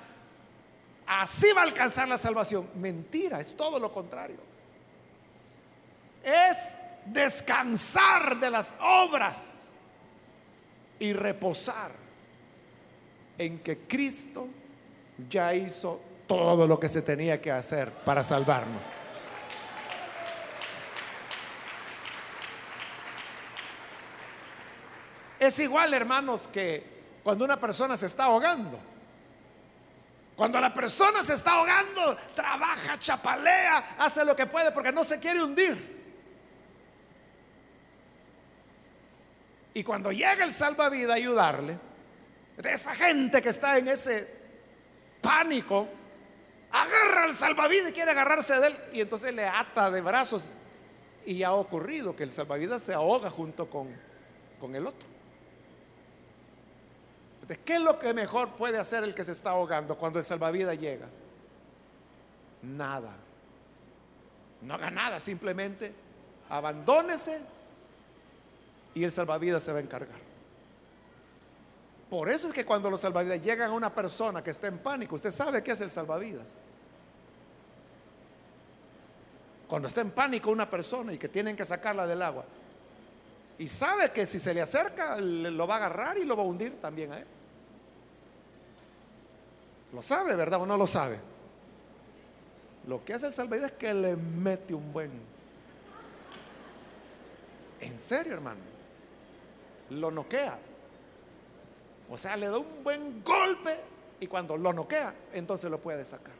así 1.05 1.51
va 1.51 1.61
a 1.61 1.65
alcanzar 1.65 2.07
la 2.07 2.17
salvación. 2.17 2.67
Mentira, 2.75 3.39
es 3.39 3.55
todo 3.55 3.79
lo 3.79 3.91
contrario. 3.91 4.37
Es 6.23 6.75
descansar 7.05 8.39
de 8.39 8.49
las 8.49 8.73
obras 8.79 9.69
y 10.99 11.13
reposar 11.13 11.91
en 13.37 13.59
que 13.59 13.77
Cristo 13.77 14.47
ya 15.29 15.53
hizo 15.53 16.01
todo 16.25 16.65
lo 16.65 16.79
que 16.79 16.89
se 16.89 17.03
tenía 17.03 17.39
que 17.39 17.51
hacer 17.51 17.91
para 17.91 18.23
salvarnos. 18.23 19.00
Es 25.41 25.59
igual, 25.59 25.91
hermanos, 25.95 26.47
que 26.53 26.83
cuando 27.23 27.43
una 27.43 27.59
persona 27.59 27.97
se 27.97 28.05
está 28.05 28.25
ahogando. 28.25 28.79
Cuando 30.35 30.61
la 30.61 30.71
persona 30.71 31.23
se 31.23 31.33
está 31.33 31.53
ahogando, 31.53 32.15
trabaja, 32.35 32.99
chapalea, 32.99 33.95
hace 33.97 34.23
lo 34.23 34.35
que 34.35 34.45
puede 34.45 34.71
porque 34.71 34.91
no 34.91 35.03
se 35.03 35.19
quiere 35.19 35.41
hundir. 35.41 35.99
Y 39.73 39.83
cuando 39.83 40.11
llega 40.11 40.43
el 40.43 40.53
salvavidas 40.53 41.13
a 41.13 41.15
ayudarle, 41.15 41.79
de 42.57 42.73
esa 42.73 42.93
gente 42.93 43.41
que 43.41 43.49
está 43.49 43.79
en 43.79 43.87
ese 43.87 44.31
pánico, 45.21 45.87
agarra 46.71 47.23
al 47.23 47.33
salvavidas 47.33 47.89
y 47.89 47.93
quiere 47.93 48.11
agarrarse 48.11 48.59
de 48.59 48.67
él. 48.67 48.77
Y 48.93 49.01
entonces 49.01 49.33
le 49.33 49.47
ata 49.47 49.89
de 49.89 50.01
brazos. 50.01 50.57
Y 51.25 51.41
ha 51.41 51.53
ocurrido 51.53 52.15
que 52.15 52.21
el 52.21 52.29
salvavidas 52.29 52.83
se 52.83 52.93
ahoga 52.93 53.31
junto 53.31 53.67
con, 53.71 53.87
con 54.59 54.75
el 54.75 54.85
otro. 54.85 55.10
¿Qué 57.65 57.75
es 57.75 57.81
lo 57.81 57.99
que 57.99 58.13
mejor 58.13 58.51
puede 58.51 58.77
hacer 58.77 59.03
el 59.03 59.13
que 59.13 59.23
se 59.23 59.31
está 59.31 59.51
ahogando 59.51 59.97
cuando 59.97 60.19
el 60.19 60.25
salvavidas 60.25 60.79
llega? 60.79 61.07
Nada. 62.61 63.15
No 64.61 64.75
haga 64.75 64.91
nada, 64.91 65.19
simplemente 65.19 65.93
abandónese 66.49 67.41
y 68.93 69.03
el 69.03 69.11
salvavidas 69.11 69.63
se 69.63 69.71
va 69.71 69.79
a 69.79 69.81
encargar. 69.81 70.19
Por 72.09 72.29
eso 72.29 72.49
es 72.49 72.53
que 72.53 72.65
cuando 72.65 72.89
los 72.89 72.99
salvavidas 72.99 73.41
llegan 73.41 73.71
a 73.71 73.73
una 73.73 73.93
persona 73.93 74.43
que 74.43 74.51
está 74.51 74.67
en 74.67 74.79
pánico, 74.79 75.15
usted 75.15 75.31
sabe 75.31 75.63
qué 75.63 75.71
es 75.71 75.81
el 75.81 75.89
salvavidas. 75.89 76.57
Cuando 79.67 79.87
está 79.87 80.01
en 80.01 80.11
pánico 80.11 80.51
una 80.51 80.69
persona 80.69 81.13
y 81.13 81.17
que 81.17 81.29
tienen 81.29 81.55
que 81.55 81.63
sacarla 81.63 82.05
del 82.05 82.21
agua, 82.21 82.43
y 83.61 83.67
sabe 83.67 84.09
que 84.11 84.25
si 84.25 84.39
se 84.39 84.55
le 84.55 84.61
acerca, 84.63 85.21
lo 85.21 85.67
va 85.67 85.75
a 85.75 85.77
agarrar 85.77 86.17
y 86.17 86.25
lo 86.25 86.35
va 86.35 86.41
a 86.41 86.45
hundir 86.47 86.81
también 86.81 87.13
a 87.13 87.19
él. 87.19 87.27
Lo 89.93 90.01
sabe, 90.01 90.35
¿verdad? 90.35 90.59
¿O 90.63 90.65
no 90.65 90.75
lo 90.77 90.87
sabe? 90.87 91.19
Lo 92.87 93.05
que 93.05 93.13
hace 93.13 93.27
el 93.27 93.33
salvavidas 93.33 93.69
es 93.69 93.77
que 93.77 93.93
le 93.93 94.15
mete 94.15 94.73
un 94.73 94.91
buen. 94.91 95.11
En 97.81 97.99
serio, 97.99 98.33
hermano 98.33 98.71
lo 99.91 100.09
noquea. 100.09 100.57
O 102.09 102.17
sea, 102.17 102.35
le 102.35 102.47
da 102.47 102.57
un 102.57 102.83
buen 102.83 103.23
golpe 103.23 103.79
y 104.19 104.25
cuando 104.25 104.57
lo 104.57 104.73
noquea, 104.73 105.13
entonces 105.33 105.69
lo 105.69 105.79
puede 105.79 106.03
sacar. 106.03 106.33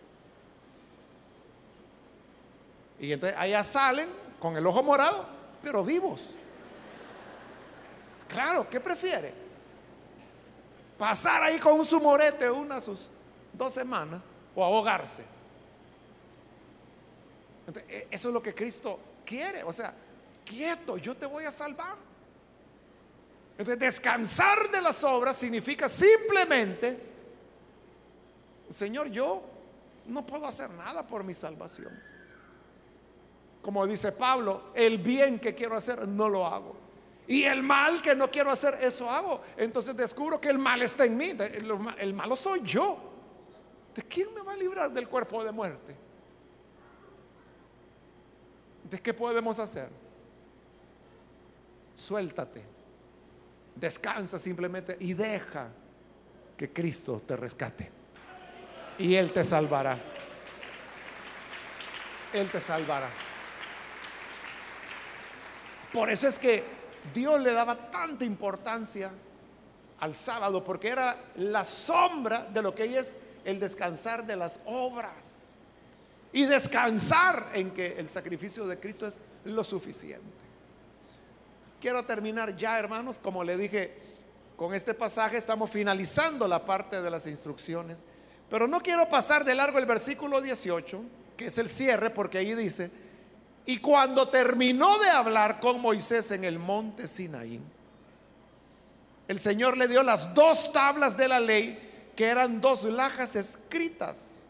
Y 3.00 3.14
entonces 3.14 3.38
allá 3.38 3.64
salen 3.64 4.10
con 4.40 4.58
el 4.58 4.66
ojo 4.66 4.82
morado, 4.82 5.24
pero 5.62 5.84
vivos. 5.84 6.36
Claro, 8.32 8.70
¿qué 8.70 8.80
prefiere? 8.80 9.34
Pasar 10.98 11.44
ahí 11.44 11.60
con 11.60 11.74
un 11.74 11.86
sumorete 11.86 12.50
una 12.50 12.80
sus 12.80 13.10
dos 13.52 13.74
semanas 13.74 14.22
o 14.56 14.64
ahogarse. 14.64 15.26
E, 17.90 18.08
eso 18.10 18.28
es 18.30 18.34
lo 18.34 18.42
que 18.42 18.54
Cristo 18.54 19.00
quiere. 19.26 19.64
O 19.64 19.74
sea, 19.74 19.94
quieto, 20.46 20.98
yo 20.98 21.16
te 21.16 21.26
voy 21.26 21.44
a 21.44 21.52
salvar. 21.52 21.96
Entonces, 23.58 23.80
descansar 23.80 24.72
de 24.72 24.82
las 24.82 25.04
obras 25.04 25.36
significa 25.36 25.90
simplemente, 25.90 26.98
Señor, 28.70 29.10
yo 29.10 29.44
no 30.08 30.26
puedo 30.26 30.48
hacer 30.48 30.70
nada 30.70 31.06
por 31.06 31.24
mi 31.24 31.34
salvación. 31.34 32.02
Como 33.62 33.86
dice 33.86 34.14
Pablo, 34.14 34.72
el 34.74 34.98
bien 34.98 35.38
que 35.38 35.54
quiero 35.54 35.76
hacer 35.76 36.08
no 36.08 36.30
lo 36.30 36.46
hago. 36.48 36.91
Y 37.32 37.46
el 37.46 37.64
mal 37.64 38.02
que 38.02 38.14
no 38.14 38.30
quiero 38.30 38.52
hacer, 38.52 38.78
eso 38.82 39.10
hago. 39.10 39.42
Entonces 39.56 39.96
descubro 39.96 40.42
que 40.42 40.50
el 40.50 40.58
mal 40.58 40.82
está 40.82 41.06
en 41.06 41.16
mí. 41.16 41.34
El 41.98 42.14
malo 42.14 42.36
soy 42.36 42.60
yo. 42.62 42.98
¿De 43.96 44.02
quién 44.02 44.34
me 44.34 44.42
va 44.42 44.52
a 44.52 44.58
librar 44.58 44.92
del 44.92 45.08
cuerpo 45.08 45.42
de 45.42 45.50
muerte? 45.54 45.96
¿De 48.84 49.00
qué 49.00 49.14
podemos 49.14 49.60
hacer? 49.60 49.88
Suéltate 51.96 52.66
Descansa 53.78 54.38
simplemente 54.38 54.98
y 55.00 55.14
deja 55.14 55.70
que 56.58 56.74
Cristo 56.74 57.24
te 57.26 57.38
rescate. 57.38 57.90
Y 58.98 59.16
Él 59.16 59.32
te 59.32 59.46
salvará. 59.46 59.98
Él 62.34 62.50
te 62.50 62.60
salvará. 62.60 63.08
Por 65.94 66.10
eso 66.10 66.28
es 66.28 66.38
que 66.38 66.81
Dios 67.14 67.42
le 67.42 67.54
daba 67.54 67.90
tanta 67.90 68.26
importancia 68.26 69.12
al 70.00 70.16
sábado, 70.16 70.64
porque 70.64 70.90
era 70.90 71.18
la 71.36 71.64
sombra 71.64 72.48
de 72.52 72.62
lo 72.62 72.74
que 72.74 72.98
es 72.98 73.16
el 73.46 73.60
descansar 73.60 74.26
de 74.26 74.36
las 74.36 74.60
obras. 74.66 75.54
Y 76.34 76.46
descansar 76.46 77.50
en 77.54 77.72
que 77.72 77.98
el 77.98 78.08
sacrificio 78.08 78.66
de 78.66 78.80
Cristo 78.80 79.06
es 79.06 79.20
lo 79.46 79.64
suficiente. 79.64 80.42
Quiero 81.82 82.04
terminar 82.06 82.56
ya, 82.56 82.80
hermanos, 82.80 83.20
como 83.20 83.44
le 83.44 83.58
dije, 83.58 83.94
con 84.56 84.74
este 84.74 84.94
pasaje 84.94 85.38
estamos 85.38 85.70
finalizando 85.72 86.48
la 86.48 86.66
parte 86.66 87.02
de 87.02 87.10
las 87.10 87.26
instrucciones, 87.28 88.00
pero 88.50 88.68
no 88.68 88.82
quiero 88.82 89.10
pasar 89.10 89.44
de 89.44 89.56
largo 89.56 89.80
el 89.80 89.86
versículo 89.86 90.42
18, 90.42 91.02
que 91.36 91.48
es 91.48 91.58
el 91.58 91.68
cierre, 91.68 92.12
porque 92.12 92.38
ahí 92.38 92.54
dice, 92.54 92.92
y 93.66 93.78
cuando 93.78 94.28
terminó 94.28 94.98
de 95.00 95.10
hablar 95.10 95.60
con 95.60 95.80
Moisés 95.80 96.32
en 96.32 96.44
el 96.44 96.58
monte 96.58 97.08
Sinaí, 97.08 97.60
el 99.28 99.40
Señor 99.40 99.78
le 99.78 99.88
dio 99.88 100.04
las 100.04 100.34
dos 100.34 100.72
tablas 100.74 101.16
de 101.16 101.28
la 101.28 101.40
ley, 101.40 102.12
que 102.16 102.26
eran 102.26 102.60
dos 102.60 102.84
lajas 102.84 103.36
escritas 103.36 104.44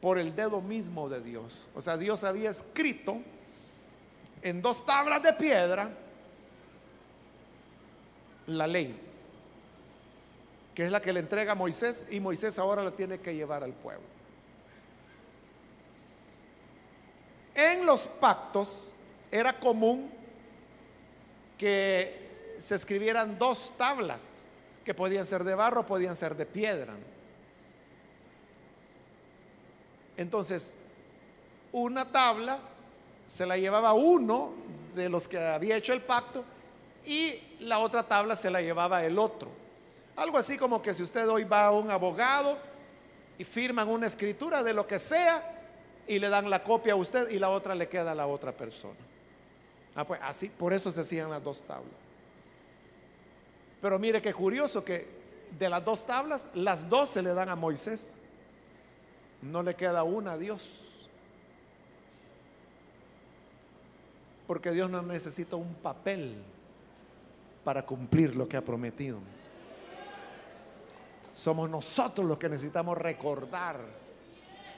por 0.00 0.18
el 0.18 0.34
dedo 0.34 0.60
mismo 0.60 1.08
de 1.08 1.20
Dios. 1.20 1.66
O 1.74 1.80
sea, 1.80 1.96
Dios 1.96 2.24
había 2.24 2.50
escrito 2.50 3.20
en 4.40 4.62
dos 4.62 4.86
tablas 4.86 5.22
de 5.22 5.32
piedra 5.34 5.90
la 8.46 8.66
ley, 8.66 8.98
que 10.74 10.84
es 10.84 10.90
la 10.90 11.00
que 11.00 11.12
le 11.12 11.20
entrega 11.20 11.52
a 11.52 11.54
Moisés 11.54 12.06
y 12.10 12.18
Moisés 12.18 12.58
ahora 12.58 12.82
la 12.82 12.92
tiene 12.92 13.18
que 13.18 13.34
llevar 13.34 13.62
al 13.62 13.72
pueblo. 13.72 14.06
En 17.54 17.84
los 17.84 18.06
pactos 18.06 18.94
era 19.30 19.52
común 19.52 20.10
que 21.58 22.54
se 22.58 22.74
escribieran 22.74 23.38
dos 23.38 23.72
tablas, 23.76 24.44
que 24.84 24.94
podían 24.94 25.24
ser 25.24 25.44
de 25.44 25.54
barro, 25.54 25.84
podían 25.84 26.16
ser 26.16 26.36
de 26.36 26.46
piedra. 26.46 26.94
Entonces, 30.16 30.74
una 31.72 32.10
tabla 32.10 32.58
se 33.26 33.46
la 33.46 33.56
llevaba 33.56 33.92
uno 33.92 34.52
de 34.94 35.08
los 35.08 35.26
que 35.26 35.38
había 35.38 35.76
hecho 35.76 35.92
el 35.92 36.02
pacto 36.02 36.44
y 37.06 37.34
la 37.60 37.78
otra 37.78 38.02
tabla 38.02 38.36
se 38.36 38.50
la 38.50 38.60
llevaba 38.60 39.04
el 39.04 39.18
otro. 39.18 39.48
Algo 40.16 40.38
así 40.38 40.58
como 40.58 40.82
que 40.82 40.92
si 40.92 41.02
usted 41.02 41.28
hoy 41.28 41.44
va 41.44 41.66
a 41.66 41.72
un 41.72 41.90
abogado 41.90 42.58
y 43.38 43.44
firman 43.44 43.88
una 43.88 44.06
escritura 44.06 44.62
de 44.62 44.74
lo 44.74 44.86
que 44.86 44.98
sea 44.98 45.61
y 46.06 46.18
le 46.18 46.28
dan 46.28 46.50
la 46.50 46.62
copia 46.62 46.94
a 46.94 46.96
usted 46.96 47.30
y 47.30 47.38
la 47.38 47.50
otra 47.50 47.74
le 47.74 47.88
queda 47.88 48.12
a 48.12 48.14
la 48.14 48.26
otra 48.26 48.52
persona. 48.52 48.98
Ah, 49.94 50.06
pues 50.06 50.20
así, 50.22 50.48
por 50.48 50.72
eso 50.72 50.90
se 50.90 51.00
hacían 51.00 51.30
las 51.30 51.42
dos 51.42 51.62
tablas. 51.62 51.92
Pero 53.80 53.98
mire 53.98 54.22
qué 54.22 54.32
curioso 54.32 54.84
que 54.84 55.06
de 55.58 55.68
las 55.68 55.84
dos 55.84 56.06
tablas, 56.06 56.48
las 56.54 56.88
dos 56.88 57.10
se 57.10 57.22
le 57.22 57.34
dan 57.34 57.48
a 57.48 57.56
Moisés. 57.56 58.18
No 59.42 59.62
le 59.62 59.74
queda 59.74 60.02
una 60.02 60.32
a 60.32 60.38
Dios. 60.38 61.08
Porque 64.46 64.70
Dios 64.70 64.88
no 64.88 65.02
necesita 65.02 65.56
un 65.56 65.74
papel 65.74 66.36
para 67.64 67.84
cumplir 67.84 68.34
lo 68.36 68.48
que 68.48 68.56
ha 68.56 68.64
prometido. 68.64 69.18
Somos 71.32 71.68
nosotros 71.68 72.26
los 72.26 72.38
que 72.38 72.48
necesitamos 72.48 72.98
recordar 72.98 74.01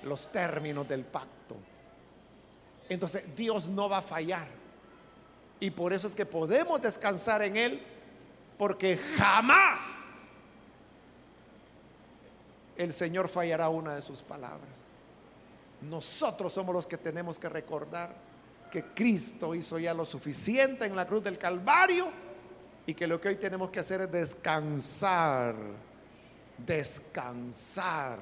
los 0.04 0.30
términos 0.30 0.86
del 0.88 1.04
pacto. 1.04 1.56
Entonces 2.88 3.24
Dios 3.34 3.68
no 3.68 3.88
va 3.88 3.98
a 3.98 4.02
fallar. 4.02 4.48
Y 5.60 5.70
por 5.70 5.92
eso 5.92 6.06
es 6.06 6.14
que 6.14 6.26
podemos 6.26 6.80
descansar 6.82 7.42
en 7.42 7.56
Él, 7.56 7.82
porque 8.58 8.98
jamás 9.16 10.28
el 12.76 12.92
Señor 12.92 13.28
fallará 13.28 13.68
una 13.68 13.94
de 13.94 14.02
sus 14.02 14.22
palabras. 14.22 14.88
Nosotros 15.80 16.52
somos 16.52 16.74
los 16.74 16.86
que 16.86 16.98
tenemos 16.98 17.38
que 17.38 17.48
recordar 17.48 18.14
que 18.70 18.82
Cristo 18.86 19.54
hizo 19.54 19.78
ya 19.78 19.94
lo 19.94 20.04
suficiente 20.04 20.84
en 20.84 20.96
la 20.96 21.06
cruz 21.06 21.22
del 21.22 21.38
Calvario 21.38 22.08
y 22.86 22.94
que 22.94 23.06
lo 23.06 23.20
que 23.20 23.28
hoy 23.28 23.36
tenemos 23.36 23.70
que 23.70 23.80
hacer 23.80 24.00
es 24.02 24.10
descansar, 24.10 25.54
descansar, 26.58 28.18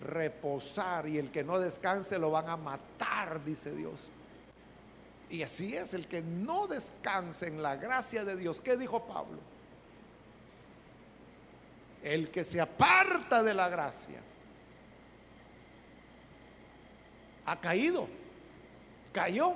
reposar 0.00 1.06
y 1.06 1.18
el 1.18 1.30
que 1.30 1.44
no 1.44 1.58
descanse 1.58 2.18
lo 2.18 2.30
van 2.30 2.48
a 2.48 2.56
matar, 2.56 3.44
dice 3.44 3.74
Dios. 3.74 4.08
Y 5.28 5.42
así 5.42 5.76
es, 5.76 5.94
el 5.94 6.08
que 6.08 6.22
no 6.22 6.66
descanse 6.66 7.46
en 7.46 7.62
la 7.62 7.76
gracia 7.76 8.24
de 8.24 8.36
Dios. 8.36 8.60
¿Qué 8.60 8.76
dijo 8.76 9.04
Pablo? 9.06 9.38
El 12.02 12.30
que 12.30 12.42
se 12.42 12.60
aparta 12.60 13.42
de 13.42 13.54
la 13.54 13.68
gracia 13.68 14.18
ha 17.46 17.60
caído, 17.60 18.08
cayó. 19.12 19.54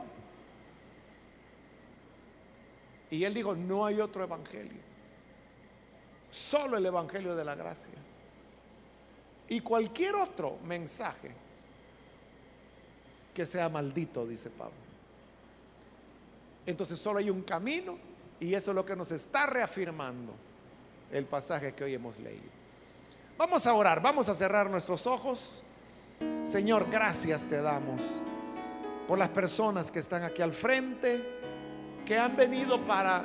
Y 3.11 3.25
él 3.25 3.35
dijo, 3.35 3.55
no 3.55 3.87
hay 3.87 4.01
otro 4.01 4.23
evangelio, 4.25 4.81
solo 6.31 6.77
el 6.77 6.87
evangelio 6.87 7.35
de 7.35 7.45
la 7.45 7.55
gracia. 7.55 8.04
Y 9.49 9.61
cualquier 9.61 10.15
otro 10.15 10.59
mensaje 10.65 11.31
que 13.35 13.45
sea 13.45 13.69
maldito, 13.69 14.27
dice 14.27 14.49
Pablo. 14.51 14.75
Entonces 16.67 16.99
solo 16.99 17.19
hay 17.19 17.29
un 17.29 17.43
camino 17.43 17.99
y 18.41 18.55
eso 18.55 18.71
es 18.71 18.75
lo 18.75 18.87
que 18.87 18.97
nos 18.97 19.11
está 19.11 19.47
reafirmando 19.47 20.33
el 21.11 21.27
pasaje 21.27 21.75
que 21.75 21.85
hoy 21.85 21.95
hemos 21.95 22.19
leído. 22.19 22.55
Vamos 23.37 23.67
a 23.67 23.75
orar, 23.75 24.01
vamos 24.01 24.29
a 24.29 24.35
cerrar 24.35 24.71
nuestros 24.71 25.07
ojos. 25.07 25.63
Señor, 26.45 26.89
gracias 26.91 27.45
te 27.45 27.61
damos 27.61 28.01
por 29.07 29.19
las 29.19 29.29
personas 29.29 29.91
que 29.91 29.99
están 29.99 30.23
aquí 30.23 30.41
al 30.41 30.55
frente, 30.55 31.23
que 32.07 32.19
han 32.19 32.37
venido 32.37 32.85
para 32.85 33.25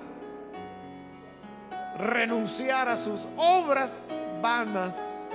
renunciar 1.98 2.90
a 2.90 2.98
sus 2.98 3.26
obras 3.38 4.16
vanas 4.42 5.28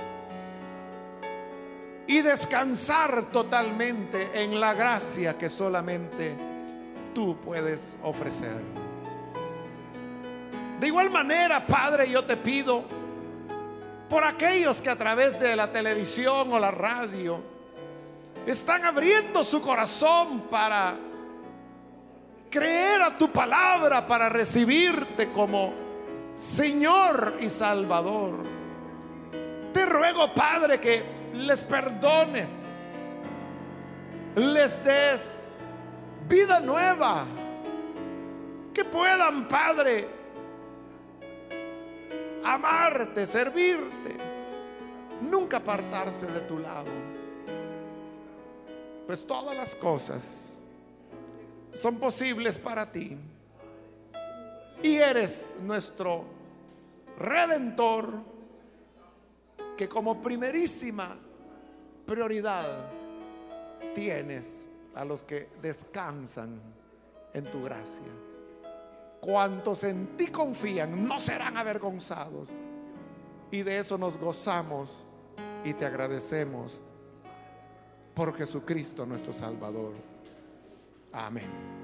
y 2.07 2.21
descansar 2.21 3.25
totalmente 3.25 4.43
en 4.43 4.59
la 4.59 4.73
gracia 4.73 5.37
que 5.37 5.49
solamente 5.49 6.35
tú 7.13 7.37
puedes 7.37 7.97
ofrecer. 8.03 8.61
De 10.79 10.87
igual 10.87 11.09
manera, 11.09 11.65
Padre, 11.65 12.09
yo 12.09 12.25
te 12.25 12.37
pido 12.37 12.83
por 14.09 14.23
aquellos 14.23 14.81
que 14.81 14.89
a 14.89 14.95
través 14.95 15.39
de 15.39 15.55
la 15.55 15.71
televisión 15.71 16.51
o 16.51 16.59
la 16.59 16.69
radio 16.69 17.41
están 18.45 18.85
abriendo 18.85 19.43
su 19.43 19.61
corazón 19.61 20.41
para 20.51 20.95
creer 22.51 23.01
a 23.01 23.17
tu 23.17 23.31
palabra, 23.31 24.05
para 24.05 24.29
recibirte 24.29 25.31
como 25.31 25.73
Señor 26.35 27.37
y 27.39 27.49
Salvador. 27.49 28.43
Te 29.73 29.85
ruego, 29.85 30.33
Padre, 30.33 30.79
que 30.79 31.14
les 31.35 31.63
perdones, 31.63 32.97
les 34.35 34.83
des 34.83 35.73
vida 36.27 36.59
nueva, 36.59 37.25
que 38.73 38.83
puedan, 38.83 39.47
Padre, 39.47 40.07
amarte, 42.43 43.25
servirte, 43.25 44.17
nunca 45.21 45.57
apartarse 45.57 46.27
de 46.27 46.41
tu 46.41 46.59
lado. 46.59 46.91
Pues 49.05 49.25
todas 49.25 49.55
las 49.55 49.75
cosas 49.75 50.59
son 51.73 51.97
posibles 51.97 52.57
para 52.57 52.91
ti. 52.91 53.17
Y 54.81 54.95
eres 54.95 55.57
nuestro 55.61 56.25
redentor 57.17 58.09
que 59.77 59.87
como 59.87 60.21
primerísima 60.21 61.17
prioridad 62.05 62.89
tienes 63.93 64.67
a 64.93 65.03
los 65.03 65.23
que 65.23 65.49
descansan 65.61 66.59
en 67.33 67.51
tu 67.51 67.63
gracia. 67.63 68.07
Cuantos 69.19 69.83
en 69.83 70.15
ti 70.15 70.27
confían 70.27 71.07
no 71.07 71.19
serán 71.19 71.57
avergonzados. 71.57 72.51
Y 73.51 73.63
de 73.63 73.79
eso 73.79 73.97
nos 73.97 74.17
gozamos 74.17 75.05
y 75.63 75.73
te 75.73 75.85
agradecemos 75.85 76.81
por 78.13 78.35
Jesucristo 78.35 79.05
nuestro 79.05 79.33
Salvador. 79.33 79.93
Amén. 81.11 81.74